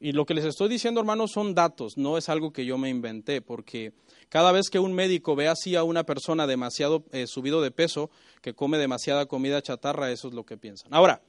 Y 0.00 0.12
lo 0.12 0.26
que 0.26 0.34
les 0.34 0.44
estoy 0.44 0.68
diciendo, 0.68 1.00
hermanos, 1.00 1.30
son 1.30 1.54
datos, 1.54 1.96
no 1.96 2.18
es 2.18 2.28
algo 2.28 2.52
que 2.52 2.64
yo 2.64 2.76
me 2.76 2.88
inventé, 2.88 3.40
porque 3.40 3.92
cada 4.28 4.50
vez 4.50 4.68
que 4.68 4.80
un 4.80 4.92
médico 4.92 5.36
ve 5.36 5.46
así 5.46 5.76
a 5.76 5.84
una 5.84 6.02
persona 6.02 6.48
demasiado 6.48 7.04
eh, 7.12 7.28
subido 7.28 7.62
de 7.62 7.70
peso, 7.70 8.10
que 8.40 8.52
come 8.52 8.78
demasiada 8.78 9.26
comida 9.26 9.62
chatarra, 9.62 10.10
eso 10.10 10.26
es 10.26 10.34
lo 10.34 10.44
que 10.44 10.56
piensan. 10.56 10.92
Ahora, 10.92 11.22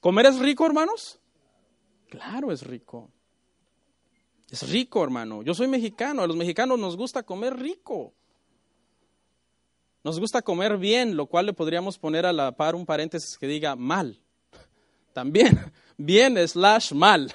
¿Comer 0.00 0.26
es 0.26 0.38
rico, 0.38 0.64
hermanos? 0.64 1.18
Claro, 2.08 2.52
es 2.52 2.62
rico. 2.62 3.10
Es 4.48 4.68
rico, 4.70 5.04
hermano. 5.04 5.42
Yo 5.42 5.54
soy 5.54 5.68
mexicano. 5.68 6.22
A 6.22 6.26
los 6.26 6.36
mexicanos 6.36 6.78
nos 6.78 6.96
gusta 6.96 7.22
comer 7.22 7.58
rico. 7.58 8.14
Nos 10.02 10.18
gusta 10.18 10.42
comer 10.42 10.78
bien, 10.78 11.16
lo 11.16 11.26
cual 11.26 11.46
le 11.46 11.52
podríamos 11.52 11.98
poner 11.98 12.24
a 12.24 12.32
la 12.32 12.52
par 12.52 12.74
un 12.74 12.86
paréntesis 12.86 13.36
que 13.36 13.46
diga 13.46 13.76
mal. 13.76 14.18
También, 15.12 15.58
bien 15.98 16.36
slash 16.48 16.92
mal. 16.92 17.32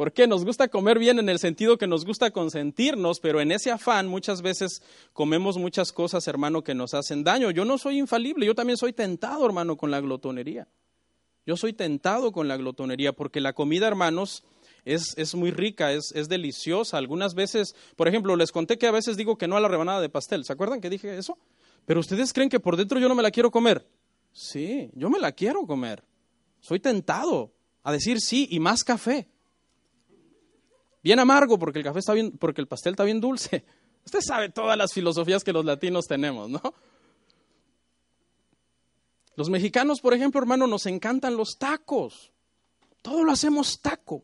¿Por 0.00 0.12
qué? 0.12 0.26
Nos 0.26 0.44
gusta 0.44 0.68
comer 0.68 0.98
bien 0.98 1.18
en 1.18 1.28
el 1.28 1.38
sentido 1.38 1.76
que 1.76 1.86
nos 1.86 2.06
gusta 2.06 2.30
consentirnos, 2.30 3.20
pero 3.20 3.40
en 3.40 3.52
ese 3.52 3.70
afán 3.70 4.06
muchas 4.06 4.40
veces 4.40 4.82
comemos 5.12 5.58
muchas 5.58 5.92
cosas, 5.92 6.26
hermano, 6.26 6.62
que 6.62 6.74
nos 6.74 6.94
hacen 6.94 7.22
daño. 7.24 7.50
Yo 7.50 7.64
no 7.64 7.76
soy 7.76 7.98
infalible, 7.98 8.46
yo 8.46 8.54
también 8.54 8.78
soy 8.78 8.92
tentado, 8.92 9.44
hermano, 9.44 9.76
con 9.76 9.90
la 9.90 10.00
glotonería. 10.00 10.68
Yo 11.44 11.56
soy 11.56 11.72
tentado 11.72 12.32
con 12.32 12.48
la 12.48 12.56
glotonería 12.56 13.12
porque 13.12 13.40
la 13.40 13.52
comida, 13.52 13.88
hermanos, 13.88 14.44
es, 14.84 15.14
es 15.18 15.34
muy 15.34 15.50
rica, 15.50 15.92
es, 15.92 16.12
es, 16.14 16.28
deliciosa. 16.28 16.96
Algunas 16.96 17.34
veces, 17.34 17.74
por 17.96 18.08
ejemplo, 18.08 18.36
les 18.36 18.52
conté 18.52 18.78
que 18.78 18.86
a 18.86 18.92
veces 18.92 19.16
digo 19.16 19.36
que 19.36 19.48
no 19.48 19.56
a 19.56 19.60
la 19.60 19.68
rebanada 19.68 20.00
de 20.00 20.08
pastel. 20.08 20.44
¿Se 20.44 20.52
acuerdan 20.52 20.80
que 20.80 20.88
dije 20.88 21.18
eso? 21.18 21.36
Pero 21.90 21.98
ustedes 21.98 22.32
creen 22.32 22.48
que 22.48 22.60
por 22.60 22.76
dentro 22.76 23.00
yo 23.00 23.08
no 23.08 23.16
me 23.16 23.22
la 23.24 23.32
quiero 23.32 23.50
comer. 23.50 23.84
Sí, 24.30 24.92
yo 24.94 25.10
me 25.10 25.18
la 25.18 25.32
quiero 25.32 25.66
comer. 25.66 26.04
Soy 26.60 26.78
tentado 26.78 27.52
a 27.82 27.90
decir 27.90 28.20
sí 28.20 28.46
y 28.48 28.60
más 28.60 28.84
café. 28.84 29.28
Bien 31.02 31.18
amargo 31.18 31.58
porque 31.58 31.80
el 31.80 31.84
café 31.84 31.98
está 31.98 32.12
bien, 32.12 32.30
porque 32.38 32.60
el 32.60 32.68
pastel 32.68 32.92
está 32.92 33.02
bien 33.02 33.20
dulce. 33.20 33.64
Usted 34.06 34.20
sabe 34.20 34.50
todas 34.50 34.78
las 34.78 34.92
filosofías 34.92 35.42
que 35.42 35.52
los 35.52 35.64
latinos 35.64 36.06
tenemos, 36.06 36.48
¿no? 36.48 36.62
Los 39.34 39.50
mexicanos, 39.50 40.00
por 40.00 40.14
ejemplo, 40.14 40.40
hermano, 40.40 40.68
nos 40.68 40.86
encantan 40.86 41.36
los 41.36 41.58
tacos. 41.58 42.30
Todo 43.02 43.24
lo 43.24 43.32
hacemos 43.32 43.80
taco. 43.80 44.22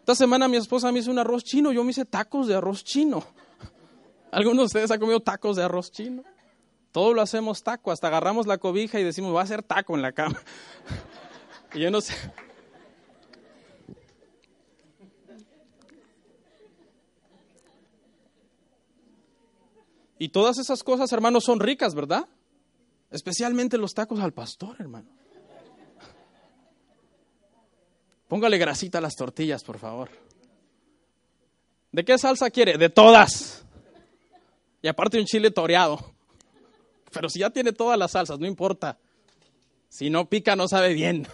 Esta 0.00 0.14
semana 0.14 0.48
mi 0.48 0.58
esposa 0.58 0.92
me 0.92 0.98
hizo 0.98 1.10
un 1.10 1.18
arroz 1.18 1.44
chino, 1.44 1.72
yo 1.72 1.82
me 1.82 1.92
hice 1.92 2.04
tacos 2.04 2.46
de 2.46 2.56
arroz 2.56 2.84
chino. 2.84 3.24
¿Algunos 4.30 4.58
de 4.58 4.64
ustedes 4.66 4.90
han 4.90 5.00
comido 5.00 5.20
tacos 5.20 5.56
de 5.56 5.64
arroz 5.64 5.90
chino? 5.90 6.22
Todo 6.92 7.14
lo 7.14 7.22
hacemos 7.22 7.62
taco, 7.62 7.92
hasta 7.92 8.08
agarramos 8.08 8.46
la 8.46 8.58
cobija 8.58 8.98
y 8.98 9.04
decimos, 9.04 9.34
va 9.34 9.42
a 9.42 9.46
ser 9.46 9.62
taco 9.62 9.94
en 9.94 10.02
la 10.02 10.12
cama. 10.12 10.40
Y 11.72 11.78
yo 11.78 11.88
no 11.88 12.00
sé. 12.00 12.14
Y 20.18 20.30
todas 20.30 20.58
esas 20.58 20.82
cosas, 20.82 21.12
hermanos, 21.12 21.44
son 21.44 21.60
ricas, 21.60 21.94
¿verdad? 21.94 22.26
Especialmente 23.10 23.78
los 23.78 23.94
tacos 23.94 24.18
al 24.18 24.32
pastor, 24.32 24.74
hermano. 24.80 25.08
Póngale 28.28 28.58
grasita 28.58 28.98
a 28.98 29.00
las 29.00 29.14
tortillas, 29.14 29.62
por 29.64 29.78
favor. 29.78 30.10
¿De 31.92 32.04
qué 32.04 32.18
salsa 32.18 32.50
quiere? 32.50 32.78
De 32.78 32.90
todas. 32.90 33.64
Y 34.82 34.88
aparte 34.88 35.18
un 35.18 35.26
chile 35.26 35.50
toreado. 35.50 35.98
Pero 37.12 37.28
si 37.28 37.40
ya 37.40 37.50
tiene 37.50 37.72
todas 37.72 37.98
las 37.98 38.12
salsas, 38.12 38.38
no 38.38 38.46
importa. 38.46 38.98
Si 39.88 40.10
no 40.10 40.28
pica, 40.28 40.56
no 40.56 40.68
sabe 40.68 40.94
bien. 40.94 41.26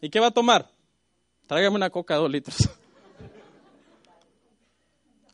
¿Y 0.00 0.10
qué 0.10 0.20
va 0.20 0.28
a 0.28 0.32
tomar? 0.32 0.70
Tráigame 1.46 1.76
una 1.76 1.90
coca 1.90 2.14
de 2.14 2.20
dos 2.20 2.30
litros. 2.30 2.56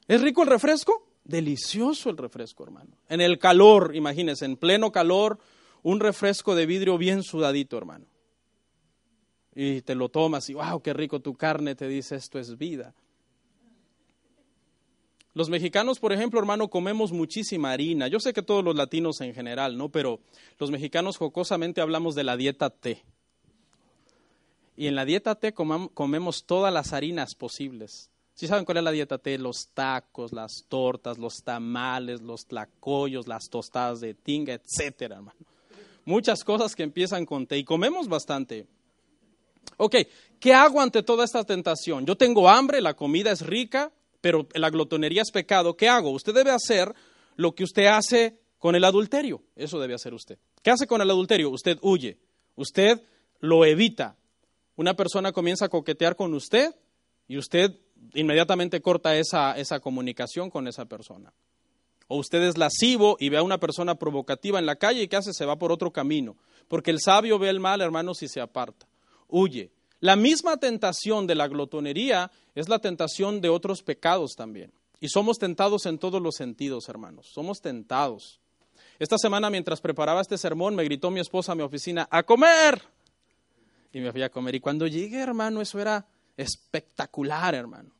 ¿Es 0.08 0.20
rico 0.20 0.42
el 0.42 0.48
refresco? 0.48 1.06
Delicioso 1.24 2.10
el 2.10 2.16
refresco, 2.16 2.64
hermano. 2.64 2.90
En 3.08 3.20
el 3.20 3.38
calor, 3.38 3.94
imagínense, 3.94 4.44
en 4.44 4.56
pleno 4.56 4.90
calor, 4.90 5.38
un 5.82 6.00
refresco 6.00 6.54
de 6.54 6.66
vidrio 6.66 6.98
bien 6.98 7.22
sudadito, 7.22 7.78
hermano. 7.78 8.06
Y 9.54 9.82
te 9.82 9.94
lo 9.94 10.08
tomas 10.08 10.48
y, 10.48 10.54
wow, 10.54 10.82
qué 10.82 10.92
rico 10.92 11.20
tu 11.20 11.34
carne, 11.34 11.74
te 11.74 11.86
dice, 11.86 12.16
esto 12.16 12.38
es 12.38 12.58
vida. 12.58 12.94
Los 15.34 15.48
mexicanos, 15.48 15.98
por 15.98 16.12
ejemplo, 16.12 16.38
hermano, 16.38 16.68
comemos 16.68 17.10
muchísima 17.10 17.72
harina. 17.72 18.06
Yo 18.08 18.20
sé 18.20 18.34
que 18.34 18.42
todos 18.42 18.62
los 18.62 18.76
latinos 18.76 19.20
en 19.22 19.34
general, 19.34 19.78
¿no? 19.78 19.88
Pero 19.88 20.20
los 20.58 20.70
mexicanos 20.70 21.16
jocosamente 21.16 21.80
hablamos 21.80 22.14
de 22.14 22.24
la 22.24 22.36
dieta 22.36 22.68
T. 22.68 23.02
Y 24.76 24.88
en 24.88 24.94
la 24.94 25.04
dieta 25.04 25.34
T 25.34 25.54
comemos 25.54 26.44
todas 26.44 26.72
las 26.72 26.92
harinas 26.92 27.34
posibles. 27.34 28.10
Si 28.34 28.46
saben 28.46 28.64
cuál 28.64 28.78
es 28.78 28.84
la 28.84 28.90
dieta 28.90 29.18
T? 29.18 29.38
Los 29.38 29.68
tacos, 29.72 30.32
las 30.32 30.64
tortas, 30.68 31.18
los 31.18 31.42
tamales, 31.42 32.20
los 32.20 32.46
tlacoyos, 32.46 33.26
las 33.26 33.48
tostadas 33.48 34.00
de 34.00 34.14
tinga, 34.14 34.54
etcétera, 34.54 35.16
hermano. 35.16 35.38
Muchas 36.04 36.42
cosas 36.42 36.74
que 36.74 36.82
empiezan 36.82 37.24
con 37.24 37.46
T 37.46 37.56
y 37.56 37.64
comemos 37.64 38.08
bastante. 38.08 38.66
Ok, 39.76 39.96
¿qué 40.40 40.52
hago 40.52 40.80
ante 40.80 41.02
toda 41.02 41.24
esta 41.24 41.44
tentación? 41.44 42.04
Yo 42.04 42.16
tengo 42.16 42.48
hambre, 42.48 42.80
la 42.80 42.94
comida 42.94 43.30
es 43.30 43.46
rica, 43.46 43.92
pero 44.22 44.48
la 44.54 44.70
glotonería 44.70 45.20
es 45.20 45.30
pecado. 45.30 45.76
¿Qué 45.76 45.88
hago? 45.88 46.10
Usted 46.10 46.32
debe 46.32 46.52
hacer 46.52 46.94
lo 47.36 47.54
que 47.54 47.64
usted 47.64 47.86
hace 47.86 48.38
con 48.58 48.74
el 48.74 48.84
adulterio. 48.84 49.42
Eso 49.56 49.78
debe 49.78 49.94
hacer 49.94 50.14
usted. 50.14 50.38
¿Qué 50.62 50.70
hace 50.70 50.86
con 50.86 51.02
el 51.02 51.10
adulterio? 51.10 51.50
Usted 51.50 51.76
huye, 51.82 52.18
usted 52.54 53.02
lo 53.40 53.66
evita, 53.66 54.16
Una 54.76 54.94
persona 54.94 55.32
comienza 55.32 55.66
a 55.66 55.68
coquetear 55.68 56.16
con 56.16 56.32
usted 56.32 56.74
y 57.28 57.36
usted 57.36 57.76
inmediatamente 58.14 58.80
corta 58.80 59.16
esa, 59.16 59.58
esa 59.58 59.80
comunicación 59.80 60.48
con 60.48 60.66
esa 60.66 60.86
persona. 60.86 61.32
O 62.08 62.16
usted 62.18 62.42
es 62.42 62.56
lascivo 62.56 63.16
y 63.20 63.28
ve 63.28 63.36
a 63.36 63.42
una 63.42 63.58
persona 63.58 63.96
provocativa 63.96 64.58
en 64.58 64.66
la 64.66 64.76
calle 64.76 65.02
y 65.02 65.08
¿qué 65.08 65.16
hace? 65.16 65.32
Se 65.34 65.44
va 65.44 65.58
por 65.58 65.72
otro 65.72 65.92
camino. 65.92 66.36
Porque 66.68 66.90
el 66.90 67.00
sabio 67.00 67.38
ve 67.38 67.48
el 67.48 67.60
mal, 67.60 67.80
hermanos, 67.80 68.22
y 68.22 68.28
se 68.28 68.40
aparta. 68.40 68.86
Huye. 69.28 69.70
La 70.02 70.16
misma 70.16 70.56
tentación 70.56 71.28
de 71.28 71.36
la 71.36 71.46
glotonería 71.46 72.32
es 72.56 72.68
la 72.68 72.80
tentación 72.80 73.40
de 73.40 73.48
otros 73.48 73.84
pecados 73.84 74.32
también. 74.36 74.72
Y 74.98 75.08
somos 75.08 75.38
tentados 75.38 75.86
en 75.86 75.96
todos 75.96 76.20
los 76.20 76.34
sentidos, 76.34 76.88
hermanos. 76.88 77.28
Somos 77.32 77.60
tentados. 77.60 78.40
Esta 78.98 79.16
semana, 79.16 79.48
mientras 79.48 79.80
preparaba 79.80 80.20
este 80.20 80.36
sermón, 80.38 80.74
me 80.74 80.82
gritó 80.82 81.12
mi 81.12 81.20
esposa 81.20 81.52
a 81.52 81.54
mi 81.54 81.62
oficina, 81.62 82.08
¡a 82.10 82.24
comer! 82.24 82.82
Y 83.92 84.00
me 84.00 84.10
fui 84.10 84.24
a 84.24 84.28
comer. 84.28 84.56
Y 84.56 84.60
cuando 84.60 84.88
llegué, 84.88 85.20
hermano, 85.20 85.60
eso 85.60 85.78
era 85.78 86.04
espectacular, 86.36 87.54
hermano. 87.54 87.94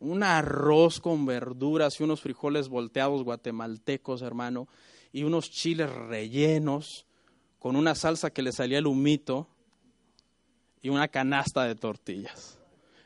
Un 0.00 0.22
arroz 0.22 0.98
con 0.98 1.26
verduras 1.26 2.00
y 2.00 2.04
unos 2.04 2.22
frijoles 2.22 2.70
volteados 2.70 3.22
guatemaltecos, 3.22 4.22
hermano, 4.22 4.66
y 5.12 5.24
unos 5.24 5.50
chiles 5.50 5.90
rellenos 5.90 7.04
con 7.58 7.76
una 7.76 7.94
salsa 7.94 8.30
que 8.30 8.40
le 8.40 8.52
salía 8.52 8.78
el 8.78 8.86
humito 8.86 9.46
una 10.88 11.08
canasta 11.08 11.64
de 11.64 11.74
tortillas. 11.74 12.58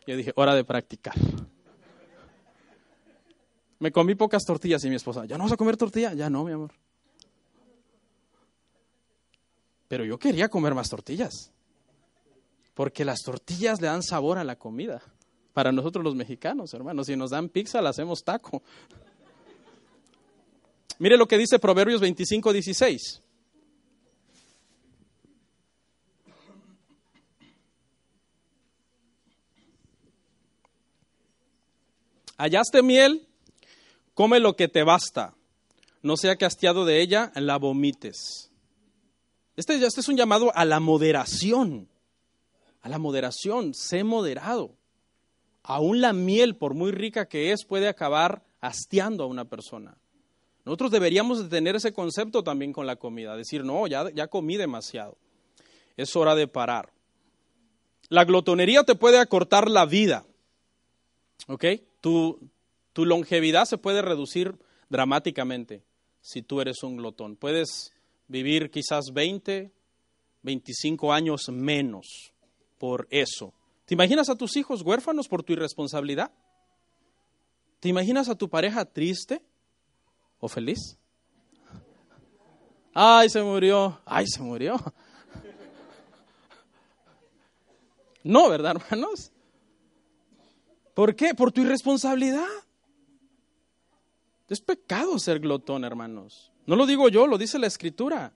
Yo 0.06 0.16
dije, 0.16 0.32
hora 0.36 0.54
de 0.54 0.64
practicar. 0.64 1.14
Me 3.78 3.90
comí 3.90 4.14
pocas 4.14 4.44
tortillas 4.44 4.84
y 4.84 4.88
mi 4.88 4.96
esposa, 4.96 5.24
¿ya 5.26 5.36
no 5.36 5.44
vas 5.44 5.52
a 5.52 5.56
comer 5.56 5.76
tortilla? 5.76 6.14
Ya 6.14 6.30
no, 6.30 6.44
mi 6.44 6.52
amor. 6.52 6.72
Pero 9.88 10.04
yo 10.04 10.18
quería 10.18 10.48
comer 10.48 10.74
más 10.74 10.88
tortillas, 10.88 11.52
porque 12.74 13.04
las 13.04 13.20
tortillas 13.22 13.80
le 13.80 13.88
dan 13.88 14.02
sabor 14.02 14.38
a 14.38 14.44
la 14.44 14.56
comida. 14.56 15.02
Para 15.52 15.70
nosotros 15.70 16.02
los 16.02 16.14
mexicanos, 16.14 16.72
hermanos, 16.72 17.08
si 17.08 17.16
nos 17.16 17.30
dan 17.30 17.48
pizza, 17.48 17.82
la 17.82 17.90
hacemos 17.90 18.22
taco. 18.24 18.62
Mire 20.98 21.16
lo 21.16 21.26
que 21.26 21.36
dice 21.36 21.58
Proverbios 21.58 22.00
25, 22.00 22.52
16. 22.52 23.22
Hallaste 32.38 32.82
miel, 32.82 33.26
come 34.14 34.40
lo 34.40 34.56
que 34.56 34.68
te 34.68 34.82
basta, 34.82 35.34
no 36.02 36.16
sea 36.16 36.36
que 36.36 36.44
hastiado 36.44 36.84
de 36.84 37.00
ella 37.00 37.32
la 37.34 37.58
vomites. 37.58 38.50
Este, 39.56 39.74
este 39.74 40.00
es 40.00 40.08
un 40.08 40.16
llamado 40.16 40.50
a 40.54 40.64
la 40.64 40.80
moderación, 40.80 41.88
a 42.80 42.88
la 42.88 42.98
moderación, 42.98 43.74
sé 43.74 44.02
moderado. 44.02 44.74
Aún 45.62 46.00
la 46.00 46.12
miel, 46.12 46.56
por 46.56 46.74
muy 46.74 46.90
rica 46.90 47.26
que 47.26 47.52
es, 47.52 47.64
puede 47.64 47.88
acabar 47.88 48.42
hastiando 48.60 49.24
a 49.24 49.26
una 49.26 49.44
persona. 49.44 49.96
Nosotros 50.64 50.90
deberíamos 50.90 51.42
de 51.42 51.48
tener 51.48 51.76
ese 51.76 51.92
concepto 51.92 52.42
también 52.42 52.72
con 52.72 52.86
la 52.86 52.96
comida, 52.96 53.36
decir, 53.36 53.64
no, 53.64 53.86
ya, 53.86 54.10
ya 54.10 54.28
comí 54.28 54.56
demasiado, 54.56 55.16
es 55.96 56.14
hora 56.16 56.34
de 56.34 56.46
parar. 56.48 56.92
La 58.08 58.24
glotonería 58.24 58.84
te 58.84 58.94
puede 58.94 59.18
acortar 59.18 59.70
la 59.70 59.86
vida, 59.86 60.24
¿ok? 61.48 61.64
Tu, 62.03 62.38
tu 62.92 63.07
longevidad 63.07 63.64
se 63.64 63.78
puede 63.78 64.03
reducir 64.03 64.59
dramáticamente 64.90 65.82
si 66.20 66.42
tú 66.42 66.61
eres 66.61 66.82
un 66.82 66.98
glotón. 66.98 67.36
Puedes 67.36 67.94
vivir 68.28 68.70
quizás 68.70 69.07
20, 69.14 69.72
25 70.42 71.12
años 71.12 71.48
menos 71.48 72.32
por 72.78 73.09
eso. 73.11 73.55
¿Te 73.86 73.94
imaginas 73.94 74.28
a 74.28 74.36
tus 74.36 74.57
hijos 74.57 74.82
huérfanos 74.82 75.28
por 75.28 75.42
tu 75.42 75.55
irresponsabilidad? 75.55 76.32
¿Te 77.80 77.88
imaginas 77.88 78.28
a 78.28 78.34
tu 78.34 78.48
pareja 78.48 78.84
triste 78.84 79.42
o 80.38 80.48
feliz? 80.48 80.98
Ay, 82.94 83.28
se 83.28 83.42
murió. 83.42 84.00
Ay, 84.05 84.26
se 84.26 84.42
murió. 84.42 84.76
No, 88.24 88.48
¿verdad, 88.48 88.76
hermanos? 88.76 89.31
¿Por 90.95 91.16
qué? 91.16 91.34
Por 91.34 91.53
tu 91.53 91.62
irresponsabilidad. 91.62 92.49
Es 94.49 94.61
pecado 94.61 95.18
ser 95.18 95.40
glotón, 95.40 95.82
hermanos. 95.84 96.53
No 96.66 96.76
lo 96.76 96.84
digo 96.84 97.09
yo, 97.09 97.26
lo 97.26 97.38
dice 97.38 97.59
la 97.59 97.66
escritura. 97.66 98.34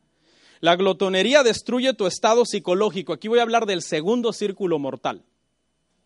La 0.60 0.74
glotonería 0.74 1.42
destruye 1.42 1.92
tu 1.92 2.06
estado 2.06 2.46
psicológico. 2.46 3.12
Aquí 3.12 3.28
voy 3.28 3.38
a 3.38 3.42
hablar 3.42 3.66
del 3.66 3.82
segundo 3.82 4.32
círculo 4.32 4.78
mortal. 4.78 5.24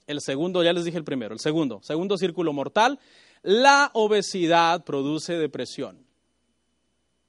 El 0.09 0.21
segundo, 0.21 0.65
ya 0.65 0.73
les 0.73 0.85
dije 0.85 0.99
el 0.99 1.05
primero, 1.05 1.33
el 1.33 1.39
segundo, 1.39 1.81
segundo 1.85 2.19
círculo 2.19 2.53
mortal. 2.53 2.99
La 3.43 3.93
obesidad 3.95 4.83
produce 4.85 5.35
depresión. 5.35 6.05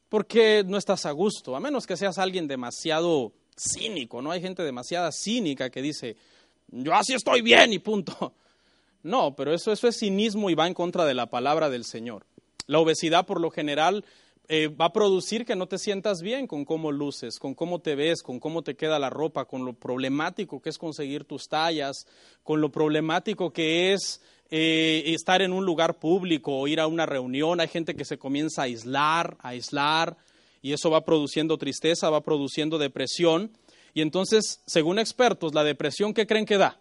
Porque 0.09 0.63
no 0.65 0.77
estás 0.77 1.05
a 1.05 1.11
gusto, 1.11 1.55
a 1.55 1.59
menos 1.59 1.85
que 1.85 1.95
seas 1.95 2.17
alguien 2.17 2.47
demasiado 2.47 3.33
cínico, 3.55 4.21
¿no? 4.21 4.31
Hay 4.31 4.41
gente 4.41 4.63
demasiada 4.63 5.11
cínica 5.11 5.69
que 5.69 5.81
dice, 5.81 6.17
yo 6.69 6.93
así 6.95 7.13
estoy 7.13 7.41
bien 7.41 7.71
y 7.71 7.79
punto. 7.79 8.33
No, 9.03 9.35
pero 9.35 9.53
eso, 9.53 9.71
eso 9.71 9.87
es 9.87 9.97
cinismo 9.97 10.49
y 10.49 10.55
va 10.55 10.67
en 10.67 10.73
contra 10.73 11.05
de 11.05 11.13
la 11.13 11.27
palabra 11.27 11.69
del 11.69 11.85
Señor. 11.85 12.25
La 12.67 12.79
obesidad 12.79 13.25
por 13.25 13.41
lo 13.41 13.49
general 13.49 14.05
eh, 14.47 14.67
va 14.67 14.85
a 14.85 14.93
producir 14.93 15.45
que 15.45 15.55
no 15.55 15.67
te 15.67 15.77
sientas 15.77 16.21
bien 16.21 16.45
con 16.45 16.65
cómo 16.65 16.91
luces, 16.91 17.39
con 17.39 17.53
cómo 17.53 17.79
te 17.79 17.95
ves, 17.95 18.21
con 18.21 18.39
cómo 18.39 18.63
te 18.63 18.75
queda 18.75 18.99
la 18.99 19.09
ropa, 19.09 19.45
con 19.45 19.65
lo 19.65 19.73
problemático 19.73 20.61
que 20.61 20.69
es 20.69 20.77
conseguir 20.77 21.23
tus 21.23 21.47
tallas, 21.47 22.05
con 22.43 22.59
lo 22.59 22.69
problemático 22.69 23.53
que 23.53 23.93
es 23.93 24.21
eh, 24.49 25.03
estar 25.07 25.41
en 25.41 25.53
un 25.53 25.65
lugar 25.65 25.99
público 25.99 26.57
o 26.57 26.67
ir 26.67 26.81
a 26.81 26.87
una 26.87 27.05
reunión. 27.05 27.61
Hay 27.61 27.69
gente 27.69 27.95
que 27.95 28.03
se 28.03 28.17
comienza 28.17 28.63
a 28.63 28.65
aislar, 28.65 29.37
a 29.39 29.49
aislar, 29.49 30.17
y 30.61 30.73
eso 30.73 30.89
va 30.89 31.05
produciendo 31.05 31.57
tristeza, 31.57 32.09
va 32.09 32.21
produciendo 32.21 32.77
depresión. 32.77 33.51
Y 33.93 34.01
entonces, 34.01 34.61
según 34.65 34.99
expertos, 34.99 35.53
la 35.53 35.63
depresión, 35.63 36.13
¿qué 36.13 36.27
creen 36.27 36.45
que 36.45 36.57
da? 36.57 36.79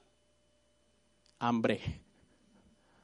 Hambre. 1.38 1.80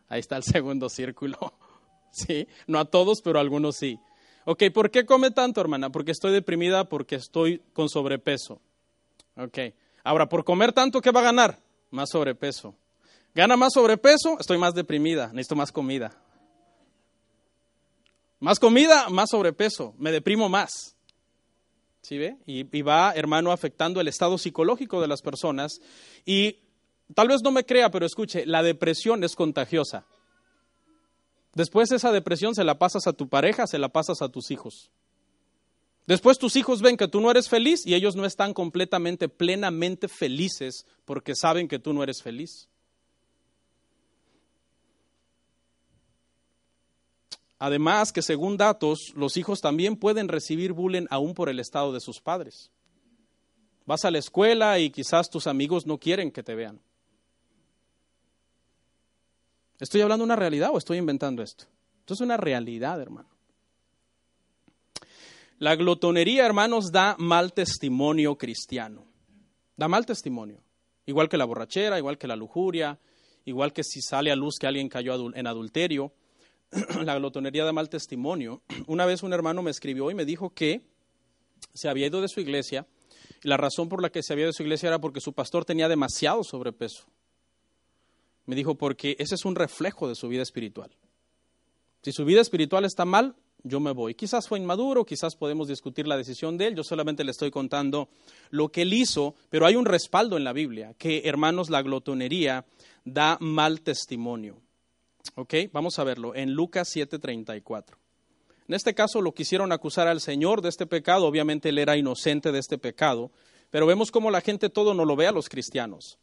Ahí 0.09 0.21
está 0.21 0.37
el 0.37 0.43
segundo 0.43 0.89
círculo. 0.89 1.39
Sí, 2.13 2.49
no 2.67 2.79
a 2.79 2.87
todos, 2.87 3.21
pero 3.21 3.39
a 3.39 3.43
algunos 3.43 3.77
sí. 3.77 4.01
Ok, 4.47 4.63
¿por 4.73 4.91
qué 4.91 5.05
come 5.05 5.31
tanto, 5.33 5.61
hermana? 5.61 5.91
Porque 5.91 6.13
estoy 6.13 6.33
deprimida, 6.33 6.89
porque 6.89 7.17
estoy 7.17 7.61
con 7.75 7.91
sobrepeso. 7.91 8.59
Ok, 9.37 9.59
ahora, 10.03 10.27
por 10.27 10.43
comer 10.43 10.73
tanto, 10.73 11.03
¿qué 11.03 11.11
va 11.11 11.21
a 11.21 11.25
ganar? 11.25 11.59
Más 11.91 12.09
sobrepeso. 12.09 12.75
¿Gana 13.35 13.55
más 13.59 13.75
sobrepeso? 13.75 14.39
Estoy 14.41 14.57
más 14.57 14.73
deprimida, 14.73 15.27
necesito 15.27 15.57
más 15.57 15.71
comida. 15.71 16.19
Más 18.41 18.59
comida, 18.59 19.11
más 19.11 19.29
sobrepeso, 19.29 19.95
me 19.99 20.11
deprimo 20.11 20.49
más. 20.49 20.97
¿Sí 22.01 22.17
ve? 22.17 22.39
Y, 22.47 22.67
y, 22.75 22.83
va, 22.83 23.13
hermano, 23.13 23.53
afectando 23.53 24.01
el 24.01 24.09
estado 24.09 24.39
psicológico 24.39 25.03
de 25.03 25.09
las 25.09 25.21
personas. 25.21 25.81
Y 26.25 26.61
tal 27.15 27.29
vez 27.29 27.43
no 27.43 27.51
me 27.51 27.65
crea, 27.65 27.91
pero 27.91 28.07
escuche, 28.07 28.47
la 28.47 28.63
depresión 28.63 29.25
es 29.25 29.35
contagiosa. 29.35 30.07
Después 31.55 31.91
esa 31.93 32.13
depresión 32.13 32.55
se 32.55 32.65
la 32.65 32.79
pasas 32.79 33.07
a 33.07 33.13
tu 33.13 33.29
pareja, 33.29 33.67
se 33.67 33.79
la 33.79 33.89
pasas 33.89 34.21
a 34.21 34.29
tus 34.29 34.51
hijos. 34.51 34.91
Después 36.07 36.39
tus 36.39 36.55
hijos 36.55 36.83
ven 36.83 36.97
que 36.97 37.09
tú 37.09 37.21
no 37.21 37.31
eres 37.31 37.49
feliz 37.49 37.85
y 37.85 37.95
ellos 37.95 38.15
no 38.15 38.27
están 38.27 38.55
completamente, 38.55 39.29
plenamente 39.29 40.07
felices 40.07 40.87
porque 41.05 41.35
saben 41.35 41.67
que 41.67 41.79
tú 41.79 41.93
no 41.93 42.03
eres 42.03 42.23
feliz. 42.23 42.69
Además 47.59 48.13
que 48.13 48.23
según 48.23 48.57
datos, 48.57 49.13
los 49.17 49.37
hijos 49.37 49.61
también 49.61 49.97
pueden 49.97 50.29
recibir 50.29 50.73
bullying 50.73 51.07
aún 51.11 51.35
por 51.35 51.49
el 51.49 51.59
estado 51.59 51.93
de 51.93 52.01
sus 52.01 52.21
padres. 52.21 52.71
Vas 53.87 54.05
a 54.05 54.11
la 54.11 54.19
escuela 54.19 54.79
y 54.79 54.91
quizás 54.91 55.31
tus 55.31 55.47
amigos 55.47 55.87
no 55.87 55.99
quieren 55.99 56.31
que 56.31 56.43
te 56.43 56.55
vean. 56.55 56.81
¿Estoy 59.79 60.01
hablando 60.01 60.23
de 60.23 60.27
una 60.27 60.37
realidad 60.37 60.71
o 60.73 60.79
estoy 60.79 60.99
inventando 60.99 61.43
esto? 61.43 61.67
Esto 62.01 62.15
es 62.15 62.21
una 62.21 62.37
realidad, 62.37 63.01
hermano. 63.01 63.29
La 65.59 65.75
glotonería, 65.75 66.45
hermanos, 66.47 66.93
da 66.93 67.17
mal 67.19 67.53
testimonio 67.53 68.37
cristiano. 68.37 69.05
Da 69.77 69.89
mal 69.89 70.05
testimonio. 70.07 70.61
Igual 71.07 71.29
que 71.29 71.37
la 71.37 71.45
borrachera, 71.45 71.99
igual 71.99 72.19
que 72.19 72.27
la 72.27 72.37
lujuria, 72.37 72.99
igual 73.45 73.73
que 73.73 73.83
si 73.83 74.03
sale 74.03 74.31
a 74.31 74.37
luz 74.37 74.57
que 74.59 74.67
alguien 74.67 74.89
cayó 74.89 75.35
en 75.35 75.47
adulterio. 75.47 76.13
la 77.05 77.17
glotonería 77.17 77.65
da 77.65 77.73
mal 77.73 77.89
testimonio. 77.89 78.63
Una 78.87 79.07
vez 79.07 79.23
un 79.23 79.33
hermano 79.33 79.63
me 79.63 79.71
escribió 79.71 80.11
y 80.11 80.15
me 80.15 80.25
dijo 80.25 80.51
que 80.51 80.83
se 81.75 81.89
había 81.89 82.07
ido 82.07 82.21
de 82.21 82.29
su 82.29 82.41
iglesia. 82.41 82.87
Y 83.43 83.49
la 83.49 83.57
razón 83.57 83.89
por 83.89 84.03
la 84.03 84.11
que 84.11 84.23
se 84.23 84.33
había 84.33 84.45
ido 84.45 84.51
de 84.51 84.57
su 84.57 84.63
iglesia 84.63 84.89
era 84.89 85.01
porque 85.01 85.21
su 85.21 85.33
pastor 85.33 85.65
tenía 85.65 85.89
demasiado 85.89 86.45
sobrepeso. 86.45 87.07
Me 88.47 88.57
dijo, 88.57 88.77
porque 88.77 89.17
ese 89.19 89.35
es 89.35 89.45
un 89.45 89.55
reflejo 89.55 90.09
de 90.09 90.15
su 90.15 90.29
vida 90.29 90.43
espiritual. 90.43 90.91
Si 92.03 92.13
su 92.13 92.25
vida 92.25 92.41
espiritual 92.41 92.85
está 92.85 93.05
mal, 93.05 93.35
yo 93.65 93.81
me 93.81 93.93
voy. 93.93 94.15
Quizás 94.15 94.47
fue 94.49 94.59
inmaduro, 94.59 95.05
quizás 95.05 95.35
podemos 95.35 95.69
discutir 95.69 96.07
la 96.07 96.17
decisión 96.17 96.57
de 96.57 96.69
él, 96.69 96.77
yo 96.77 96.85
solamente 96.85 97.25
le 97.25 97.33
estoy 97.33 97.51
contando 97.51 98.09
lo 98.51 98.69
que 98.69 98.83
él 98.83 98.93
hizo, 98.93 99.35
pero 99.51 99.67
hay 99.67 99.77
un 99.77 99.85
respaldo 99.85 100.37
en 100.37 100.45
la 100.45 100.53
Biblia, 100.53 100.95
que 100.99 101.23
hermanos, 101.25 101.69
la 101.69 101.83
glotonería 101.83 102.65
da 103.05 103.39
mal 103.41 103.81
testimonio. 103.81 104.61
¿Ok? 105.35 105.55
Vamos 105.73 105.99
a 105.99 106.05
verlo 106.05 106.35
en 106.35 106.53
Lucas 106.53 106.89
7:34. 106.95 107.99
En 108.69 108.75
este 108.75 108.95
caso 108.95 109.21
lo 109.21 109.33
quisieron 109.33 109.73
acusar 109.73 110.09
al 110.09 110.21
Señor 110.21 110.61
de 110.61 110.69
este 110.69 110.87
pecado, 110.87 111.27
obviamente 111.27 111.69
él 111.69 111.79
era 111.79 111.97
inocente 111.97 112.53
de 112.53 112.59
este 112.59 112.79
pecado, 112.79 113.31
pero 113.71 113.87
vemos 113.87 114.11
cómo 114.11 114.31
la 114.31 114.41
gente 114.41 114.71
todo 114.71 114.95
no 114.95 115.05
lo 115.05 115.17
ve 115.17 115.27
a 115.27 115.33
los 115.33 115.49
cristianos. 115.49 116.19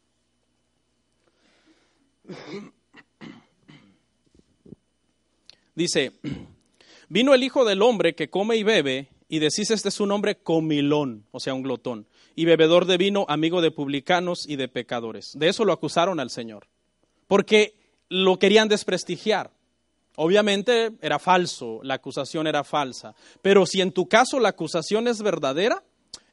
Dice, 5.74 6.12
vino 7.08 7.34
el 7.34 7.42
Hijo 7.42 7.64
del 7.64 7.82
Hombre 7.82 8.14
que 8.14 8.30
come 8.30 8.56
y 8.56 8.62
bebe, 8.62 9.08
y 9.28 9.40
decís 9.40 9.70
este 9.70 9.88
es 9.88 10.00
un 10.00 10.12
hombre 10.12 10.36
comilón, 10.36 11.26
o 11.32 11.40
sea, 11.40 11.54
un 11.54 11.62
glotón, 11.62 12.06
y 12.36 12.44
bebedor 12.44 12.86
de 12.86 12.96
vino, 12.96 13.26
amigo 13.28 13.60
de 13.60 13.70
publicanos 13.70 14.48
y 14.48 14.56
de 14.56 14.68
pecadores. 14.68 15.32
De 15.34 15.48
eso 15.48 15.64
lo 15.64 15.72
acusaron 15.72 16.20
al 16.20 16.30
Señor, 16.30 16.68
porque 17.26 17.74
lo 18.08 18.38
querían 18.38 18.68
desprestigiar. 18.68 19.50
Obviamente 20.16 20.92
era 21.00 21.18
falso, 21.18 21.80
la 21.82 21.94
acusación 21.94 22.46
era 22.46 22.62
falsa, 22.62 23.16
pero 23.42 23.66
si 23.66 23.80
en 23.80 23.90
tu 23.90 24.06
caso 24.08 24.38
la 24.38 24.50
acusación 24.50 25.08
es 25.08 25.22
verdadera, 25.22 25.82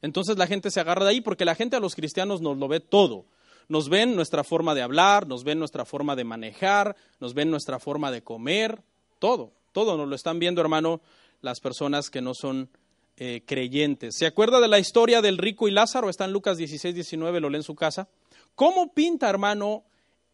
entonces 0.02 0.38
la 0.38 0.46
gente 0.46 0.70
se 0.70 0.78
agarra 0.78 1.04
de 1.04 1.10
ahí 1.10 1.20
porque 1.20 1.44
la 1.44 1.56
gente 1.56 1.74
a 1.74 1.80
los 1.80 1.96
cristianos 1.96 2.40
nos 2.40 2.56
lo 2.56 2.68
ve 2.68 2.78
todo. 2.78 3.26
Nos 3.72 3.88
ven 3.88 4.14
nuestra 4.14 4.44
forma 4.44 4.74
de 4.74 4.82
hablar, 4.82 5.26
nos 5.26 5.44
ven 5.44 5.58
nuestra 5.58 5.86
forma 5.86 6.14
de 6.14 6.24
manejar, 6.24 6.94
nos 7.20 7.32
ven 7.32 7.50
nuestra 7.50 7.78
forma 7.78 8.10
de 8.10 8.22
comer, 8.22 8.82
todo, 9.18 9.54
todo 9.72 9.96
nos 9.96 10.06
lo 10.06 10.14
están 10.14 10.38
viendo, 10.38 10.60
hermano, 10.60 11.00
las 11.40 11.58
personas 11.58 12.10
que 12.10 12.20
no 12.20 12.34
son 12.34 12.68
eh, 13.16 13.40
creyentes. 13.46 14.14
¿Se 14.18 14.26
acuerda 14.26 14.60
de 14.60 14.68
la 14.68 14.78
historia 14.78 15.22
del 15.22 15.38
rico 15.38 15.68
y 15.68 15.70
Lázaro? 15.70 16.10
Está 16.10 16.26
en 16.26 16.32
Lucas 16.32 16.58
16, 16.58 16.94
19, 16.94 17.40
lo 17.40 17.48
lee 17.48 17.56
en 17.56 17.62
su 17.62 17.74
casa. 17.74 18.08
¿Cómo 18.54 18.92
pinta, 18.92 19.30
hermano, 19.30 19.84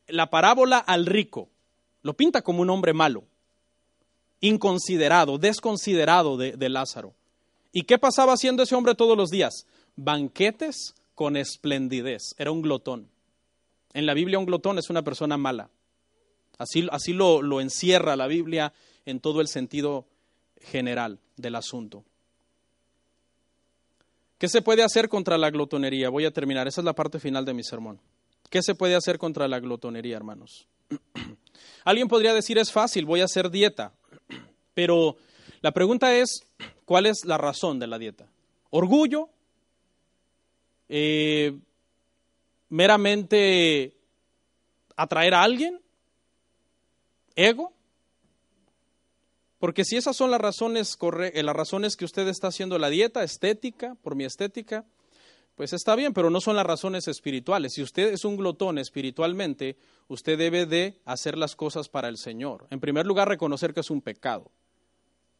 la 0.09 0.30
parábola 0.30 0.78
al 0.78 1.07
rico? 1.07 1.49
Lo 2.03 2.14
pinta 2.14 2.43
como 2.43 2.62
un 2.62 2.70
hombre 2.70 2.93
malo, 2.93 3.22
inconsiderado, 4.41 5.39
desconsiderado 5.39 6.39
de, 6.39 6.57
de 6.57 6.68
Lázaro. 6.68 7.14
¿Y 7.70 7.82
qué 7.82 8.01
pasaba 8.01 8.32
haciendo 8.32 8.64
ese 8.64 8.74
hombre 8.74 8.97
todos 8.97 9.16
los 9.16 9.30
días? 9.30 9.64
Banquetes 9.95 10.97
con 11.14 11.36
esplendidez. 11.36 12.34
Era 12.36 12.51
un 12.51 12.62
glotón. 12.62 13.16
En 13.93 14.07
la 14.07 14.14
Biblia 14.14 14.39
un 14.39 14.47
glotón 14.47 14.78
es 14.78 14.91
una 14.91 15.03
persona 15.03 15.36
mala. 15.36 15.70
Así, 16.59 16.86
así 16.91 17.12
lo, 17.12 17.43
lo 17.43 17.61
encierra 17.61 18.16
la 18.16 18.26
Biblia 18.26 18.72
en 19.07 19.20
todo 19.20 19.41
el 19.41 19.49
sentido 19.49 20.07
general 20.61 21.20
del 21.36 21.55
asunto. 21.55 22.05
¿Qué 24.39 24.49
se 24.49 24.62
puede 24.62 24.84
hacer 24.84 25.09
contra 25.09 25.36
la 25.36 25.51
glotonería? 25.51 26.11
Voy 26.11 26.24
a 26.24 26.30
terminar. 26.30 26.68
Esa 26.68 26.80
es 26.80 26.84
la 26.84 26.95
parte 26.95 27.18
final 27.18 27.45
de 27.45 27.55
mi 27.55 27.64
sermón. 27.64 28.01
¿Qué 28.51 28.62
se 28.62 28.74
puede 28.74 28.95
hacer 28.95 29.18
contra 29.18 29.49
la 29.49 29.61
glotonería, 29.61 30.16
hermanos? 30.16 30.68
Alguien 31.84 32.09
podría 32.09 32.32
decir 32.32 32.57
es 32.59 32.70
fácil, 32.70 33.05
voy 33.05 33.20
a 33.20 33.24
hacer 33.24 33.51
dieta. 33.51 33.93
Pero 34.74 35.16
la 35.61 35.72
pregunta 35.72 36.14
es, 36.14 36.47
¿cuál 36.84 37.07
es 37.07 37.24
la 37.24 37.36
razón 37.36 37.78
de 37.78 37.89
la 37.89 37.99
dieta? 37.99 38.30
¿Orgullo? 38.70 39.28
Eh, 40.89 41.59
¿Meramente 42.69 43.95
atraer 44.97 45.35
a 45.35 45.43
alguien? 45.43 45.81
ego. 47.39 47.73
Porque 49.59 49.85
si 49.85 49.97
esas 49.97 50.16
son 50.16 50.31
las 50.31 50.41
razones, 50.41 50.97
eh, 51.21 51.43
las 51.43 51.57
razones 51.57 51.97
que 51.97 52.05
usted 52.05 52.29
está 52.29 52.49
haciendo 52.49 52.79
la 52.79 52.91
dieta, 52.91 53.25
estética, 53.25 53.97
por 54.03 54.14
mi 54.14 54.25
estética, 54.25 54.85
pues 55.57 55.73
está 55.73 55.97
bien, 55.97 56.12
pero 56.12 56.31
no 56.31 56.41
son 56.41 56.55
las 56.55 56.66
razones 56.66 57.09
espirituales. 57.09 57.73
Si 57.75 57.83
usted 57.83 58.12
es 58.12 58.25
un 58.25 58.37
glotón 58.37 58.79
espiritualmente, 58.79 59.77
usted 60.07 60.39
debe 60.39 60.66
de 60.66 61.01
hacer 61.05 61.37
las 61.37 61.57
cosas 61.57 61.89
para 61.89 62.09
el 62.09 62.19
Señor. 62.19 62.69
En 62.71 62.79
primer 62.79 63.07
lugar, 63.07 63.29
reconocer 63.29 63.75
que 63.75 63.81
es 63.81 63.91
un 63.91 64.01
pecado. 64.01 64.53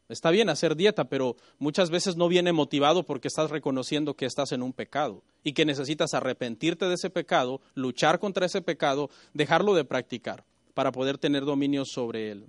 Está 0.09 0.31
bien 0.31 0.49
hacer 0.49 0.75
dieta, 0.75 1.05
pero 1.05 1.37
muchas 1.59 1.91
veces 1.91 2.17
no 2.17 2.29
viene 2.29 2.53
motivado 2.53 3.05
porque 3.05 3.29
estás 3.29 3.51
reconociendo 3.51 4.15
que 4.15 4.25
estás 4.25 4.53
en 4.53 4.63
un 4.63 4.73
pecado 4.73 5.23
y 5.45 5.53
que 5.53 5.67
necesitas 5.67 6.15
arrepentirte 6.15 6.87
de 6.87 6.95
ese 6.95 7.11
pecado, 7.11 7.61
luchar 7.75 8.19
contra 8.19 8.47
ese 8.47 8.63
pecado, 8.63 9.11
dejarlo 9.35 9.75
de 9.75 9.85
practicar 9.85 10.45
para 10.73 10.93
poder 10.93 11.19
tener 11.19 11.45
dominio 11.45 11.85
sobre 11.85 12.31
él. 12.31 12.47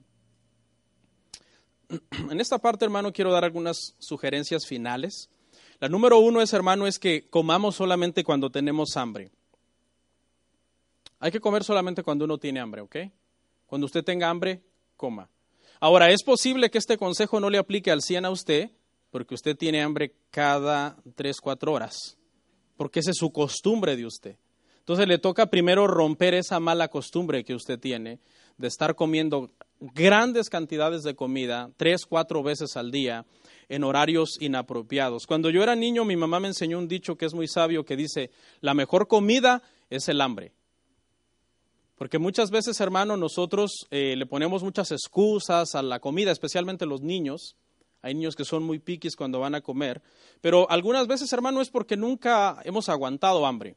En 2.30 2.40
esta 2.40 2.60
parte, 2.60 2.86
hermano, 2.86 3.12
quiero 3.12 3.32
dar 3.32 3.44
algunas 3.44 3.96
sugerencias 3.98 4.66
finales. 4.66 5.30
La 5.80 5.90
número 5.90 6.20
uno 6.20 6.42
es, 6.42 6.54
hermano, 6.54 6.88
es 6.88 7.00
que 7.00 7.28
comamos 7.30 7.76
solamente 7.76 8.24
cuando 8.24 8.50
tenemos 8.50 8.96
hambre. 8.96 9.32
Hay 11.20 11.32
que 11.32 11.42
comer 11.42 11.64
solamente 11.64 12.04
cuando 12.04 12.26
uno 12.26 12.38
tiene 12.38 12.60
hambre, 12.60 12.82
¿ok? 12.82 12.96
Cuando 13.66 13.86
usted 13.86 14.04
tenga 14.04 14.30
hambre, 14.30 14.62
coma. 14.96 15.30
Ahora, 15.80 16.12
es 16.12 16.24
posible 16.24 16.70
que 16.70 16.78
este 16.78 16.98
consejo 16.98 17.40
no 17.40 17.50
le 17.50 17.58
aplique 17.58 17.92
al 17.92 18.02
100 18.02 18.26
a 18.26 18.32
usted, 18.32 18.70
porque 19.12 19.36
usted 19.36 19.56
tiene 19.56 19.82
hambre 19.82 20.14
cada 20.30 20.98
3, 21.16 21.38
4 21.42 21.72
horas, 21.72 22.18
porque 22.78 23.00
esa 23.00 23.12
es 23.12 23.18
su 23.18 23.32
costumbre 23.32 23.96
de 23.96 24.06
usted. 24.06 24.36
Entonces 24.80 25.08
le 25.08 25.20
toca 25.20 25.52
primero 25.52 25.86
romper 25.88 26.34
esa 26.34 26.60
mala 26.60 26.88
costumbre 26.88 27.44
que 27.44 27.54
usted 27.54 27.80
tiene 27.80 28.20
de 28.58 28.68
estar 28.68 28.96
comiendo 28.96 29.52
grandes 29.80 30.50
cantidades 30.50 31.04
de 31.04 31.16
comida 31.16 31.70
tres, 31.78 32.06
cuatro 32.06 32.44
veces 32.44 32.76
al 32.76 32.92
día 32.92 33.26
en 33.70 33.84
horarios 33.84 34.38
inapropiados. 34.42 35.28
Cuando 35.28 35.50
yo 35.50 35.62
era 35.62 35.76
niño, 35.76 36.06
mi 36.06 36.18
mamá 36.18 36.40
me 36.40 36.48
enseñó 36.48 36.80
un 36.80 36.88
dicho 36.88 37.18
que 37.18 37.26
es 37.26 37.34
muy 37.34 37.48
sabio 37.48 37.86
que 37.86 37.96
dice, 37.96 38.32
la 38.62 38.74
mejor 38.74 39.08
comida 39.08 39.62
es 39.90 40.10
el 40.10 40.22
hambre. 40.22 40.54
Porque 42.00 42.18
muchas 42.18 42.50
veces, 42.50 42.80
hermano, 42.80 43.18
nosotros 43.18 43.86
eh, 43.92 44.16
le 44.16 44.26
ponemos 44.26 44.64
muchas 44.64 44.90
excusas 44.94 45.76
a 45.76 45.82
la 45.82 46.00
comida, 46.00 46.32
especialmente 46.32 46.86
los 46.86 47.02
niños. 47.02 47.58
Hay 48.02 48.14
niños 48.14 48.38
que 48.38 48.46
son 48.46 48.64
muy 48.64 48.80
piquis 48.80 49.18
cuando 49.18 49.42
van 49.42 49.54
a 49.54 49.60
comer. 49.60 50.02
Pero 50.40 50.72
algunas 50.72 51.08
veces, 51.08 51.34
hermano, 51.34 51.60
es 51.60 51.70
porque 51.70 51.98
nunca 51.98 52.62
hemos 52.64 52.88
aguantado 52.88 53.46
hambre. 53.46 53.76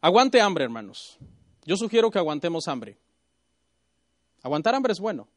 Aguante 0.00 0.40
hambre, 0.40 0.64
hermanos. 0.64 1.18
Yo 1.66 1.76
sugiero 1.76 2.10
que 2.10 2.18
aguantemos 2.18 2.68
hambre. 2.68 2.96
Aguantar 4.42 4.74
hambre 4.74 4.94
es 4.94 5.00
bueno. 5.00 5.28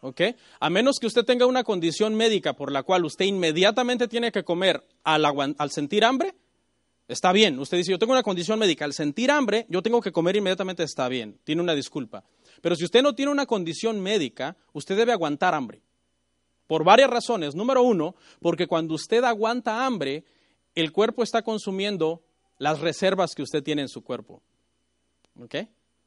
¿Ok? 0.00 0.22
A 0.60 0.70
menos 0.70 0.96
que 0.98 1.08
usted 1.08 1.26
tenga 1.26 1.44
una 1.44 1.62
condición 1.62 2.14
médica 2.14 2.54
por 2.54 2.72
la 2.72 2.84
cual 2.84 3.04
usted 3.04 3.26
inmediatamente 3.26 4.08
tiene 4.08 4.32
que 4.32 4.44
comer 4.44 4.82
al, 5.04 5.26
al 5.26 5.70
sentir 5.70 6.06
hambre, 6.06 6.34
está 7.08 7.32
bien. 7.32 7.58
Usted 7.58 7.78
dice, 7.78 7.90
yo 7.90 7.98
tengo 7.98 8.12
una 8.12 8.22
condición 8.22 8.58
médica, 8.58 8.84
al 8.84 8.92
sentir 8.92 9.30
hambre, 9.30 9.66
yo 9.68 9.82
tengo 9.82 10.00
que 10.00 10.12
comer 10.12 10.36
inmediatamente, 10.36 10.82
está 10.82 11.08
bien. 11.08 11.38
Tiene 11.42 11.62
una 11.62 11.74
disculpa. 11.74 12.22
Pero 12.60 12.76
si 12.76 12.84
usted 12.84 13.02
no 13.02 13.14
tiene 13.14 13.32
una 13.32 13.46
condición 13.46 14.00
médica, 14.00 14.56
usted 14.72 14.96
debe 14.96 15.12
aguantar 15.12 15.54
hambre. 15.54 15.80
Por 16.66 16.84
varias 16.84 17.10
razones. 17.10 17.54
Número 17.54 17.82
uno, 17.82 18.14
porque 18.40 18.66
cuando 18.66 18.94
usted 18.94 19.24
aguanta 19.24 19.86
hambre, 19.86 20.24
el 20.74 20.92
cuerpo 20.92 21.22
está 21.22 21.42
consumiendo 21.42 22.22
las 22.58 22.80
reservas 22.80 23.34
que 23.34 23.42
usted 23.42 23.62
tiene 23.62 23.82
en 23.82 23.88
su 23.88 24.02
cuerpo. 24.02 24.42
¿Ok? 25.40 25.54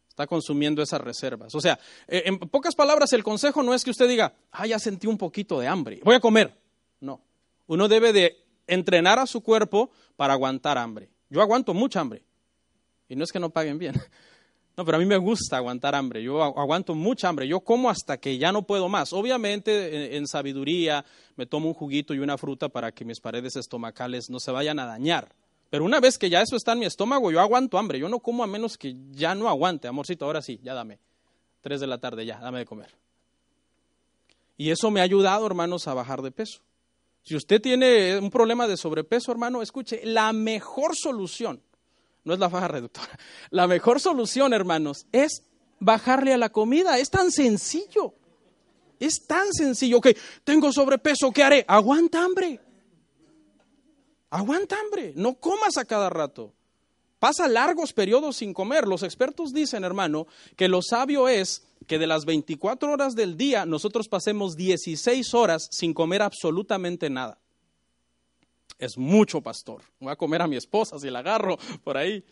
Está 0.08 0.28
consumiendo 0.28 0.84
esas 0.84 1.02
reservas. 1.02 1.56
O 1.56 1.62
sea, 1.62 1.80
eh, 2.08 2.24
en 2.26 2.38
pocas 2.38 2.76
palabras, 2.76 3.14
el 3.14 3.24
consejo 3.24 3.64
no 3.64 3.74
es 3.74 3.84
que 3.84 3.92
usted 3.92 4.08
diga, 4.08 4.36
ah, 4.52 4.68
ya 4.68 4.78
sentí 4.78 5.08
un 5.08 5.18
poquito 5.18 5.60
de 5.60 5.68
hambre, 5.68 6.02
voy 6.04 6.16
a 6.16 6.20
comer. 6.20 6.54
No. 7.00 7.22
Uno 7.68 7.88
debe 7.88 8.12
de 8.12 8.38
entrenar 8.72 9.20
a 9.20 9.28
su 9.28 9.42
cuerpo 9.42 9.92
para 10.16 10.34
aguantar 10.34 10.78
hambre. 10.78 11.10
Yo 11.30 11.42
aguanto 11.42 11.74
mucha 11.74 12.00
hambre. 12.00 12.24
Y 13.10 13.16
no 13.16 13.26
es 13.26 13.32
que 13.32 13.40
no 13.40 13.50
paguen 13.50 13.78
bien. 13.78 13.96
No, 14.78 14.86
pero 14.86 14.96
a 14.96 15.00
mí 15.02 15.06
me 15.06 15.18
gusta 15.18 15.58
aguantar 15.58 15.94
hambre. 15.96 16.24
Yo 16.24 16.42
aguanto 16.42 16.96
mucha 16.96 17.28
hambre. 17.28 17.46
Yo 17.46 17.60
como 17.60 17.90
hasta 17.90 18.18
que 18.18 18.38
ya 18.38 18.54
no 18.54 18.64
puedo 18.64 18.88
más. 18.88 19.12
Obviamente, 19.12 20.16
en, 20.16 20.26
sabiduría, 20.28 21.04
me 21.36 21.46
tomo 21.46 21.68
un 21.68 21.74
juguito 21.74 22.14
y 22.14 22.20
una 22.20 22.38
fruta 22.38 22.70
para 22.70 22.94
que 22.94 23.04
mis 23.04 23.20
paredes 23.20 23.58
estomacales 23.58 24.30
no 24.30 24.40
se 24.40 24.50
vayan 24.50 24.80
a 24.80 24.86
dañar. 24.86 25.36
Pero 25.70 25.84
una 25.84 26.00
vez 26.00 26.18
que 26.18 26.30
ya 26.30 26.42
eso 26.42 26.56
está 26.56 26.72
en 26.72 26.80
mi 26.80 26.86
estómago, 26.86 27.32
yo 27.32 27.42
aguanto 27.42 27.78
hambre. 27.78 28.00
Yo 28.00 28.08
no 28.08 28.20
como 28.22 28.46
a 28.46 28.48
menos 28.48 28.78
que 28.78 28.96
ya 29.12 29.36
no 29.36 29.50
aguante. 29.50 29.90
Amorcito, 29.90 30.24
ahora 30.24 30.42
sí, 30.42 30.62
ya 30.64 30.74
dame. 30.74 31.00
Tres 31.60 31.82
de 31.82 31.88
la 31.88 31.98
tarde, 31.98 32.26
ya, 32.26 32.40
dame 32.40 32.60
de 32.60 32.66
comer. 32.66 32.96
Y 34.56 34.72
eso 34.72 34.90
me 34.90 35.02
ha 35.02 35.04
ayudado, 35.04 35.46
hermanos, 35.46 35.86
a 35.90 35.94
bajar 35.94 36.22
de 36.22 36.32
peso. 36.32 36.62
Si 37.24 37.36
usted 37.36 37.62
tiene 37.62 38.18
un 38.18 38.30
problema 38.30 38.68
de 38.68 38.78
sobrepeso, 38.78 39.32
hermano, 39.32 39.62
escuche, 39.62 40.02
la 40.04 40.34
mejor 40.34 40.96
solución, 40.96 41.62
no 42.24 42.34
es 42.34 42.40
la 42.40 42.50
faja 42.50 42.68
reductora, 42.68 43.18
la 43.50 43.68
mejor 43.68 44.00
solución, 44.00 44.54
hermanos, 44.54 45.06
es 45.12 45.44
bajarle 45.80 46.34
a 46.34 46.38
la 46.38 46.50
comida. 46.50 46.98
Es 46.98 47.10
tan 47.10 47.32
sencillo. 47.32 48.14
Es 49.00 49.26
tan 49.28 49.52
sencillo. 49.52 49.98
Ok, 49.98 50.10
tengo 50.44 50.72
sobrepeso, 50.72 51.32
¿qué 51.32 51.44
haré? 51.44 51.66
Aguanta 51.68 52.24
hambre. 52.24 52.60
Aguanta 54.30 54.78
hambre, 54.80 55.12
no 55.18 55.34
comas 55.34 55.78
a 55.78 55.84
cada 55.84 56.10
rato. 56.10 56.54
Pasa 57.20 57.48
largos 57.50 57.92
periodos 57.92 58.38
sin 58.38 58.54
comer. 58.54 58.88
Los 58.88 59.04
expertos 59.04 59.52
dicen, 59.52 59.84
hermano, 59.84 60.26
que 60.56 60.70
lo 60.70 60.82
sabio 60.82 61.28
es 61.28 61.68
que 61.88 62.00
de 62.00 62.08
las 62.08 62.26
24 62.26 62.92
horas 62.92 63.16
del 63.16 63.38
día 63.38 63.66
nosotros 63.66 64.08
pasemos 64.08 64.56
16 64.56 65.34
horas 65.34 65.68
sin 65.72 65.94
comer 65.94 66.22
absolutamente 66.22 67.10
nada. 67.10 67.40
Es 68.78 68.98
mucho, 68.98 69.42
pastor. 69.42 69.84
Voy 70.00 70.12
a 70.12 70.16
comer 70.16 70.42
a 70.42 70.48
mi 70.48 70.56
esposa 70.56 70.98
si 71.00 71.10
la 71.10 71.20
agarro 71.20 71.58
por 71.84 71.98
ahí. 71.98 72.24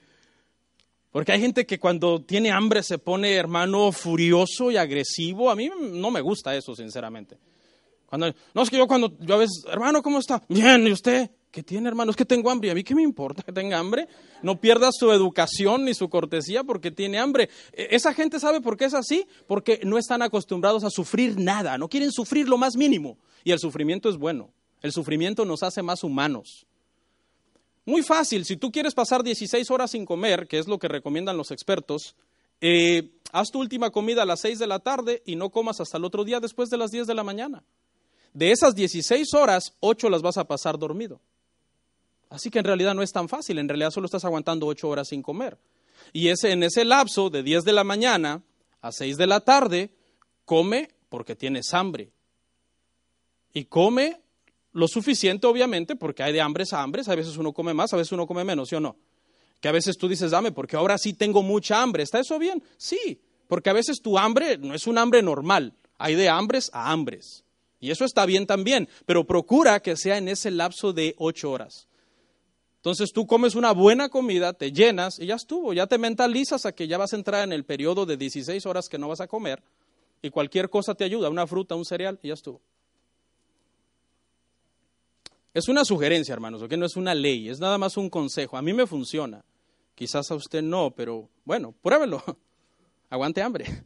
Porque 1.11 1.31
hay 1.31 1.41
gente 1.41 1.65
que 1.65 1.79
cuando 1.79 2.21
tiene 2.21 2.51
hambre 2.51 2.83
se 2.83 2.99
pone, 2.99 3.33
hermano, 3.35 3.91
furioso 3.91 4.71
y 4.71 4.77
agresivo. 4.77 5.49
A 5.49 5.55
mí 5.55 5.69
no 5.79 6.11
me 6.11 6.21
gusta 6.21 6.55
eso, 6.55 6.75
sinceramente. 6.75 7.37
Cuando, 8.05 8.33
no 8.53 8.61
es 8.61 8.69
que 8.69 8.77
yo 8.77 8.87
cuando, 8.87 9.15
yo 9.19 9.35
a 9.35 9.37
veces, 9.37 9.63
hermano, 9.67 10.01
¿cómo 10.01 10.19
está? 10.19 10.43
Bien, 10.47 10.85
¿y 10.87 10.91
usted? 10.91 11.29
¿Qué 11.51 11.63
tiene, 11.63 11.89
hermano? 11.89 12.11
Es 12.11 12.17
que 12.17 12.25
tengo 12.25 12.51
hambre. 12.51 12.67
¿Y 12.67 12.71
a 12.71 12.75
mí 12.75 12.83
qué 12.83 12.93
me 12.93 13.01
importa 13.01 13.41
que 13.41 13.51
tenga 13.51 13.79
hambre? 13.79 14.07
No 14.43 14.61
pierda 14.61 14.89
su 14.91 15.11
educación 15.11 15.85
ni 15.85 15.95
su 15.95 16.07
cortesía 16.07 16.63
porque 16.63 16.91
tiene 16.91 17.17
hambre. 17.17 17.49
E, 17.73 17.87
esa 17.91 18.13
gente 18.13 18.39
sabe 18.39 18.61
por 18.61 18.77
qué 18.77 18.85
es 18.85 18.93
así, 18.93 19.25
porque 19.47 19.79
no 19.83 19.97
están 19.97 20.21
acostumbrados 20.21 20.83
a 20.83 20.91
sufrir 20.91 21.39
nada, 21.39 21.77
no 21.77 21.89
quieren 21.89 22.11
sufrir 22.11 22.47
lo 22.47 22.57
más 22.57 22.75
mínimo. 22.75 23.17
Y 23.43 23.51
el 23.51 23.59
sufrimiento 23.59 24.09
es 24.09 24.17
bueno. 24.17 24.51
El 24.81 24.91
sufrimiento 24.91 25.43
nos 25.43 25.63
hace 25.63 25.81
más 25.81 26.03
humanos. 26.03 26.67
Muy 27.85 28.03
fácil, 28.03 28.45
si 28.45 28.55
tú 28.55 28.71
quieres 28.71 28.93
pasar 28.93 29.23
16 29.23 29.71
horas 29.71 29.91
sin 29.91 30.05
comer, 30.05 30.47
que 30.47 30.59
es 30.59 30.67
lo 30.67 30.77
que 30.77 30.87
recomiendan 30.87 31.37
los 31.37 31.49
expertos, 31.49 32.15
eh, 32.61 33.09
haz 33.31 33.49
tu 33.49 33.59
última 33.59 33.89
comida 33.89 34.21
a 34.21 34.25
las 34.25 34.41
6 34.41 34.59
de 34.59 34.67
la 34.67 34.77
tarde 34.77 35.23
y 35.25 35.35
no 35.35 35.49
comas 35.49 35.81
hasta 35.81 35.97
el 35.97 36.05
otro 36.05 36.23
día 36.23 36.39
después 36.39 36.69
de 36.69 36.77
las 36.77 36.91
10 36.91 37.07
de 37.07 37.15
la 37.15 37.23
mañana. 37.23 37.63
De 38.33 38.51
esas 38.51 38.75
16 38.75 39.33
horas, 39.33 39.73
8 39.79 40.09
las 40.09 40.21
vas 40.21 40.37
a 40.37 40.45
pasar 40.45 40.77
dormido. 40.77 41.19
Así 42.29 42.49
que 42.51 42.59
en 42.59 42.65
realidad 42.65 42.93
no 42.93 43.01
es 43.01 43.11
tan 43.11 43.27
fácil, 43.27 43.57
en 43.57 43.67
realidad 43.67 43.91
solo 43.91 44.05
estás 44.05 44.25
aguantando 44.25 44.67
8 44.67 44.87
horas 44.87 45.07
sin 45.07 45.21
comer. 45.21 45.57
Y 46.13 46.29
ese, 46.29 46.51
en 46.51 46.63
ese 46.63 46.85
lapso 46.85 47.29
de 47.29 47.43
10 47.43 47.63
de 47.63 47.73
la 47.73 47.83
mañana 47.83 48.43
a 48.81 48.91
6 48.91 49.17
de 49.17 49.27
la 49.27 49.39
tarde, 49.41 49.91
come 50.45 50.89
porque 51.09 51.35
tienes 51.35 51.73
hambre. 51.73 52.11
Y 53.53 53.65
come 53.65 54.21
lo 54.71 54.87
suficiente, 54.87 55.47
obviamente, 55.47 55.95
porque 55.95 56.23
hay 56.23 56.31
de 56.31 56.41
hambres 56.41 56.73
a 56.73 56.81
hambres, 56.81 57.09
a 57.09 57.15
veces 57.15 57.37
uno 57.37 57.51
come 57.51 57.73
más, 57.73 57.93
a 57.93 57.97
veces 57.97 58.11
uno 58.11 58.27
come 58.27 58.43
menos, 58.43 58.69
¿sí 58.69 58.75
o 58.75 58.79
no? 58.79 58.95
Que 59.59 59.67
a 59.67 59.71
veces 59.71 59.97
tú 59.97 60.07
dices, 60.07 60.31
dame, 60.31 60.51
porque 60.51 60.77
ahora 60.77 60.97
sí 60.97 61.13
tengo 61.13 61.41
mucha 61.41 61.81
hambre, 61.81 62.03
¿está 62.03 62.19
eso 62.19 62.37
bien? 62.37 62.63
Sí, 62.77 63.21
porque 63.47 63.69
a 63.71 63.73
veces 63.73 64.01
tu 64.01 64.17
hambre 64.17 64.57
no 64.57 64.73
es 64.73 64.87
un 64.87 64.97
hambre 64.97 65.21
normal, 65.21 65.73
hay 65.97 66.15
de 66.15 66.29
hambres 66.29 66.69
a 66.71 66.91
hambres. 66.91 67.43
Y 67.79 67.91
eso 67.91 68.05
está 68.05 68.25
bien 68.25 68.45
también, 68.45 68.87
pero 69.05 69.25
procura 69.25 69.81
que 69.81 69.97
sea 69.97 70.17
en 70.17 70.27
ese 70.27 70.51
lapso 70.51 70.93
de 70.93 71.15
ocho 71.17 71.51
horas. 71.51 71.88
Entonces 72.79 73.11
tú 73.11 73.27
comes 73.27 73.55
una 73.55 73.73
buena 73.73 74.07
comida, 74.07 74.53
te 74.53 74.71
llenas 74.71 75.19
y 75.19 75.25
ya 75.25 75.35
estuvo, 75.35 75.73
ya 75.73 75.85
te 75.85 75.97
mentalizas 75.97 76.65
a 76.65 76.71
que 76.71 76.87
ya 76.87 76.97
vas 76.97 77.11
a 77.11 77.17
entrar 77.17 77.43
en 77.43 77.51
el 77.51 77.65
periodo 77.65 78.05
de 78.05 78.15
16 78.15 78.65
horas 78.65 78.87
que 78.87 78.97
no 78.97 79.09
vas 79.09 79.19
a 79.19 79.27
comer 79.27 79.61
y 80.21 80.29
cualquier 80.29 80.69
cosa 80.69 80.95
te 80.95 81.03
ayuda, 81.03 81.29
una 81.29 81.45
fruta, 81.45 81.75
un 81.75 81.83
cereal 81.83 82.17
y 82.23 82.29
ya 82.29 82.35
estuvo. 82.35 82.61
Es 85.53 85.67
una 85.67 85.83
sugerencia, 85.83 86.33
hermanos, 86.33 86.63
que 86.69 86.77
no 86.77 86.85
es 86.85 86.95
una 86.95 87.13
ley, 87.13 87.49
es 87.49 87.59
nada 87.59 87.77
más 87.77 87.97
un 87.97 88.09
consejo. 88.09 88.55
A 88.55 88.61
mí 88.61 88.71
me 88.71 88.87
funciona. 88.87 89.43
Quizás 89.95 90.31
a 90.31 90.35
usted 90.35 90.61
no, 90.61 90.91
pero 90.91 91.27
bueno, 91.43 91.73
pruébelo. 91.81 92.23
Aguante 93.09 93.41
hambre. 93.41 93.83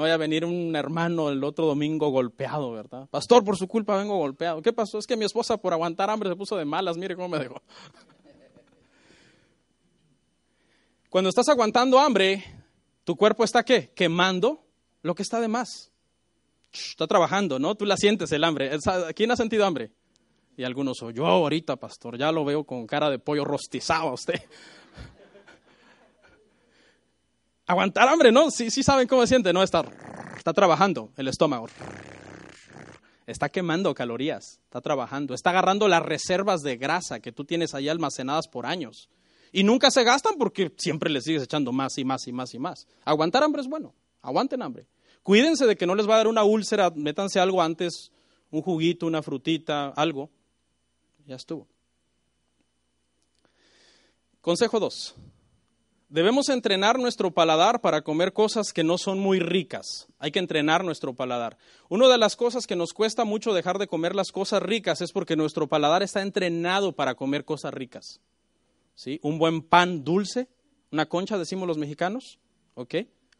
No 0.00 0.04
vaya 0.04 0.14
a 0.14 0.16
venir 0.16 0.46
un 0.46 0.74
hermano 0.74 1.28
el 1.28 1.44
otro 1.44 1.66
domingo 1.66 2.08
golpeado, 2.08 2.72
¿verdad? 2.72 3.06
Pastor, 3.10 3.44
por 3.44 3.58
su 3.58 3.68
culpa 3.68 3.98
vengo 3.98 4.16
golpeado. 4.16 4.62
¿Qué 4.62 4.72
pasó? 4.72 4.96
Es 4.96 5.06
que 5.06 5.14
mi 5.14 5.26
esposa 5.26 5.58
por 5.58 5.74
aguantar 5.74 6.08
hambre 6.08 6.30
se 6.30 6.36
puso 6.36 6.56
de 6.56 6.64
malas, 6.64 6.96
mire 6.96 7.14
cómo 7.14 7.28
me 7.28 7.38
dejó. 7.38 7.60
Cuando 11.10 11.28
estás 11.28 11.50
aguantando 11.50 11.98
hambre, 11.98 12.42
tu 13.04 13.14
cuerpo 13.14 13.44
está 13.44 13.62
qué? 13.62 13.92
Quemando 13.94 14.64
lo 15.02 15.14
que 15.14 15.22
está 15.22 15.38
de 15.38 15.48
más. 15.48 15.92
Está 16.72 17.06
trabajando, 17.06 17.58
¿no? 17.58 17.74
Tú 17.74 17.84
la 17.84 17.98
sientes 17.98 18.32
el 18.32 18.42
hambre. 18.42 18.70
¿Quién 19.14 19.32
ha 19.32 19.36
sentido 19.36 19.66
hambre? 19.66 19.92
Y 20.56 20.64
algunos, 20.64 21.04
yo 21.12 21.26
ahorita, 21.26 21.76
pastor, 21.76 22.16
ya 22.16 22.32
lo 22.32 22.46
veo 22.46 22.64
con 22.64 22.86
cara 22.86 23.10
de 23.10 23.18
pollo 23.18 23.44
rostizado 23.44 24.08
a 24.08 24.14
usted. 24.14 24.40
Aguantar 27.70 28.08
hambre, 28.08 28.32
¿no? 28.32 28.50
Sí, 28.50 28.68
sí 28.68 28.82
saben 28.82 29.06
cómo 29.06 29.22
se 29.22 29.28
siente, 29.28 29.52
¿no? 29.52 29.62
Está, 29.62 29.84
está 30.36 30.52
trabajando 30.52 31.12
el 31.16 31.28
estómago. 31.28 31.68
Está 33.28 33.48
quemando 33.48 33.94
calorías, 33.94 34.58
está 34.64 34.80
trabajando, 34.80 35.34
está 35.34 35.50
agarrando 35.50 35.86
las 35.86 36.02
reservas 36.02 36.62
de 36.62 36.76
grasa 36.76 37.20
que 37.20 37.30
tú 37.30 37.44
tienes 37.44 37.72
ahí 37.72 37.88
almacenadas 37.88 38.48
por 38.48 38.66
años. 38.66 39.08
Y 39.52 39.62
nunca 39.62 39.92
se 39.92 40.02
gastan 40.02 40.34
porque 40.36 40.74
siempre 40.78 41.10
le 41.10 41.20
sigues 41.20 41.44
echando 41.44 41.70
más 41.70 41.96
y 41.96 42.04
más 42.04 42.26
y 42.26 42.32
más 42.32 42.54
y 42.54 42.58
más. 42.58 42.88
Aguantar 43.04 43.44
hambre 43.44 43.62
es 43.62 43.68
bueno, 43.68 43.94
aguanten 44.20 44.62
hambre. 44.62 44.88
Cuídense 45.22 45.64
de 45.64 45.76
que 45.76 45.86
no 45.86 45.94
les 45.94 46.08
va 46.08 46.14
a 46.14 46.16
dar 46.16 46.26
una 46.26 46.42
úlcera, 46.42 46.90
métanse 46.90 47.38
algo 47.38 47.62
antes, 47.62 48.10
un 48.50 48.62
juguito, 48.62 49.06
una 49.06 49.22
frutita, 49.22 49.90
algo. 49.90 50.28
Ya 51.24 51.36
estuvo. 51.36 51.68
Consejo 54.40 54.80
2. 54.80 55.14
Debemos 56.10 56.48
entrenar 56.48 56.98
nuestro 56.98 57.30
paladar 57.30 57.80
para 57.80 58.02
comer 58.02 58.32
cosas 58.32 58.72
que 58.72 58.82
no 58.82 58.98
son 58.98 59.20
muy 59.20 59.38
ricas. 59.38 60.08
Hay 60.18 60.32
que 60.32 60.40
entrenar 60.40 60.84
nuestro 60.84 61.14
paladar. 61.14 61.56
Una 61.88 62.08
de 62.08 62.18
las 62.18 62.34
cosas 62.34 62.66
que 62.66 62.74
nos 62.74 62.92
cuesta 62.92 63.24
mucho 63.24 63.54
dejar 63.54 63.78
de 63.78 63.86
comer 63.86 64.16
las 64.16 64.32
cosas 64.32 64.60
ricas 64.60 65.00
es 65.02 65.12
porque 65.12 65.36
nuestro 65.36 65.68
paladar 65.68 66.02
está 66.02 66.20
entrenado 66.20 66.90
para 66.90 67.14
comer 67.14 67.44
cosas 67.44 67.72
ricas. 67.72 68.20
¿Sí? 68.96 69.20
Un 69.22 69.38
buen 69.38 69.62
pan 69.62 70.02
dulce, 70.02 70.48
una 70.90 71.06
concha, 71.06 71.38
decimos 71.38 71.68
los 71.68 71.78
mexicanos, 71.78 72.40
¿ok? 72.74 72.96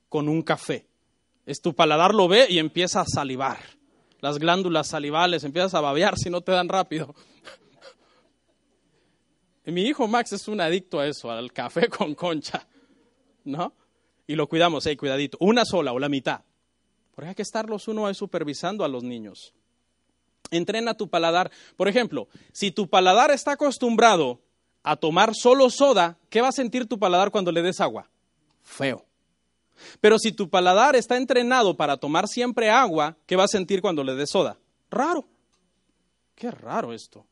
Con 0.09 0.29
un 0.29 0.43
café. 0.43 0.87
Es 1.47 1.61
tu 1.61 1.75
paladar 1.75 2.15
lo 2.15 2.29
ve 2.29 2.47
y 2.49 2.61
empieza 2.61 3.01
a 3.01 3.05
salivar. 3.05 3.59
Las 4.21 4.39
glándulas 4.39 4.87
salivales 4.87 5.43
empiezas 5.43 5.75
a 5.75 5.81
babear 5.81 6.17
si 6.17 6.31
no 6.31 6.41
te 6.41 6.53
dan 6.53 6.69
rápido. 6.69 7.17
Mi 9.71 9.83
hijo 9.83 10.09
Max 10.09 10.33
es 10.33 10.49
un 10.49 10.61
adicto 10.61 11.01
a 11.01 11.07
eso, 11.07 11.31
al 11.31 11.53
café 11.53 11.89
con 11.89 12.15
concha, 12.15 12.67
¿no? 13.45 13.75
Y 14.27 14.35
lo 14.35 14.49
cuidamos, 14.49 14.87
hey, 14.87 14.97
cuidadito, 14.97 15.37
una 15.41 15.65
sola 15.65 15.93
o 15.93 15.99
la 15.99 16.09
mitad. 16.09 16.43
Porque 17.15 17.31
hay 17.31 17.35
que 17.35 17.43
estarlos 17.43 17.89
uno 17.89 18.07
ahí 18.07 18.15
supervisando 18.15 18.85
a 18.85 18.89
los 18.89 19.03
niños. 19.03 19.53
Entrena 20.51 20.95
tu 20.95 21.09
paladar. 21.09 21.51
Por 21.77 21.89
ejemplo, 21.89 22.29
si 22.53 22.71
tu 22.71 22.89
paladar 22.89 23.31
está 23.31 23.53
acostumbrado 23.53 24.41
a 24.83 24.97
tomar 24.97 25.35
solo 25.35 25.69
soda, 25.71 26.17
¿qué 26.29 26.41
va 26.41 26.49
a 26.49 26.53
sentir 26.53 26.87
tu 26.87 26.99
paladar 26.99 27.31
cuando 27.31 27.53
le 27.53 27.63
des 27.63 27.81
agua? 27.81 28.09
Feo. 28.63 29.05
Pero 30.01 30.19
si 30.19 30.33
tu 30.33 30.49
paladar 30.49 30.97
está 30.97 31.17
entrenado 31.17 31.77
para 31.77 31.97
tomar 31.97 32.29
siempre 32.29 32.71
agua, 32.71 33.17
¿qué 33.27 33.37
va 33.37 33.45
a 33.45 33.49
sentir 33.49 33.81
cuando 33.81 34.05
le 34.05 34.15
des 34.15 34.31
soda? 34.31 34.59
Raro. 34.91 35.27
Qué 36.35 36.51
raro 36.51 36.93
esto. 36.93 37.27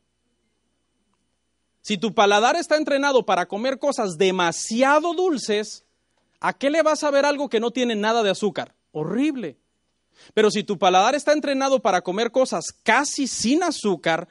Si 1.88 1.96
tu 1.96 2.12
paladar 2.12 2.54
está 2.54 2.76
entrenado 2.76 3.24
para 3.24 3.46
comer 3.46 3.78
cosas 3.78 4.18
demasiado 4.18 5.14
dulces, 5.14 5.86
¿a 6.38 6.52
qué 6.52 6.68
le 6.68 6.82
vas 6.82 7.02
a 7.02 7.10
ver 7.10 7.24
algo 7.24 7.48
que 7.48 7.60
no 7.60 7.70
tiene 7.70 7.96
nada 7.96 8.22
de 8.22 8.28
azúcar? 8.28 8.74
Horrible. 8.92 9.56
Pero 10.34 10.50
si 10.50 10.64
tu 10.64 10.76
paladar 10.76 11.14
está 11.14 11.32
entrenado 11.32 11.80
para 11.80 12.02
comer 12.02 12.30
cosas 12.30 12.66
casi 12.82 13.26
sin 13.26 13.62
azúcar, 13.62 14.28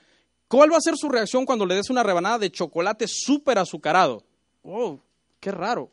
¿cuál 0.47 0.71
va 0.71 0.77
a 0.77 0.81
ser 0.81 0.97
su 0.97 1.09
reacción 1.09 1.47
cuando 1.47 1.65
le 1.65 1.73
des 1.73 1.89
una 1.89 2.03
rebanada 2.03 2.37
de 2.37 2.51
chocolate 2.51 3.07
súper 3.07 3.57
azucarado? 3.57 4.23
Oh, 4.61 4.99
qué 5.39 5.51
raro. 5.51 5.89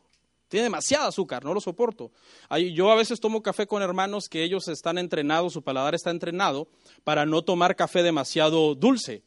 Tiene 0.48 0.64
demasiado 0.64 1.08
azúcar, 1.08 1.46
no 1.46 1.54
lo 1.54 1.62
soporto. 1.62 2.10
Yo 2.74 2.92
a 2.92 2.94
veces 2.94 3.20
tomo 3.20 3.42
café 3.42 3.66
con 3.66 3.80
hermanos 3.80 4.28
que 4.28 4.42
ellos 4.44 4.68
están 4.68 4.98
entrenados, 4.98 5.54
su 5.54 5.62
paladar 5.62 5.94
está 5.94 6.10
entrenado 6.10 6.68
para 7.04 7.24
no 7.24 7.40
tomar 7.40 7.74
café 7.74 8.02
demasiado 8.02 8.74
dulce. 8.74 9.22